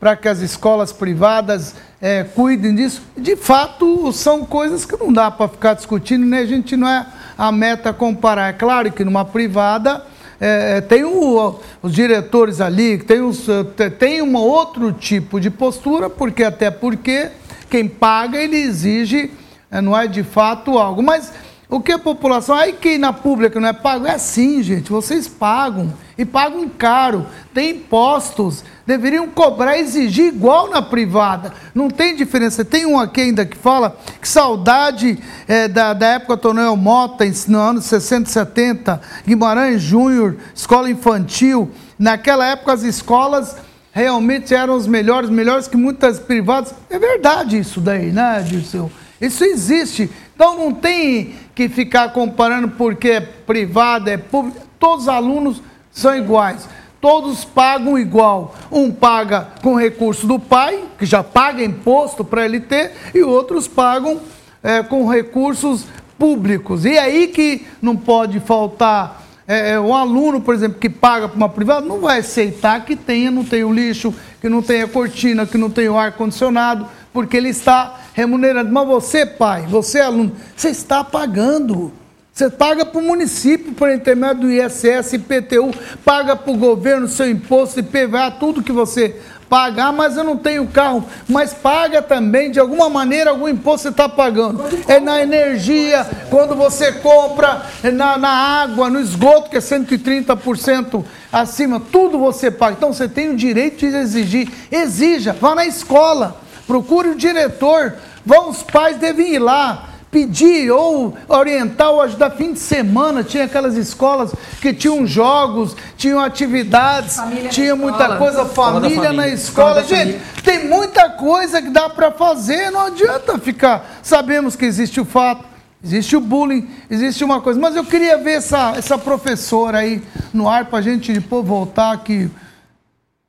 [0.00, 3.02] para que as escolas privadas é, cuidem disso.
[3.16, 6.40] De fato, são coisas que não dá para ficar discutindo, né?
[6.40, 7.06] A gente não é
[7.38, 8.48] a meta comparar.
[8.48, 10.04] É claro que numa privada
[10.44, 15.48] é, é, tem o, os diretores ali, tem, os, é, tem um outro tipo de
[15.48, 17.30] postura, porque até porque
[17.70, 19.30] quem paga ele exige,
[19.70, 21.00] é, não é de fato algo.
[21.00, 21.32] Mas
[21.72, 22.54] o que a população.
[22.54, 24.06] Aí quem na pública não é pago?
[24.06, 24.92] É assim, gente.
[24.92, 25.90] Vocês pagam.
[26.18, 27.26] E pagam caro.
[27.54, 28.62] Tem impostos.
[28.86, 31.54] Deveriam cobrar, exigir igual na privada.
[31.74, 32.62] Não tem diferença.
[32.62, 35.18] Tem um aqui ainda que fala que saudade
[35.48, 41.70] é, da, da época Tonel Mota, no ano 60 70, Guimarães Júnior, escola infantil.
[41.98, 43.56] Naquela época as escolas
[43.92, 46.74] realmente eram os melhores, melhores que muitas privadas.
[46.90, 48.90] É verdade isso daí, né, Dirceu?
[49.18, 50.10] Isso existe.
[50.42, 54.58] Então não tem que ficar comparando porque é privado, é público.
[54.76, 55.62] Todos os alunos
[55.92, 56.68] são iguais.
[57.00, 58.52] Todos pagam igual.
[58.68, 63.68] Um paga com recurso do pai, que já paga imposto para ele ter, e outros
[63.68, 64.20] pagam
[64.64, 65.86] é, com recursos
[66.18, 66.84] públicos.
[66.84, 69.22] E aí que não pode faltar.
[69.46, 73.30] É, um aluno, por exemplo, que paga para uma privada, não vai aceitar que tenha,
[73.30, 77.50] não tenha o lixo, que não tenha cortina, que não tenha o ar-condicionado, porque ele
[77.50, 78.72] está remunerando.
[78.72, 81.92] Mas você, pai, você, aluno, você está pagando.
[82.32, 85.70] Você paga para o município por intermédio do ISS, IPTU,
[86.02, 89.20] paga para o governo seu imposto, IPVA, tudo que você
[89.50, 91.04] pagar, mas eu não tenho carro.
[91.28, 94.64] Mas paga também, de alguma maneira, algum imposto você está pagando.
[94.88, 101.04] É na energia, quando você compra, é na, na água, no esgoto, que é 130%
[101.30, 102.76] acima, tudo você paga.
[102.78, 104.48] Então você tem o direito de exigir.
[104.70, 107.94] Exija, vá na escola procure o diretor,
[108.24, 113.24] vão, os pais devem ir lá, pedir ou orientar ou ajudar fim de semana.
[113.24, 118.18] Tinha aquelas escolas que tinham jogos, tinham atividades, Família tinha muita escola.
[118.18, 119.34] coisa, Escola da família na família.
[119.34, 119.80] escola.
[119.80, 124.00] Escola Gente, tem muita coisa que dá para fazer, não adianta ficar.
[124.02, 125.44] Sabemos que existe o fato,
[125.82, 127.58] existe o bullying, existe uma coisa.
[127.58, 130.02] Mas eu queria ver essa, essa professora aí
[130.32, 132.30] no ar para a gente depois voltar aqui.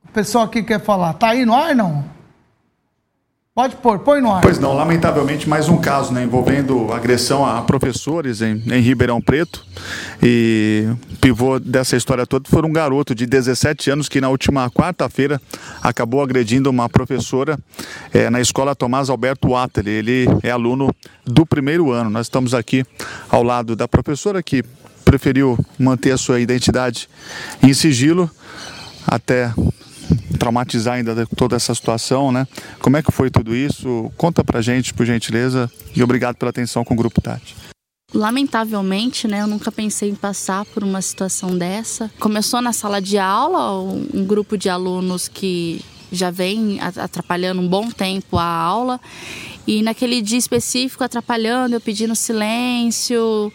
[0.06, 1.14] O pessoal aqui quer falar.
[1.14, 2.04] Tá aí no ar, não?
[3.54, 4.42] Pode pôr, põe no ar.
[4.42, 9.64] Pois não, lamentavelmente mais um caso né, envolvendo agressão a professores em, em Ribeirão Preto.
[10.20, 14.68] E o pivô dessa história toda foi um garoto de 17 anos que na última
[14.68, 15.40] quarta-feira
[15.80, 17.56] acabou agredindo uma professora
[18.12, 19.88] eh, na escola Tomás Alberto Ateli.
[19.88, 20.92] Ele é aluno
[21.24, 22.10] do primeiro ano.
[22.10, 22.84] Nós estamos aqui
[23.30, 24.64] ao lado da professora que
[25.04, 27.08] preferiu manter a sua identidade
[27.62, 28.28] em sigilo
[29.06, 29.54] até
[30.38, 32.46] traumatizar ainda toda essa situação, né?
[32.80, 34.12] Como é que foi tudo isso?
[34.16, 37.54] Conta pra gente, por gentileza, e obrigado pela atenção com o Grupo Tati.
[38.12, 42.10] Lamentavelmente, né, eu nunca pensei em passar por uma situação dessa.
[42.20, 45.80] Começou na sala de aula, um grupo de alunos que
[46.12, 49.00] já vem atrapalhando um bom tempo a aula.
[49.66, 53.52] E naquele dia específico, atrapalhando, eu pedindo silêncio.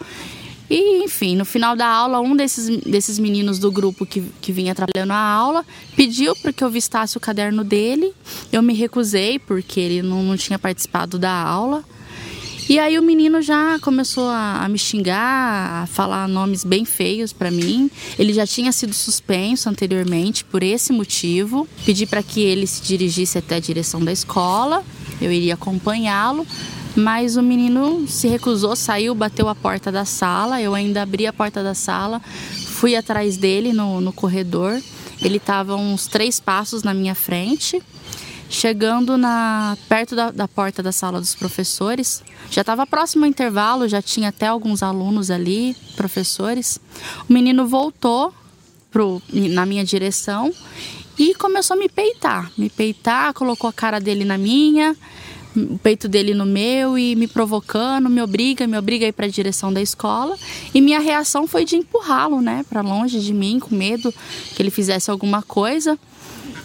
[0.69, 4.71] E, enfim, no final da aula, um desses, desses meninos do grupo que, que vinha
[4.71, 5.65] atrapalhando a aula
[5.95, 8.13] pediu para que eu vistasse o caderno dele.
[8.51, 11.83] Eu me recusei, porque ele não, não tinha participado da aula.
[12.69, 17.33] E aí o menino já começou a, a me xingar, a falar nomes bem feios
[17.33, 17.89] pra mim.
[18.17, 21.67] Ele já tinha sido suspenso anteriormente por esse motivo.
[21.83, 24.85] Pedi para que ele se dirigisse até a direção da escola.
[25.19, 26.45] Eu iria acompanhá-lo,
[26.95, 30.61] mas o menino se recusou, saiu, bateu a porta da sala.
[30.61, 34.81] Eu ainda abri a porta da sala, fui atrás dele no, no corredor.
[35.21, 37.81] Ele estava uns três passos na minha frente.
[38.49, 43.87] Chegando na, perto da, da porta da sala dos professores, já estava próximo ao intervalo,
[43.87, 46.79] já tinha até alguns alunos ali, professores.
[47.29, 48.33] O menino voltou
[48.89, 50.51] pro, na minha direção
[51.17, 52.51] e começou a me peitar.
[52.57, 54.97] Me peitar, colocou a cara dele na minha,
[55.71, 59.25] o peito dele no meu e me provocando, me obriga, me obriga a ir para
[59.25, 60.37] a direção da escola.
[60.73, 64.13] E minha reação foi de empurrá-lo, né, para longe de mim, com medo
[64.55, 65.97] que ele fizesse alguma coisa.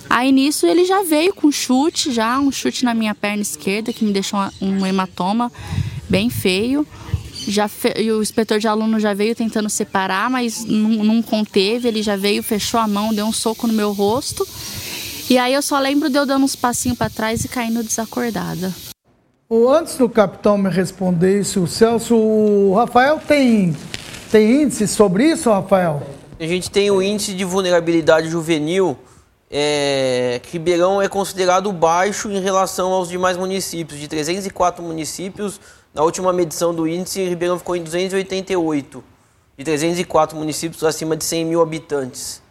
[0.09, 4.05] Aí nisso ele já veio com chute, já um chute na minha perna esquerda que
[4.05, 5.51] me deixou um hematoma
[6.09, 6.87] bem feio.
[7.47, 7.93] Já fe...
[7.99, 11.89] e o inspetor de aluno já veio tentando separar, mas não, não conteve.
[11.89, 14.47] Ele já veio, fechou a mão, deu um soco no meu rosto.
[15.29, 18.73] E aí eu só lembro de eu dando uns passinhos para trás e caindo desacordada.
[19.49, 23.75] O, antes do capitão me responder isso, o Celso, o Rafael tem,
[24.31, 26.03] tem índice sobre isso, Rafael?
[26.39, 28.99] A gente tem o índice de vulnerabilidade juvenil,
[29.51, 33.99] é, que Ribeirão é considerado baixo em relação aos demais municípios.
[33.99, 35.59] De 304 municípios,
[35.95, 39.05] na última medição do índice, Ribeirão ficou em 288.
[39.57, 42.44] De 304 municípios acima de 100 mil habitantes.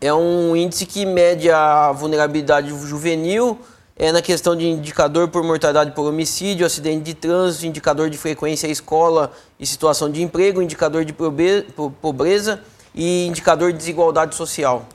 [0.00, 3.58] É um índice que mede a vulnerabilidade juvenil
[4.02, 8.66] é na questão de indicador por mortalidade por homicídio, acidente de trânsito, indicador de frequência
[8.66, 12.60] à escola e situação de emprego, indicador de pobreza
[12.94, 14.86] e indicador de desigualdade social.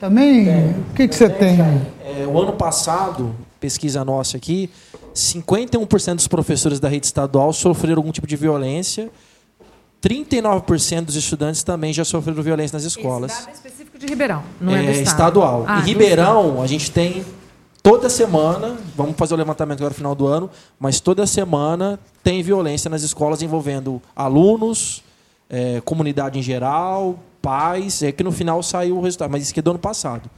[0.00, 0.48] Também?
[0.90, 1.58] O que, que você tem?
[2.02, 4.70] É, o ano passado, pesquisa nossa aqui,
[5.14, 9.10] 51% dos professores da rede estadual sofreram algum tipo de violência.
[10.02, 13.30] 39% dos estudantes também já sofreram violência nas escolas.
[13.32, 15.06] Esse dado é específico de Ribeirão, não é, É estado.
[15.06, 15.64] estadual.
[15.68, 17.24] Ah, em Ribeirão, a gente tem
[17.82, 22.42] toda semana, vamos fazer o levantamento agora no final do ano, mas toda semana tem
[22.42, 25.02] violência nas escolas envolvendo alunos,
[25.48, 28.02] eh, comunidade em geral, pais.
[28.02, 30.28] É que no final saiu o resultado, mas isso aqui é do ano passado,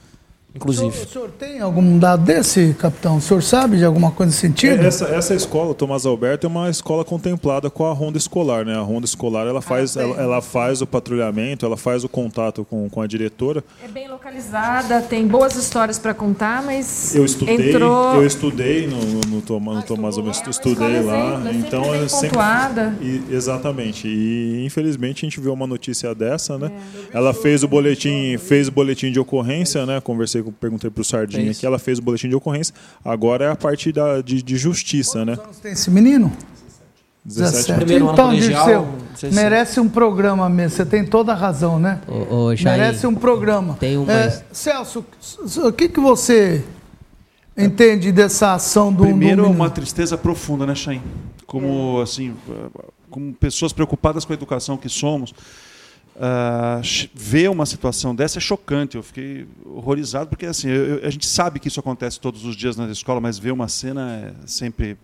[0.55, 0.89] inclusive.
[0.89, 3.17] O senhor tem algum dado desse, capitão?
[3.17, 4.83] O senhor sabe de alguma coisa nesse sentido?
[4.83, 8.75] É, Essa, essa escola, Tomás Alberto, é uma escola contemplada com a ronda escolar, né?
[8.77, 12.89] A ronda escolar ela faz, ela, ela faz o patrulhamento, ela faz o contato com,
[12.89, 13.65] com a diretora.
[13.85, 18.15] É bem localizada, tem boas histórias para contar, mas Eu estudei, entrou...
[18.15, 21.35] eu estudei no, no, no Toma- no Tomás Alberto, estudei lá.
[21.35, 22.97] exemplo, é então bem é sempre pontuada.
[23.01, 24.07] E- exatamente.
[24.09, 26.71] E infelizmente a gente viu uma notícia dessa, né?
[27.13, 30.01] Ela fez o boletim, fez o boletim de ocorrência, né?
[30.01, 31.57] Conversei com, perguntei pro Sardinha Fez.
[31.59, 32.75] aqui, ela fez o boletim de ocorrência.
[33.05, 35.37] Agora é a parte da, de, de justiça, né?
[35.63, 36.31] Tem esse menino?
[37.25, 37.73] 17.
[37.75, 38.89] Primeiro ano Então, colegial, Dirceu,
[39.31, 39.35] 17.
[39.35, 40.77] merece um programa mesmo.
[40.77, 42.01] Você tem toda a razão, né?
[42.07, 43.77] Ô, ô, Jair, merece um programa.
[43.81, 45.05] tem um É, Celso,
[45.65, 46.63] o que, que você
[47.57, 51.01] entende dessa ação do Primeiro, do uma tristeza profunda, né, Chain?
[51.47, 52.35] Como, assim,
[53.09, 55.33] como pessoas preocupadas com a educação que somos,
[56.83, 58.97] ch- ver uma situação dessa é chocante.
[58.97, 62.77] Eu fiquei horrorizado, porque assim, eu- a gente sabe que isso acontece todos os dias
[62.77, 64.97] na escola, mas ver uma cena é sempre.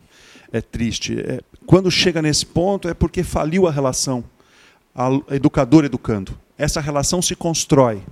[0.52, 1.16] é triste.
[1.20, 4.24] É, quando chega nesse ponto é porque faliu a relação,
[5.30, 6.36] educador educando.
[6.58, 8.02] Essa relação se constrói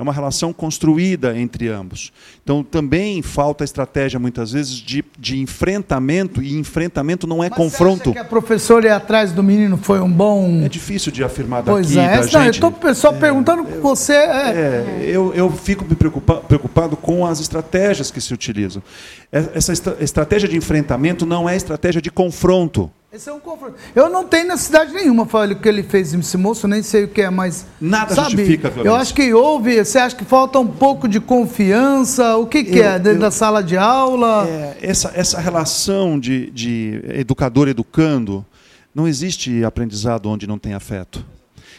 [0.00, 2.10] é uma relação construída entre ambos.
[2.42, 8.10] Então, também falta estratégia, muitas vezes, de, de enfrentamento, e enfrentamento não é Mas confronto.
[8.10, 10.62] Acha que a professora ir atrás do menino foi um bom.
[10.64, 11.98] É difícil de afirmar pois daqui.
[11.98, 14.14] é, da não, eu estou pessoal perguntando com você.
[14.14, 18.82] É, É, eu, eu fico me preocupa, preocupado com as estratégias que se utilizam.
[19.30, 22.90] É- Essa estra- estratégia de enfrentamento não é estratégia de confronto.
[23.12, 23.74] Esse é um confronto.
[23.92, 27.08] Eu não tenho necessidade nenhuma, foi o que ele fez esse moço, nem sei o
[27.08, 27.66] que é, mas.
[27.80, 28.88] Nada sabe, justifica violência.
[28.88, 29.84] Eu acho que houve.
[29.84, 32.36] Você acha que falta um pouco de confiança?
[32.36, 32.98] O que, que Eu- é?
[33.00, 34.46] Dentro eu- da sala de aula?
[34.48, 38.46] É, essa, essa relação de, de educador-educando,
[38.94, 41.24] não existe aprendizado onde não tem afeto.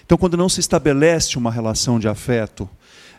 [0.06, 2.70] Então, quando não se estabelece uma relação de afeto,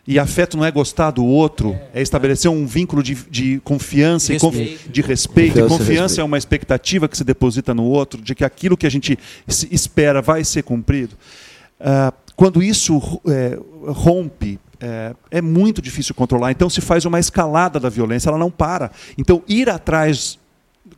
[0.07, 4.39] e afeto não é gostar do outro, é estabelecer um vínculo de, de confiança e
[4.41, 4.91] confi- Respeito.
[4.91, 5.59] de respeito.
[5.59, 6.21] E Confiança e confiança respeito.
[6.21, 9.17] é uma expectativa que se deposita no outro, de que aquilo que a gente
[9.71, 11.17] espera vai ser cumprido.
[11.79, 16.51] Ah, quando isso é, rompe, é, é muito difícil controlar.
[16.51, 18.91] Então se faz uma escalada da violência, ela não para.
[19.17, 20.39] Então ir atrás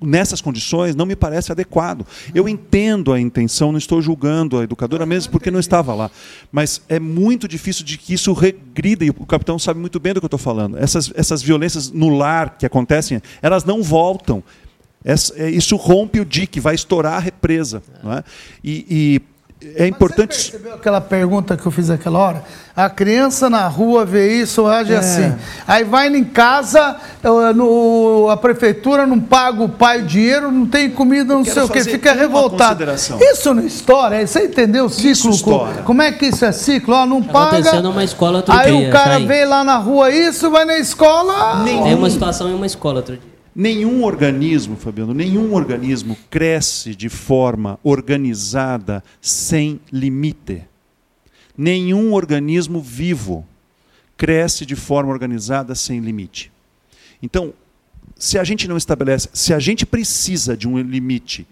[0.01, 2.07] nessas condições não me parece adequado.
[2.35, 6.11] Eu entendo a intenção, não estou julgando a educadora mesmo porque não estava lá,
[6.53, 10.21] mas é muito difícil de que isso regrida e o capitão sabe muito bem do
[10.21, 10.77] que eu estou falando.
[10.79, 14.43] Essas essas violências no lar que acontecem, elas não voltam.
[15.05, 18.25] Essa- é, isso rompe o dique, vai estourar a represa, é?
[18.63, 19.34] E, e
[19.77, 22.45] é importante Percebeu aquela pergunta que eu fiz aquela hora?
[22.77, 24.97] A criança na rua vê isso, age É.
[24.97, 25.33] assim.
[25.67, 26.97] Aí vai em casa,
[27.55, 31.69] no, a prefeitura não paga o pai o dinheiro, não tem comida, não sei o
[31.69, 32.85] que, fazer fica uma revoltado.
[33.21, 34.27] Isso não estoura?
[34.27, 35.33] Você entendeu o ciclo?
[35.85, 36.95] Como é que isso é ciclo?
[36.95, 37.59] Ó, não paga.
[37.59, 39.27] Aconteceu numa escola outro Aí dia, o cara Chay.
[39.27, 41.63] vê lá na rua isso, vai na escola.
[41.65, 43.34] Tem uma situação em uma escola outro dia.
[43.55, 50.65] Nenhum organismo, Fabiano, nenhum organismo cresce de forma organizada sem limite.
[51.57, 53.47] Nenhum organismo vivo
[54.17, 56.51] cresce de forma organizada sem limite.
[57.23, 57.55] Então,
[58.17, 61.47] se a gente não estabelece, se a gente precisa de um limite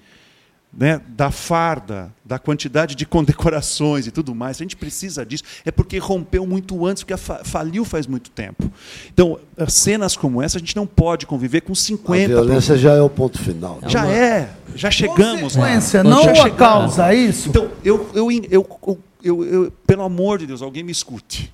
[0.74, 5.44] né, da farda, da quantidade de condecorações e tudo mais, se a gente precisa disso,
[5.66, 8.70] é porque rompeu muito antes, porque a fa- faliu faz muito tempo.
[9.12, 12.92] Então, eh, cenas como essa, a gente não pode conviver com A 50 violência já
[12.94, 13.80] é o ponto final.
[13.86, 15.66] já é, já chegamos lá.
[15.66, 16.56] Consequência, Já não a chegamos.
[16.56, 17.50] causa, é isso?
[17.50, 21.52] Então, eu, eu, eu, eu, eu- eu- pelo amor de Deus, alguém me escute.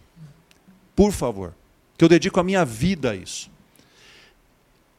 [0.95, 1.55] Por favor.
[1.97, 3.51] Que eu dedico a minha vida a isso.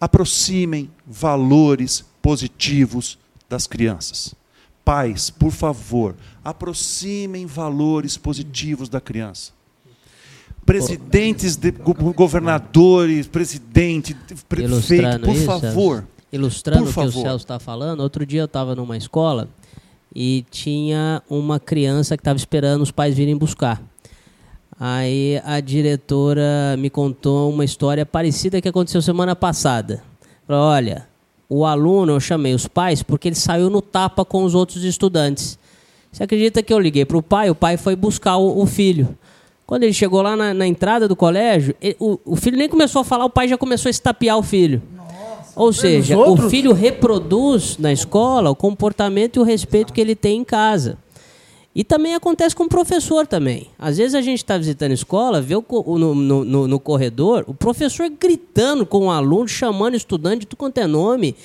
[0.01, 3.17] Aproximem valores positivos
[3.49, 4.33] das crianças.
[4.85, 9.51] Pais, por favor, aproximem valores positivos da criança.
[10.65, 14.15] Presidentes, de, go- governadores, presidente,
[14.47, 16.07] prefeito, por favor.
[16.31, 17.21] Ilustrando Por o que o favor.
[17.23, 19.49] Celso está falando, outro dia eu estava numa escola
[20.15, 23.81] e tinha uma criança que estava esperando os pais virem buscar.
[24.79, 30.03] Aí a diretora me contou uma história parecida que aconteceu semana passada.
[30.47, 31.08] Falou, olha,
[31.49, 35.57] o aluno, eu chamei os pais porque ele saiu no tapa com os outros estudantes.
[36.11, 37.49] Você acredita que eu liguei para o pai?
[37.49, 39.17] O pai foi buscar o, o filho.
[39.65, 43.01] Quando ele chegou lá na, na entrada do colégio, ele- o, o filho nem começou
[43.01, 44.81] a falar, o pai já começou a estapear o filho.
[45.55, 50.39] Ou seja, o filho reproduz na escola o comportamento e o respeito que ele tem
[50.39, 50.97] em casa.
[51.75, 53.67] E também acontece com o professor também.
[53.77, 55.63] Às vezes a gente está visitando a escola, vê o
[55.97, 60.47] no, no- no- no corredor o professor gritando com o aluno, chamando o estudante de
[60.47, 61.35] tudo quanto é nome.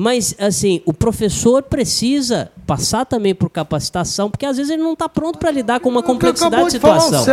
[0.00, 5.08] Mas, assim, o professor precisa passar também por capacitação, porque às vezes ele não está
[5.08, 7.24] pronto para lidar com uma complexidade de de falar o situação.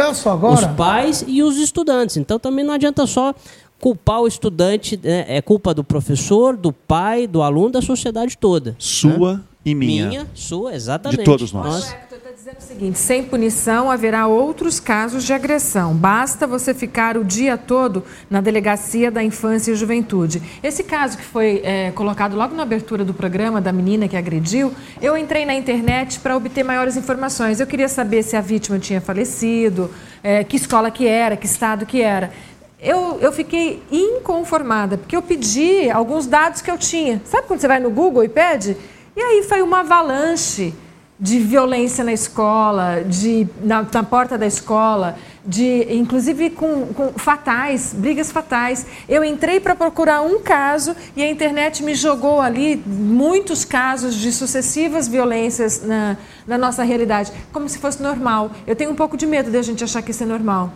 [0.52, 2.18] Os pais e os estudantes.
[2.18, 3.36] Então também não adianta só
[3.80, 5.26] culpar o estudante, né?
[5.28, 8.76] é culpa do professor, do pai, do aluno, da sociedade toda.
[8.80, 10.08] Sua e minha.
[10.08, 11.20] Minha, sua, exatamente.
[11.20, 11.84] De todos nós.
[11.86, 11.98] Está
[12.46, 15.96] dizendo o seguinte: sem punição haverá outros casos de agressão.
[15.96, 20.40] Basta você ficar o dia todo na delegacia da infância e juventude.
[20.62, 24.72] Esse caso que foi é, colocado logo na abertura do programa da menina que agrediu,
[25.02, 27.60] eu entrei na internet para obter maiores informações.
[27.60, 29.90] Eu queria saber se a vítima tinha falecido,
[30.22, 32.32] é, que escola que era, que estado que era.
[32.80, 37.20] Eu, eu fiquei inconformada, porque eu pedi alguns dados que eu tinha.
[37.26, 38.78] Sabe quando você vai no Google e pede?
[39.18, 40.76] E aí foi uma avalanche
[41.20, 47.94] de violência na escola, de, na, na porta da escola, de inclusive com, com fatais,
[47.94, 48.86] brigas fatais.
[49.08, 54.32] Eu entrei para procurar um caso e a internet me jogou ali muitos casos de
[54.32, 58.52] sucessivas violências na, na nossa realidade, como se fosse normal.
[58.68, 60.74] Eu tenho um pouco de medo de a gente achar que isso é normal.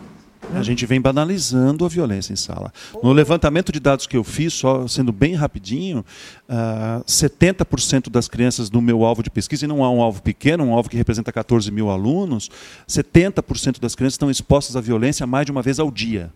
[0.54, 2.72] A gente vem banalizando a violência em sala.
[3.02, 6.04] No levantamento de dados que eu fiz, só sendo bem rapidinho,
[6.48, 10.64] uh, 70% das crianças do meu alvo de pesquisa, e não é um alvo pequeno,
[10.64, 12.50] um alvo que representa 14 mil alunos,
[12.88, 16.32] 70% das crianças estão expostas à violência mais de uma vez ao dia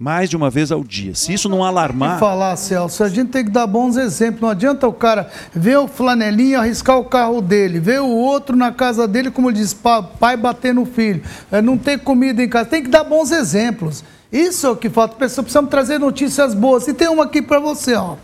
[0.00, 1.14] mais de uma vez ao dia.
[1.14, 2.18] Se isso não alarmar.
[2.18, 4.40] Falar, Celso, a gente tem que dar bons exemplos.
[4.40, 8.72] Não adianta o cara ver o flanelinho arriscar o carro dele, ver o outro na
[8.72, 9.76] casa dele, como diz,
[10.18, 11.22] pai bater no filho,
[11.52, 12.70] é, não ter comida em casa.
[12.70, 14.02] Tem que dar bons exemplos.
[14.32, 15.16] Isso é o que falta.
[15.16, 16.88] Pessoal, precisamos trazer notícias boas.
[16.88, 18.16] E tem uma aqui para você, ó.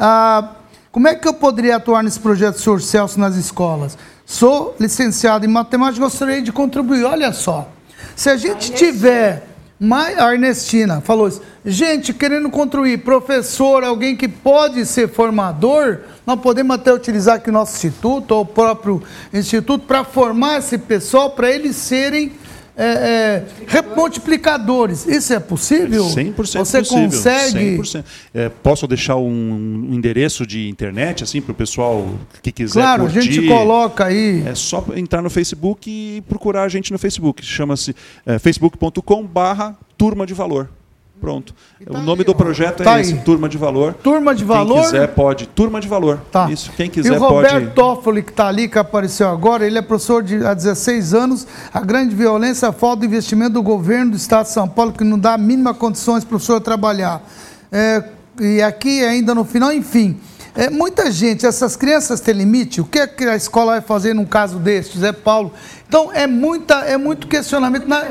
[0.00, 0.56] Ah,
[0.90, 3.96] como é que eu poderia atuar nesse projeto, senhor Celso, nas escolas?
[4.26, 7.04] Sou licenciado em matemática, gostaria de contribuir.
[7.04, 7.68] Olha só.
[8.16, 9.51] Se a gente tiver
[9.90, 11.42] a Ernestina falou isso.
[11.64, 17.52] Gente, querendo construir professor, alguém que pode ser formador, nós podemos até utilizar aqui o
[17.52, 19.02] nosso instituto, ou o próprio
[19.32, 22.32] instituto, para formar esse pessoal, para eles serem
[22.76, 25.06] é, é, multiplicadores.
[25.06, 26.04] Isso é possível?
[26.04, 27.04] 100% Você possível.
[27.04, 27.78] consegue?
[27.78, 28.04] 100%.
[28.32, 32.06] É, posso deixar um, endereço de internet assim para o pessoal
[32.42, 33.18] que quiser Claro, curtir.
[33.18, 34.42] a gente coloca aí.
[34.46, 37.44] É só entrar no Facebook e procurar a gente no Facebook.
[37.44, 37.94] Chama-se
[38.24, 40.68] é, facebook.com/barra turma de valor.
[41.22, 41.54] Pronto.
[41.86, 43.20] Tá o nome aí, do projeto tá é esse, aí.
[43.20, 43.94] Turma de Valor.
[43.94, 44.74] Turma de Valor?
[44.74, 45.46] Quem quiser pode.
[45.46, 46.20] Turma de Valor.
[46.32, 46.50] Tá.
[46.50, 47.22] Isso, quem quiser pode.
[47.22, 47.74] E o Roberto pode...
[47.74, 51.46] Toffoli, que está ali, que apareceu agora, ele é professor de, há 16 anos.
[51.72, 55.04] A grande violência, a falta de investimento do governo do Estado de São Paulo, que
[55.04, 57.22] não dá a mínima condições para o professor trabalhar.
[57.70, 58.02] É,
[58.40, 60.18] e aqui, ainda no final, enfim...
[60.54, 62.80] É, muita gente, essas crianças têm limite?
[62.80, 65.52] O que, é que a escola vai fazer num caso desse, Zé Paulo?
[65.88, 67.86] Então, é, muita, é muito questionamento.
[67.86, 68.04] Na,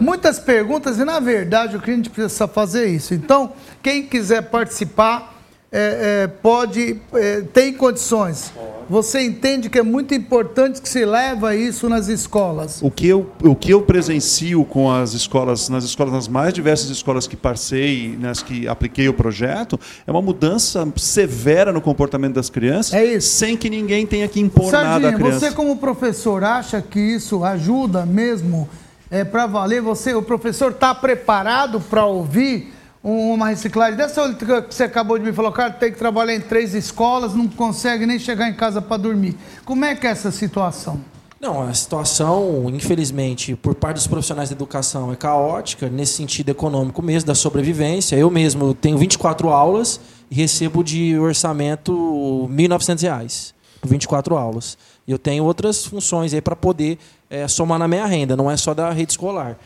[0.00, 3.14] muitas perguntas, e na verdade o que a gente precisa fazer é isso.
[3.14, 3.52] Então,
[3.82, 5.35] quem quiser participar,
[5.70, 8.52] é, é, pode, é, tem condições.
[8.88, 12.80] Você entende que é muito importante que se leva isso nas escolas?
[12.80, 16.88] O que eu, o que eu presencio com as escolas, nas escolas, nas mais diversas
[16.88, 22.48] escolas que passei, nas que apliquei o projeto, é uma mudança severa no comportamento das
[22.48, 25.40] crianças, é sem que ninguém tenha que impor Sardinha, nada à criança.
[25.40, 28.68] Você como professor acha que isso ajuda mesmo
[29.10, 29.82] é, para valer?
[29.82, 32.72] Você, o professor está preparado para ouvir
[33.08, 36.74] uma reciclagem dessa que você acabou de me falar, cara, tem que trabalhar em três
[36.74, 39.36] escolas, não consegue nem chegar em casa para dormir.
[39.64, 41.00] Como é que é essa situação?
[41.40, 47.00] Não, a situação, infelizmente, por parte dos profissionais da educação é caótica, nesse sentido econômico
[47.00, 48.16] mesmo, da sobrevivência.
[48.16, 54.76] Eu mesmo tenho 24 aulas e recebo de orçamento R$ 1.900 por 24 aulas.
[55.06, 56.98] E eu tenho outras funções aí para poder
[57.30, 59.56] é, somar na minha renda, não é só da rede escolar.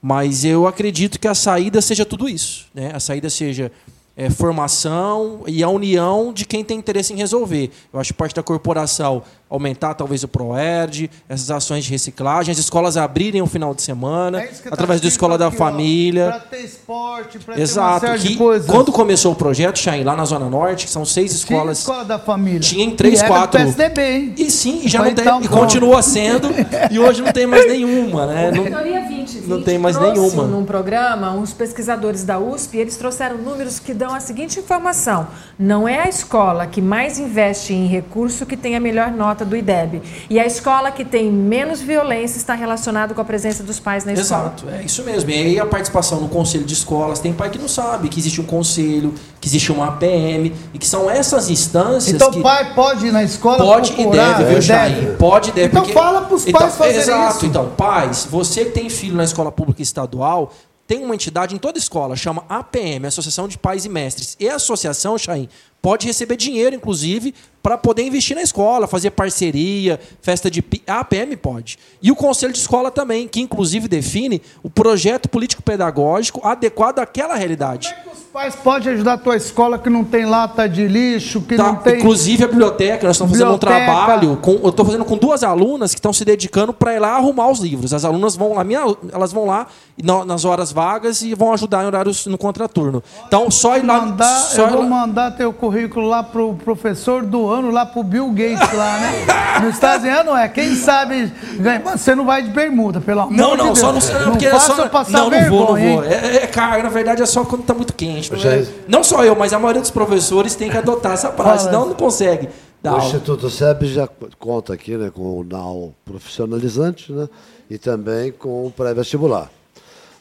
[0.00, 2.66] Mas eu acredito que a saída seja tudo isso.
[2.72, 2.92] Né?
[2.94, 3.72] A saída seja
[4.16, 7.70] é, formação e a união de quem tem interesse em resolver.
[7.92, 12.58] Eu acho que parte da corporação aumentar talvez o ProERD, essas ações de reciclagem, as
[12.58, 16.28] escolas abrirem o final de semana, é através tá da Escola da Família.
[16.28, 18.70] Para ter esporte, para Exato, ter uma que, de coisas.
[18.70, 21.82] Quando começou o projeto, Chain, lá na Zona Norte, que são seis escolas.
[21.82, 22.60] Tinha Escola da Família.
[22.60, 23.58] Tinha em três, e quatro.
[23.60, 24.34] Era PSDB, hein?
[24.36, 26.48] E sim, e já não tem, então, e continua sendo,
[26.90, 28.50] e hoje não tem mais nenhuma, né?
[28.50, 30.44] Não, 20, 20 não tem mais nenhuma.
[30.44, 35.88] num programa, uns pesquisadores da USP, eles trouxeram números que dão a seguinte informação: não
[35.88, 40.02] é a escola que mais investe em recurso que tem a melhor nota do IDEB.
[40.28, 44.12] E a escola que tem menos violência está relacionada com a presença dos pais na
[44.12, 44.54] escola.
[44.56, 45.30] Exato, é isso mesmo.
[45.30, 48.40] E aí a participação no conselho de escolas, tem pai que não sabe que existe
[48.40, 52.40] um conselho, que existe uma APM, e que são essas instâncias Então que...
[52.40, 55.16] o pai pode ir na escola Pode procurar, e deve, viu, Jair?
[55.16, 55.68] Pode e deve.
[55.68, 55.94] Então porque...
[55.94, 57.46] fala para os então, pais fazerem exato, isso.
[57.46, 60.52] Então, pais, você que tem filho na escola pública estadual,
[60.88, 64.36] tem uma entidade em toda escola, chama APM, Associação de Pais e Mestres.
[64.40, 65.46] E a associação, Chain,
[65.80, 70.62] pode receber dinheiro, inclusive, para poder investir na escola, fazer parceria, festa de.
[70.86, 71.78] A APM pode.
[72.00, 75.28] E o Conselho de Escola também, que inclusive define o projeto
[75.72, 77.88] político-pedagógico adequado àquela realidade.
[77.88, 80.86] Como é que os pais podem ajudar a tua escola que não tem lata de
[80.86, 81.96] lixo, que Tá, não tem.
[81.98, 84.36] Inclusive a biblioteca, nós estamos fazendo um trabalho.
[84.40, 87.48] Com, eu estou fazendo com duas alunas que estão se dedicando para ir lá arrumar
[87.50, 87.92] os livros.
[87.92, 88.80] As alunas vão lá, minha,
[89.12, 89.66] elas vão lá
[90.02, 93.02] na- nas horas vagas e vão ajudar em horários no contraturno.
[93.26, 94.00] Então, só ir lá.
[94.00, 98.02] Mandar, só eu vou lá- mandar teu currículo lá pro professor do ano, lá pro
[98.02, 99.26] Bill Gates lá, né?
[99.60, 100.48] Não está dizendo, é?
[100.48, 101.82] Quem sabe ganha.
[101.84, 103.78] Mas você não vai de bermuda, pelo amor Não, de não, Deus.
[103.80, 106.04] só não, não, não porque é faça só, passar não, não vergonha, vou, não vou.
[106.04, 108.30] É, é na verdade é só quando está muito quente.
[108.32, 111.28] Não, Já- é- não só eu, mas a maioria dos professores tem que adotar essa
[111.30, 112.48] prática, senão não consegue.
[112.82, 113.06] dar O aula.
[113.06, 114.08] Instituto SEB já
[114.38, 117.28] conta aqui né, com o NAU profissionalizante né,
[117.68, 119.50] e também com o pré-vestibular.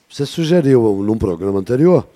[0.09, 2.07] Você sugeriu num programa anterior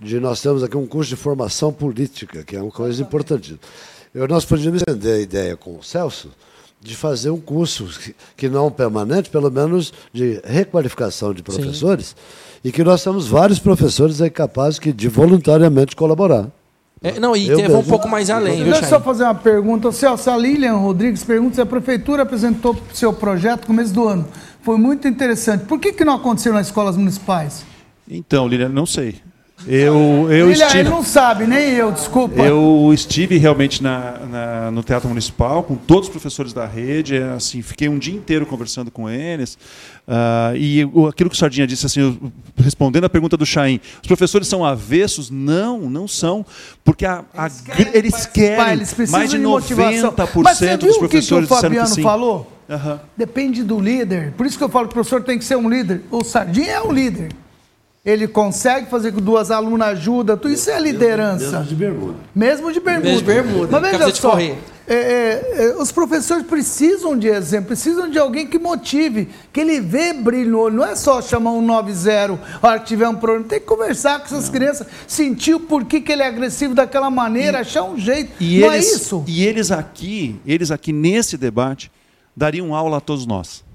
[0.00, 3.58] de nós temos aqui um curso de formação política, que é uma coisa importante.
[4.14, 6.30] Eu, nós podíamos entender a ideia com o Celso
[6.80, 12.14] de fazer um curso que- que não permanente, pelo menos de requalificação de professores,
[12.62, 16.46] e que nós temos vários professores aí capazes que, de voluntariamente colaborar.
[17.02, 19.90] É, não, e Eu teve um pouco mais além, Deixa eu só fazer uma pergunta.
[19.92, 24.26] Celso, a Lilian Rodrigues pergunta se a prefeitura apresentou seu projeto no começo do ano.
[24.62, 25.64] Foi muito interessante.
[25.64, 27.64] Por que, que não aconteceu nas escolas municipais?
[28.08, 29.16] Então, Lilian, não sei.
[29.66, 30.78] Eu, eu Lilian, estive.
[30.80, 32.40] ele não sabe, nem eu, desculpa.
[32.42, 37.30] Eu estive realmente na, na- no Teatro Municipal com todos os professores da rede, é,
[37.32, 39.58] assim, fiquei um dia inteiro conversando com eles.
[40.06, 44.06] ah, e aquilo que o Sardinha disse, assim, eu- respondendo a pergunta do Chaim, os
[44.06, 45.28] professores são avessos?
[45.30, 46.46] Não, não são.
[46.84, 47.48] Porque a- a
[47.92, 50.10] eles querem, eles precisam mais de de motivação.
[50.12, 52.02] 90% Mas você viu dos o que que o professores que Fabiano sim.
[52.02, 52.52] falou?
[52.70, 53.00] Aham.
[53.16, 54.32] Depende do líder.
[54.36, 56.02] Por isso que eu falo que o professor tem que ser um líder.
[56.10, 57.32] O Sardinha é um líder.
[58.08, 61.58] Ele consegue fazer com duas alunas ajudam, tudo isso é liderança.
[61.58, 62.14] Mesmo de bermuda.
[62.34, 63.06] Mesmo de bermuda.
[63.10, 64.56] Mesmo de bermuda, Mas veja só, correr.
[64.86, 69.78] é, é, é, os professores precisam de exemplo, precisam de alguém que motive, que ele
[69.78, 70.76] vê brilho no olho.
[70.76, 73.44] Não é só chamar um 9-0 a hora que tiver um problema.
[73.44, 77.60] Tem que conversar com essas crianças, sentir o porquê que ele é agressivo daquela maneira,
[77.60, 78.32] achar um jeito.
[78.40, 79.22] E não eles, é isso?
[79.26, 81.92] E eles aqui, eles aqui nesse debate,
[82.34, 83.67] dariam aula a todos nós.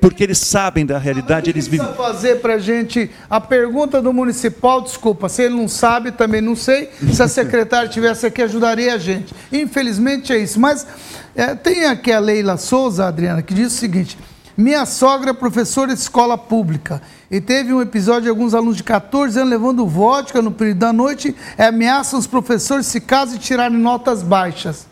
[0.00, 1.86] Porque eles sabem da realidade, eles vivem.
[1.86, 6.56] precisa fazer para gente a pergunta do municipal, desculpa, se ele não sabe, também não
[6.56, 6.90] sei.
[7.12, 9.34] Se a secretária tivesse aqui, ajudaria a gente.
[9.52, 10.58] Infelizmente é isso.
[10.58, 10.86] Mas
[11.34, 14.18] é, tem aqui a Leila Souza, Adriana, que diz o seguinte:
[14.58, 17.00] minha sogra é professora de escola pública
[17.30, 20.92] e teve um episódio de alguns alunos de 14 anos levando vodka no período da
[20.92, 24.88] noite e ameaçam os professores se caso e tirarem notas baixas.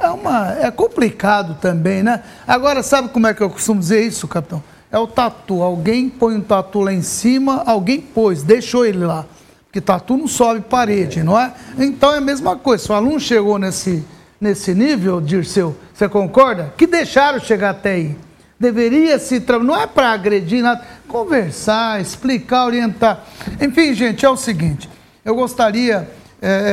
[0.00, 2.22] É, uma, é complicado também, né?
[2.46, 4.62] Agora, sabe como é que eu costumo dizer isso, capitão?
[4.90, 5.62] É o tatu.
[5.62, 9.24] Alguém põe um tatu lá em cima, alguém pôs, deixou ele lá.
[9.66, 11.52] Porque tatu não sobe parede, não é?
[11.78, 12.84] Então é a mesma coisa.
[12.84, 14.04] Se o aluno chegou nesse,
[14.40, 16.72] nesse nível, Dirceu, você concorda?
[16.76, 18.16] Que deixaram chegar até aí.
[18.58, 19.40] Deveria se.
[19.40, 20.80] tra- Não é para agredir nada.
[21.08, 23.24] Conversar, explicar, orientar.
[23.60, 24.88] Enfim, gente, é o seguinte.
[25.24, 26.08] Eu gostaria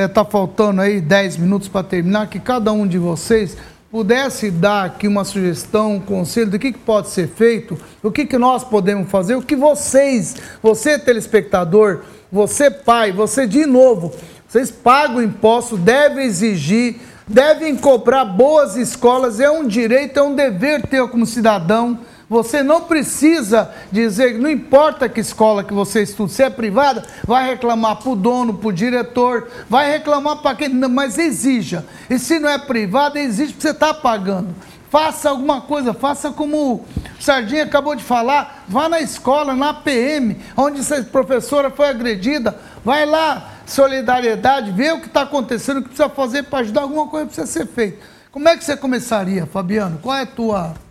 [0.06, 3.58] está faltando aí 10 minutos para terminar, que cada um de vocês
[3.92, 8.26] pudesse dar aqui uma sugestão, um conselho do que, que pode ser feito, o que,
[8.26, 14.14] que nós podemos fazer, o que vocês, você telespectador, você pai, você de novo,
[14.48, 20.82] vocês pagam imposto, devem exigir, devem cobrar boas escolas, é um direito, é um dever
[20.88, 22.00] teu como cidadão.
[22.32, 27.50] Você não precisa dizer, não importa que escola que você estuda, se é privada, vai
[27.50, 31.86] reclamar para o dono, para o diretor, vai reclamar para quem, mas exija.
[32.10, 34.56] E se não é privada, exige porque você está pagando.
[34.90, 36.86] Faça alguma coisa, faça como o
[37.20, 43.06] Sardinha acabou de falar, vá na escola, na PM, onde essa professora foi agredida, vai
[43.06, 47.26] lá, solidariedade, vê o que está acontecendo, o que precisa fazer para ajudar, alguma coisa
[47.26, 47.98] precisa ser feita.
[48.32, 50.00] Como é que você começaria, Fabiano?
[50.02, 50.91] Qual é a tua...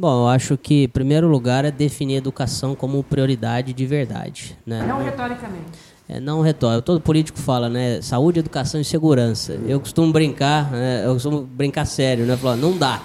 [0.00, 4.56] Bom, eu acho que, em primeiro lugar, é definir a educação como prioridade de verdade.
[4.64, 4.82] Né?
[4.86, 5.78] Não retoricamente.
[6.08, 6.86] É, não retórico.
[6.86, 8.00] Todo político fala, né?
[8.00, 9.60] Saúde, educação e segurança.
[9.66, 11.02] Eu costumo brincar, né?
[11.04, 12.34] eu costumo brincar sério, né?
[12.34, 13.02] Falar, não dá.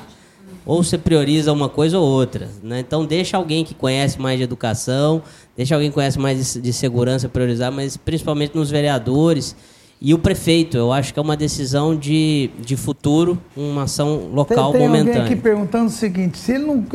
[0.65, 2.49] Ou você prioriza uma coisa ou outra.
[2.63, 2.79] Né?
[2.79, 5.21] Então deixa alguém que conhece mais de educação,
[5.53, 9.53] deixa alguém que conhece mais de, de segurança priorizar, mas principalmente nos vereadores
[10.01, 10.77] e o prefeito.
[10.77, 15.21] Eu acho que é uma decisão de, de futuro, uma ação local tem, tem momentânea.
[15.21, 16.85] alguém aqui perguntando o seguinte: se ele não,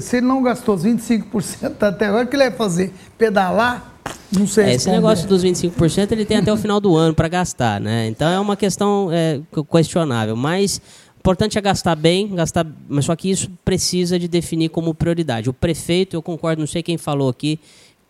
[0.00, 2.92] se ele não gastou os 25% até agora, o que ele vai fazer?
[3.18, 3.92] Pedalar?
[4.32, 4.64] Não sei.
[4.64, 8.08] É, esse negócio dos 25% ele tem até o final do ano para gastar, né?
[8.08, 9.40] Então é uma questão é,
[9.70, 10.80] questionável, mas
[11.16, 15.48] o importante é gastar bem, gastar, mas só que isso precisa de definir como prioridade.
[15.48, 17.58] O prefeito, eu concordo, não sei quem falou aqui,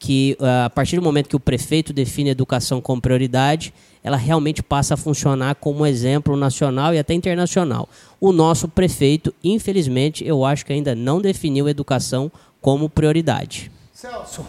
[0.04, 3.72] que ah, a partir do momento que o prefeito define a educação como prioridade,
[4.02, 7.88] ela realmente passa a funcionar como exemplo nacional e até internacional.
[8.20, 13.72] O nosso prefeito, infelizmente, eu acho que ainda não definiu a educação como prioridade.
[13.94, 14.44] Celso.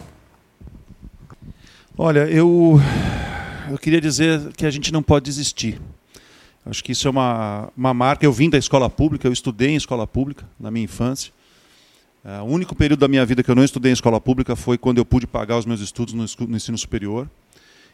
[1.96, 2.78] Olha, eu,
[3.70, 5.80] eu queria dizer que a gente não pode desistir.
[6.66, 8.26] Acho que isso é uma, uma marca.
[8.26, 11.32] Eu vim da escola pública, eu estudei em escola pública na minha infância.
[12.26, 14.76] Uh, o único período da minha vida que eu não estudei em escola pública foi
[14.76, 17.30] quando eu pude pagar os meus estudos no, no ensino superior.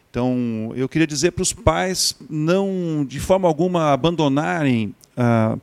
[0.09, 5.61] Então, eu queria dizer para os pais não, de forma alguma, abandonarem uh,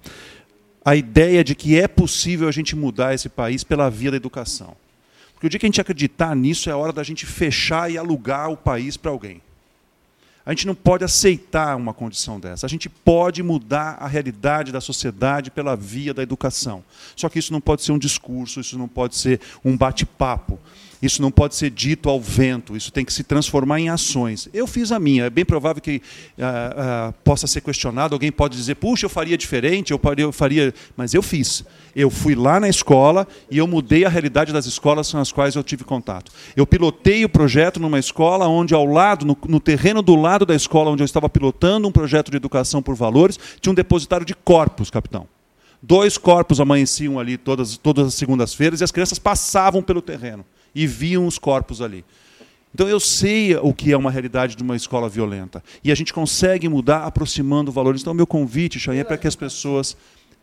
[0.85, 4.77] a ideia de que é possível a gente mudar esse país pela via da educação.
[5.33, 7.99] Porque o dia que a gente acreditar nisso é a hora da gente fechar e
[7.99, 9.43] alugar o país para alguém.
[10.45, 12.67] A gente não pode aceitar uma condição dessa.
[12.67, 16.83] A gente pode mudar a realidade da sociedade pela via da educação.
[17.15, 20.59] Só que isso não pode ser um discurso, isso não pode ser um bate-papo.
[21.03, 24.51] Isso não pode ser dito ao vento, isso tem que se transformar em ações.
[24.53, 26.03] Eu fiz a minha, é bem provável que
[26.39, 26.75] ah,
[27.09, 30.75] ah, possa ser questionado, alguém pode dizer, puxa, eu faria diferente, eu faria, eu faria,
[30.95, 31.65] mas eu fiz.
[31.97, 35.55] Eu fui lá na escola e eu mudei a realidade das escolas com as quais
[35.55, 36.31] eu tive contato.
[36.55, 40.55] Eu pilotei o projeto numa escola onde, ao lado, no, no terreno do lado da
[40.55, 44.35] escola onde eu estava pilotando um projeto de educação por valores, tinha um depositário de
[44.35, 45.27] corpos, capitão.
[45.83, 50.45] Dois corpos amanheciam ali todas, todas as segundas-feiras e as crianças passavam pelo terreno
[50.75, 52.05] e viam os corpos ali.
[52.73, 55.63] Então eu sei o que é uma realidade de uma escola violenta.
[55.83, 58.01] E a gente consegue mudar aproximando valores.
[58.01, 59.97] Então, meu convite, Chay, é para que as pessoas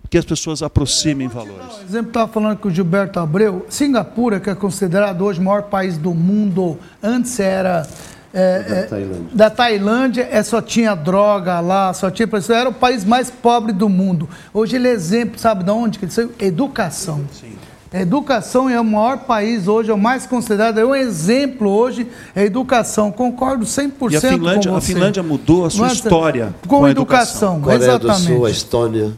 [0.10, 1.74] que as pessoas aproximem valores.
[1.74, 3.66] Por exemplo, estava falando com o Gilberto Abreu.
[3.68, 7.86] Singapura, que é considerado hoje o maior país do mundo, antes era
[8.34, 9.28] é, da, é, Tailândia.
[9.34, 13.90] da Tailândia, é, só tinha droga lá, só tinha era o país mais pobre do
[13.90, 14.30] mundo.
[14.54, 16.00] Hoje ele é exemplo, sabe de onde?
[16.40, 17.26] Educação.
[17.34, 17.58] Sim.
[17.94, 22.44] Educação é o maior país hoje, é o mais considerado, é um exemplo hoje, é
[22.44, 23.12] educação.
[23.12, 24.92] Concordo 100% e a Finlândia, com você.
[24.92, 27.56] A Finlândia mudou a sua Mas, história com, com a educação.
[27.56, 27.62] educação.
[27.62, 28.28] Coreia exatamente.
[28.28, 29.14] do Sul, a Estônia.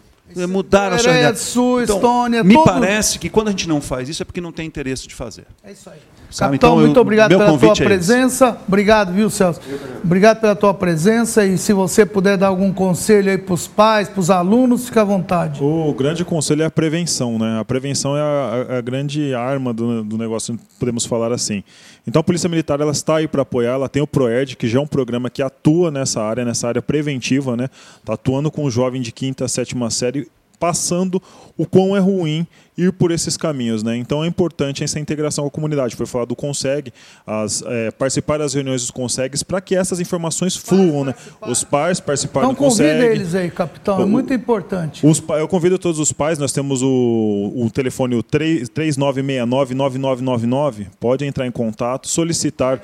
[0.48, 2.66] Mudaram a sua Coreia do Sul, então, Estônia, Me todo...
[2.66, 5.46] parece que quando a gente não faz isso é porque não tem interesse de fazer.
[5.64, 6.00] É isso aí.
[6.30, 6.52] Sabe?
[6.52, 8.58] Capitão, então, muito eu, obrigado pela tua é presença.
[8.68, 9.60] Obrigado, viu, Celso?
[10.04, 14.08] Obrigado pela tua presença e se você puder dar algum conselho aí para os pais,
[14.08, 15.64] para os alunos, fica à vontade.
[15.64, 17.60] O grande conselho é a prevenção, né?
[17.60, 21.64] A prevenção é a, a grande arma do, do, negócio, podemos falar assim.
[22.08, 24.78] Então a Polícia Militar ela está aí para apoiar, ela tem o PROED, que já
[24.78, 27.70] é um programa que atua nessa área, nessa área preventiva, né?
[28.00, 30.28] Está atuando com o jovem de quinta, sétima série
[30.60, 31.22] passando
[31.58, 32.46] o quão é ruim
[32.80, 33.84] ir por esses caminhos.
[33.84, 33.98] Né?
[33.98, 35.96] Então é importante essa integração com a comunidade.
[35.96, 36.94] Foi falado do Consegue,
[37.26, 41.04] as, é, participar das reuniões dos Consegues para que essas informações fluam.
[41.06, 41.14] Né?
[41.42, 42.90] Os pais participarem então, do Consegue.
[42.90, 45.06] Então convida eles aí, capitão, é muito importante.
[45.06, 51.46] Os, eu convido todos os pais, nós temos o, o telefone o 3969-9999, pode entrar
[51.46, 52.82] em contato, solicitar...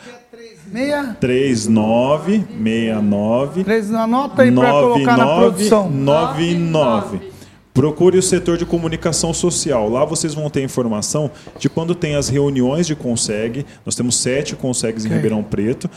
[1.19, 3.65] 3969
[3.95, 5.89] Anota aí para colocar na produção.
[5.89, 7.35] 99
[7.76, 9.89] Procure o setor de comunicação social.
[9.89, 11.30] Lá vocês vão ter informação
[11.60, 13.65] de quando tem as reuniões de Conseg.
[13.85, 15.11] Nós temos sete Consegues okay.
[15.11, 15.89] em Ribeirão Preto.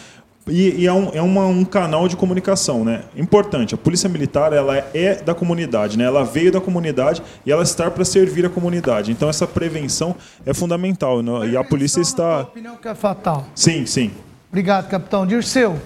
[0.49, 3.05] E, e é, um, é uma, um, canal de comunicação, né?
[3.17, 3.77] Importante.
[3.77, 6.05] A polícia militar ela é da comunidade, né?
[6.05, 9.13] Ela veio da comunidade e ela está para servir a comunidade.
[9.13, 11.23] Então essa prevenção é fundamental.
[11.23, 11.51] Né?
[11.51, 12.41] E a polícia está.
[12.41, 13.47] opinião que é fatal.
[13.55, 14.11] Sim, sim.
[14.49, 15.25] Obrigado, capitão.
[15.25, 15.79] Dirceu.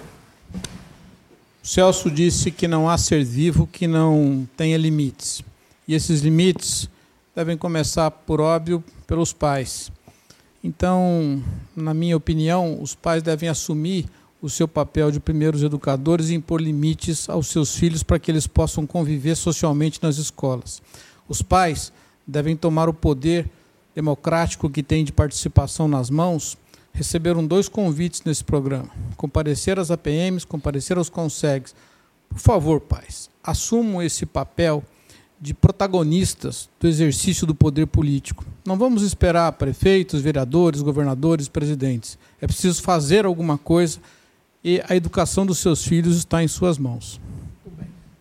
[1.63, 5.43] O Celso disse que não há ser vivo que não tenha limites.
[5.87, 6.89] E esses limites
[7.35, 9.91] devem começar, por óbvio, pelos pais.
[10.63, 11.43] Então,
[11.75, 14.05] na minha opinião, os pais devem assumir
[14.41, 18.45] o seu papel de primeiros educadores e impor limites aos seus filhos para que eles
[18.47, 20.81] possam conviver socialmente nas escolas.
[21.27, 21.91] Os pais
[22.27, 23.49] devem tomar o poder
[23.95, 26.57] democrático que têm de participação nas mãos.
[26.93, 31.75] Receberam dois convites nesse programa: comparecer às APMs, comparecer aos consegues.
[32.29, 34.83] Por favor, pais, assumam esse papel
[35.43, 38.45] de protagonistas do exercício do poder político.
[38.65, 42.17] Não vamos esperar prefeitos, vereadores, governadores, presidentes.
[42.41, 43.99] É preciso fazer alguma coisa
[44.63, 47.19] e a educação dos seus filhos está em suas mãos.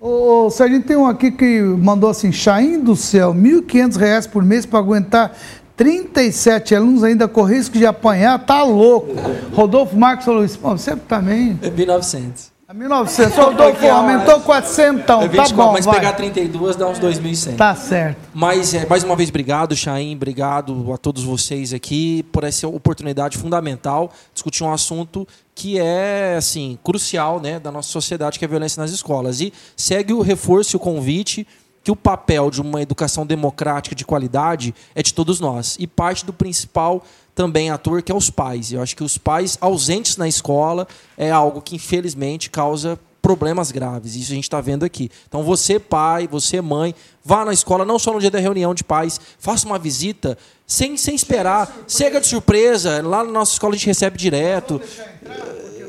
[0.00, 4.66] Ô, Serginho, tem um aqui que mandou assim, Chaim do céu, R$ 1.500 por mês
[4.66, 5.38] para aguentar
[5.76, 9.14] 37 alunos ainda com risco de apanhar, tá louco.
[9.54, 11.56] Rodolfo Marcos falou isso, você também...
[11.62, 12.51] É 1.900.
[12.72, 15.16] 1900, Rodolfo, aumentou 400, tá
[15.54, 15.96] bom, Mas vai.
[15.96, 17.56] pegar 32 dá uns 2.100.
[17.56, 18.18] Tá certo.
[18.32, 23.36] Mas, é, mais uma vez, obrigado, Chaim, obrigado a todos vocês aqui por essa oportunidade
[23.36, 28.48] fundamental discutir um assunto que é, assim, crucial, né, da nossa sociedade, que é a
[28.48, 29.40] violência nas escolas.
[29.40, 31.46] E segue o reforço e o convite
[31.84, 35.76] que o papel de uma educação democrática de qualidade é de todos nós.
[35.78, 37.02] E parte do principal
[37.34, 38.72] também ator, que é os pais.
[38.72, 40.86] Eu acho que os pais ausentes na escola
[41.16, 44.16] é algo que, infelizmente, causa problemas graves.
[44.16, 45.08] Isso a gente está vendo aqui.
[45.28, 46.94] Então, você, pai, você, mãe,
[47.24, 50.36] vá na escola, não só no dia da reunião de pais, faça uma visita
[50.66, 51.72] sem, sem esperar.
[51.86, 53.00] Chega de surpresa.
[53.06, 54.80] Lá na nossa escola a gente recebe direto.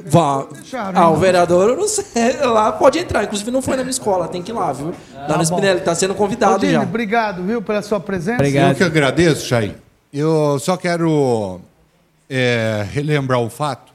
[0.06, 0.46] Vá.
[0.94, 2.06] Ah, o vereador, eu não sei.
[2.44, 3.24] Lá pode entrar.
[3.24, 4.94] Inclusive, não foi na minha escola, tem que ir lá, viu?
[5.16, 6.82] Lá tá no Spinelli, está sendo convidado Odine, já.
[6.84, 8.36] Obrigado, viu, pela sua presença.
[8.36, 8.72] Obrigado.
[8.72, 9.76] Eu que agradeço, Chay.
[10.14, 11.60] Eu só quero
[12.30, 13.92] é, relembrar o fato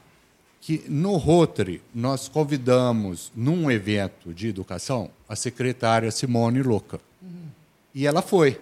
[0.60, 6.98] que no Rotary nós convidamos, num evento de educação, a secretária Simone Louca.
[7.22, 7.46] Uhum.
[7.94, 8.60] E ela foi.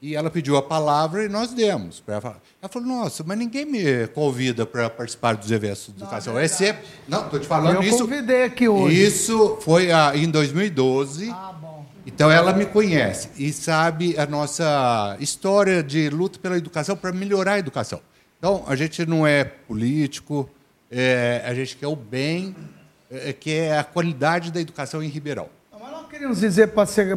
[0.00, 2.00] E ela pediu a palavra e nós demos.
[2.06, 2.20] Ela
[2.68, 6.34] falou, nossa, mas ninguém me convida para participar dos eventos de educação.
[6.34, 6.84] Não, é sempre...
[7.08, 8.02] Não, estou te falando Eu isso.
[8.02, 9.04] Eu convidei aqui hoje.
[9.04, 11.30] Isso foi em 2012.
[11.30, 11.52] Ah,
[12.06, 17.54] então ela me conhece e sabe a nossa história de luta pela educação para melhorar
[17.54, 18.00] a educação.
[18.38, 20.50] Então, a gente não é político,
[20.90, 22.56] é, a gente quer o bem,
[23.10, 25.48] é, que é a qualidade da educação em Ribeirão.
[26.12, 26.68] Queríamos dizer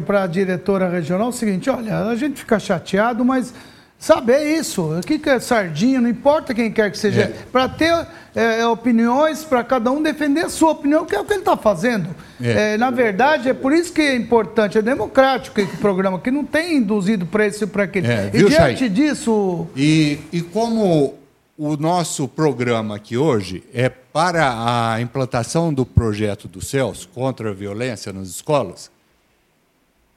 [0.06, 3.52] para a diretora regional o seguinte: olha, a gente fica chateado, mas
[3.98, 4.98] saber isso.
[4.98, 7.22] O que, é sardinha, não importa quem quer que seja.
[7.22, 7.32] É.
[7.50, 11.24] Para ter é, é opiniões, para cada um defender a sua opinião, que é o
[11.24, 12.08] que ele está fazendo.
[12.40, 12.74] É.
[12.74, 12.76] é.
[12.76, 16.76] na verdade, é por isso que é importante, é democrático esse programa, que não tem
[16.76, 18.06] induzido para e para aquele.
[18.06, 18.88] É, e viu, diante Chay?
[18.88, 19.66] disso.
[19.74, 21.14] E, e como
[21.58, 27.54] o nosso programa aqui hoje é para a implantação do projeto do CELS contra a
[27.54, 28.90] violência nas escolas,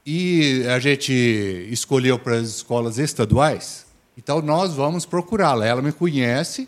[0.06, 1.14] e a gente
[1.72, 3.86] escolheu para as escolas estaduais,
[4.18, 5.66] então nós vamos procurá-la.
[5.66, 6.68] Ela me conhece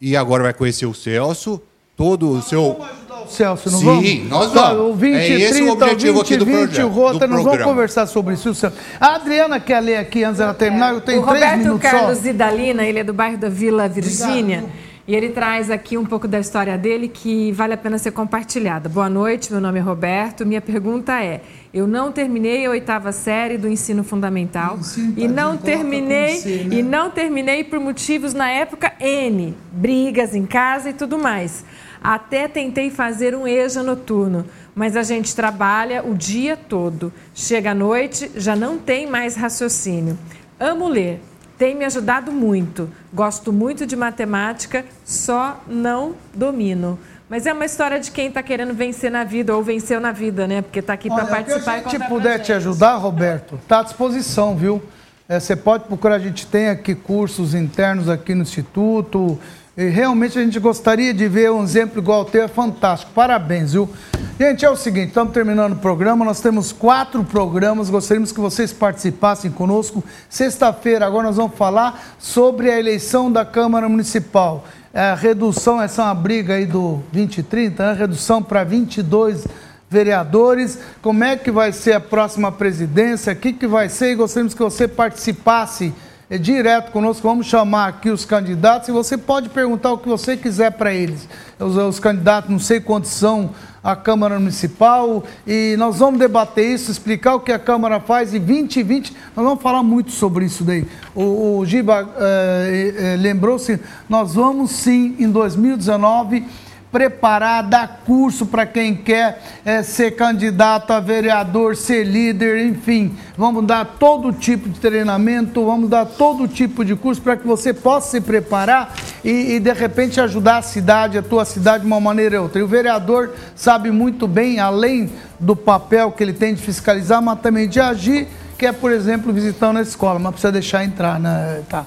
[0.00, 1.60] e agora vai conhecer o Celso,
[1.96, 2.78] todo o seu.
[3.24, 4.06] O Celso, não Sim, vamos?
[4.08, 4.92] Sim, nós Tá, vamos.
[4.92, 6.88] O 20, é esse 30, o objetivo 20, aqui do 20, projeto.
[6.88, 8.54] Rota, do nós vamos conversar sobre isso.
[8.54, 8.76] Celso.
[9.00, 12.16] A Adriana quer ler aqui antes dela terminar, eu tenho o três Roberto minutos Carlos
[12.18, 12.22] só.
[12.22, 14.64] Zidalina, ele é do bairro da Vila Virgínia.
[15.08, 18.88] E ele traz aqui um pouco da história dele que vale a pena ser compartilhada.
[18.88, 20.44] Boa noite, meu nome é Roberto.
[20.44, 21.42] Minha pergunta é:
[21.76, 24.78] eu não terminei a oitava série do ensino fundamental
[25.14, 26.76] e não terminei C, né?
[26.76, 31.66] e não terminei por motivos na época N, brigas em casa e tudo mais.
[32.02, 37.12] Até tentei fazer um EJA noturno, mas a gente trabalha o dia todo.
[37.34, 40.18] Chega à noite, já não tem mais raciocínio.
[40.58, 41.20] Amo ler,
[41.58, 42.88] tem me ajudado muito.
[43.12, 46.98] Gosto muito de matemática, só não domino.
[47.28, 50.46] Mas é uma história de quem está querendo vencer na vida ou venceu na vida,
[50.46, 50.62] né?
[50.62, 54.56] Porque está aqui para participar que a gente puder te ajudar, Roberto, está à disposição,
[54.56, 54.80] viu?
[55.28, 59.36] É, você pode procurar, a gente tem aqui cursos internos aqui no Instituto.
[59.76, 63.10] E realmente a gente gostaria de ver um exemplo igual ao teu, é fantástico.
[63.12, 63.90] Parabéns, viu?
[64.38, 68.72] Gente, é o seguinte, estamos terminando o programa, nós temos quatro programas, gostaríamos que vocês
[68.72, 70.02] participassem conosco.
[70.30, 74.64] Sexta-feira, agora nós vamos falar sobre a eleição da Câmara Municipal.
[74.96, 77.98] É, a redução, essa é uma briga aí do 2030, né?
[77.98, 79.46] redução para 22
[79.90, 84.14] vereadores, como é que vai ser a próxima presidência, o que, que vai ser, e
[84.14, 85.92] gostaríamos que você participasse
[86.30, 90.72] direto conosco, vamos chamar aqui os candidatos e você pode perguntar o que você quiser
[90.72, 91.28] para eles.
[91.58, 93.50] Os, os candidatos, não sei quantos são
[93.86, 98.38] a Câmara Municipal, e nós vamos debater isso, explicar o que a Câmara faz e
[98.40, 100.84] 2020, nós vamos falar muito sobre isso daí.
[101.14, 103.78] O, o Giba eh, eh, lembrou-se,
[104.08, 106.44] nós vamos sim, em 2019,
[106.90, 113.16] preparar, dar curso para quem quer eh, ser candidato a vereador, ser líder, enfim.
[113.36, 117.74] Vamos dar todo tipo de treinamento, vamos dar todo tipo de curso para que você
[117.74, 118.94] possa se preparar
[119.24, 122.60] e, e, de repente ajudar a cidade, a tua cidade de uma maneira ou outra.
[122.60, 127.40] E o vereador sabe muito bem, além do papel que ele tem de fiscalizar, mas
[127.40, 131.62] também de agir que é, por exemplo, visitando a escola, mas precisa deixar entrar, né?
[131.68, 131.84] Tá.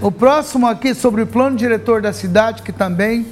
[0.00, 3.26] O próximo aqui sobre o plano diretor da cidade, que também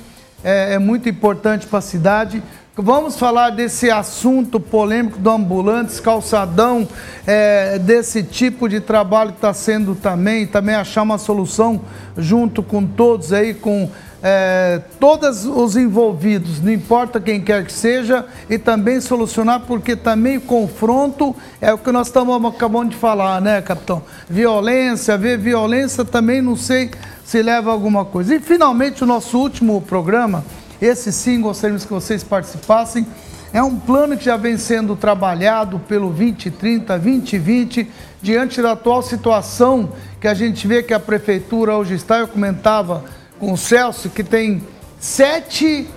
[0.45, 2.43] é, é muito importante para a cidade.
[2.77, 6.89] Vamos falar desse assunto polêmico do ambulantes, calçadão,
[7.27, 11.81] é, desse tipo de trabalho que está sendo também, também achar uma solução
[12.17, 13.91] junto com todos aí, com
[14.23, 20.37] é, todos os envolvidos, não importa quem quer que seja, e também solucionar, porque também
[20.37, 24.03] o confronto é o que nós estamos acabando de falar, né, capitão?
[24.29, 26.91] Violência, ver violência também não sei
[27.25, 28.35] se leva a alguma coisa.
[28.35, 30.45] E finalmente o nosso último programa,
[30.83, 33.07] esse sim gostaríamos que vocês participassem.
[33.53, 37.91] É um plano que já vem sendo trabalhado pelo 2030, 2020,
[38.23, 42.19] diante da atual situação que a gente vê que a prefeitura hoje está.
[42.19, 43.05] Eu comentava
[43.41, 44.63] com o Celso que tem
[45.01, 45.89] sete,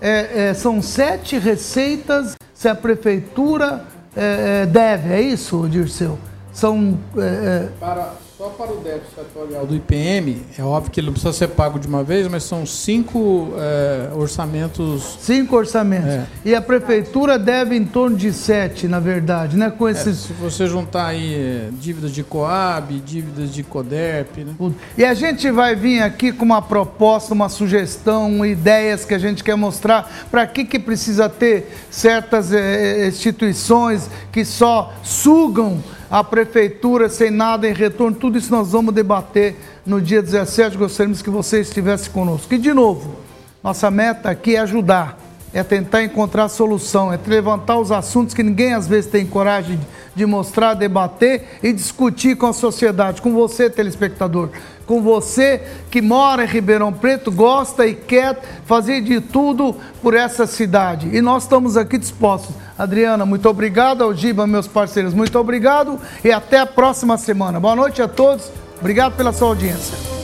[0.00, 3.84] é, é, são sete receitas se a prefeitura
[4.16, 6.16] é, é, deve, é isso, Dirceu?
[6.52, 6.96] São.
[7.16, 8.12] é, é, Para,
[8.42, 11.78] só para o débito setorial do IPM, é óbvio que ele não precisa ser pago
[11.78, 15.16] de uma vez, mas são cinco é, orçamentos.
[15.20, 16.08] Cinco orçamentos.
[16.08, 16.26] É.
[16.44, 19.70] E a prefeitura deve em torno de sete, na verdade, né?
[19.70, 20.18] Com É, esses.
[20.18, 24.56] se você juntar aí é, dívidas de Coab, dívidas de Coderp, né?
[24.98, 29.44] E a gente vai vir aqui com uma proposta, uma sugestão, ideias que a gente
[29.44, 35.80] quer mostrar para que, que precisa ter certas eh, instituições que só sugam
[36.12, 38.14] a prefeitura sem nada em retorno.
[38.14, 39.56] Tudo isso nós vamos debater
[39.86, 40.76] no dia 17.
[40.76, 42.52] Gostaríamos que você estivesse conosco.
[42.52, 43.16] E, de novo,
[43.64, 45.18] nossa meta aqui é ajudar,
[45.52, 49.78] é tentar encontrar solução, é levantar os assuntos que ninguém às vezes tem coragem
[50.14, 54.50] de, mostrar, debater e discutir com a sociedade, com você, telespectador,
[54.86, 60.46] com você que mora em Ribeirão Preto, gosta e quer fazer de tudo por essa
[60.46, 61.14] cidade.
[61.14, 62.54] E nós estamos aqui dispostos.
[62.76, 64.02] Adriana, muito obrigado.
[64.02, 66.00] Algiba, meus parceiros, muito obrigado.
[66.24, 67.60] E até a próxima semana.
[67.60, 68.50] Boa noite a todos.
[68.80, 70.21] Obrigado pela sua audiência.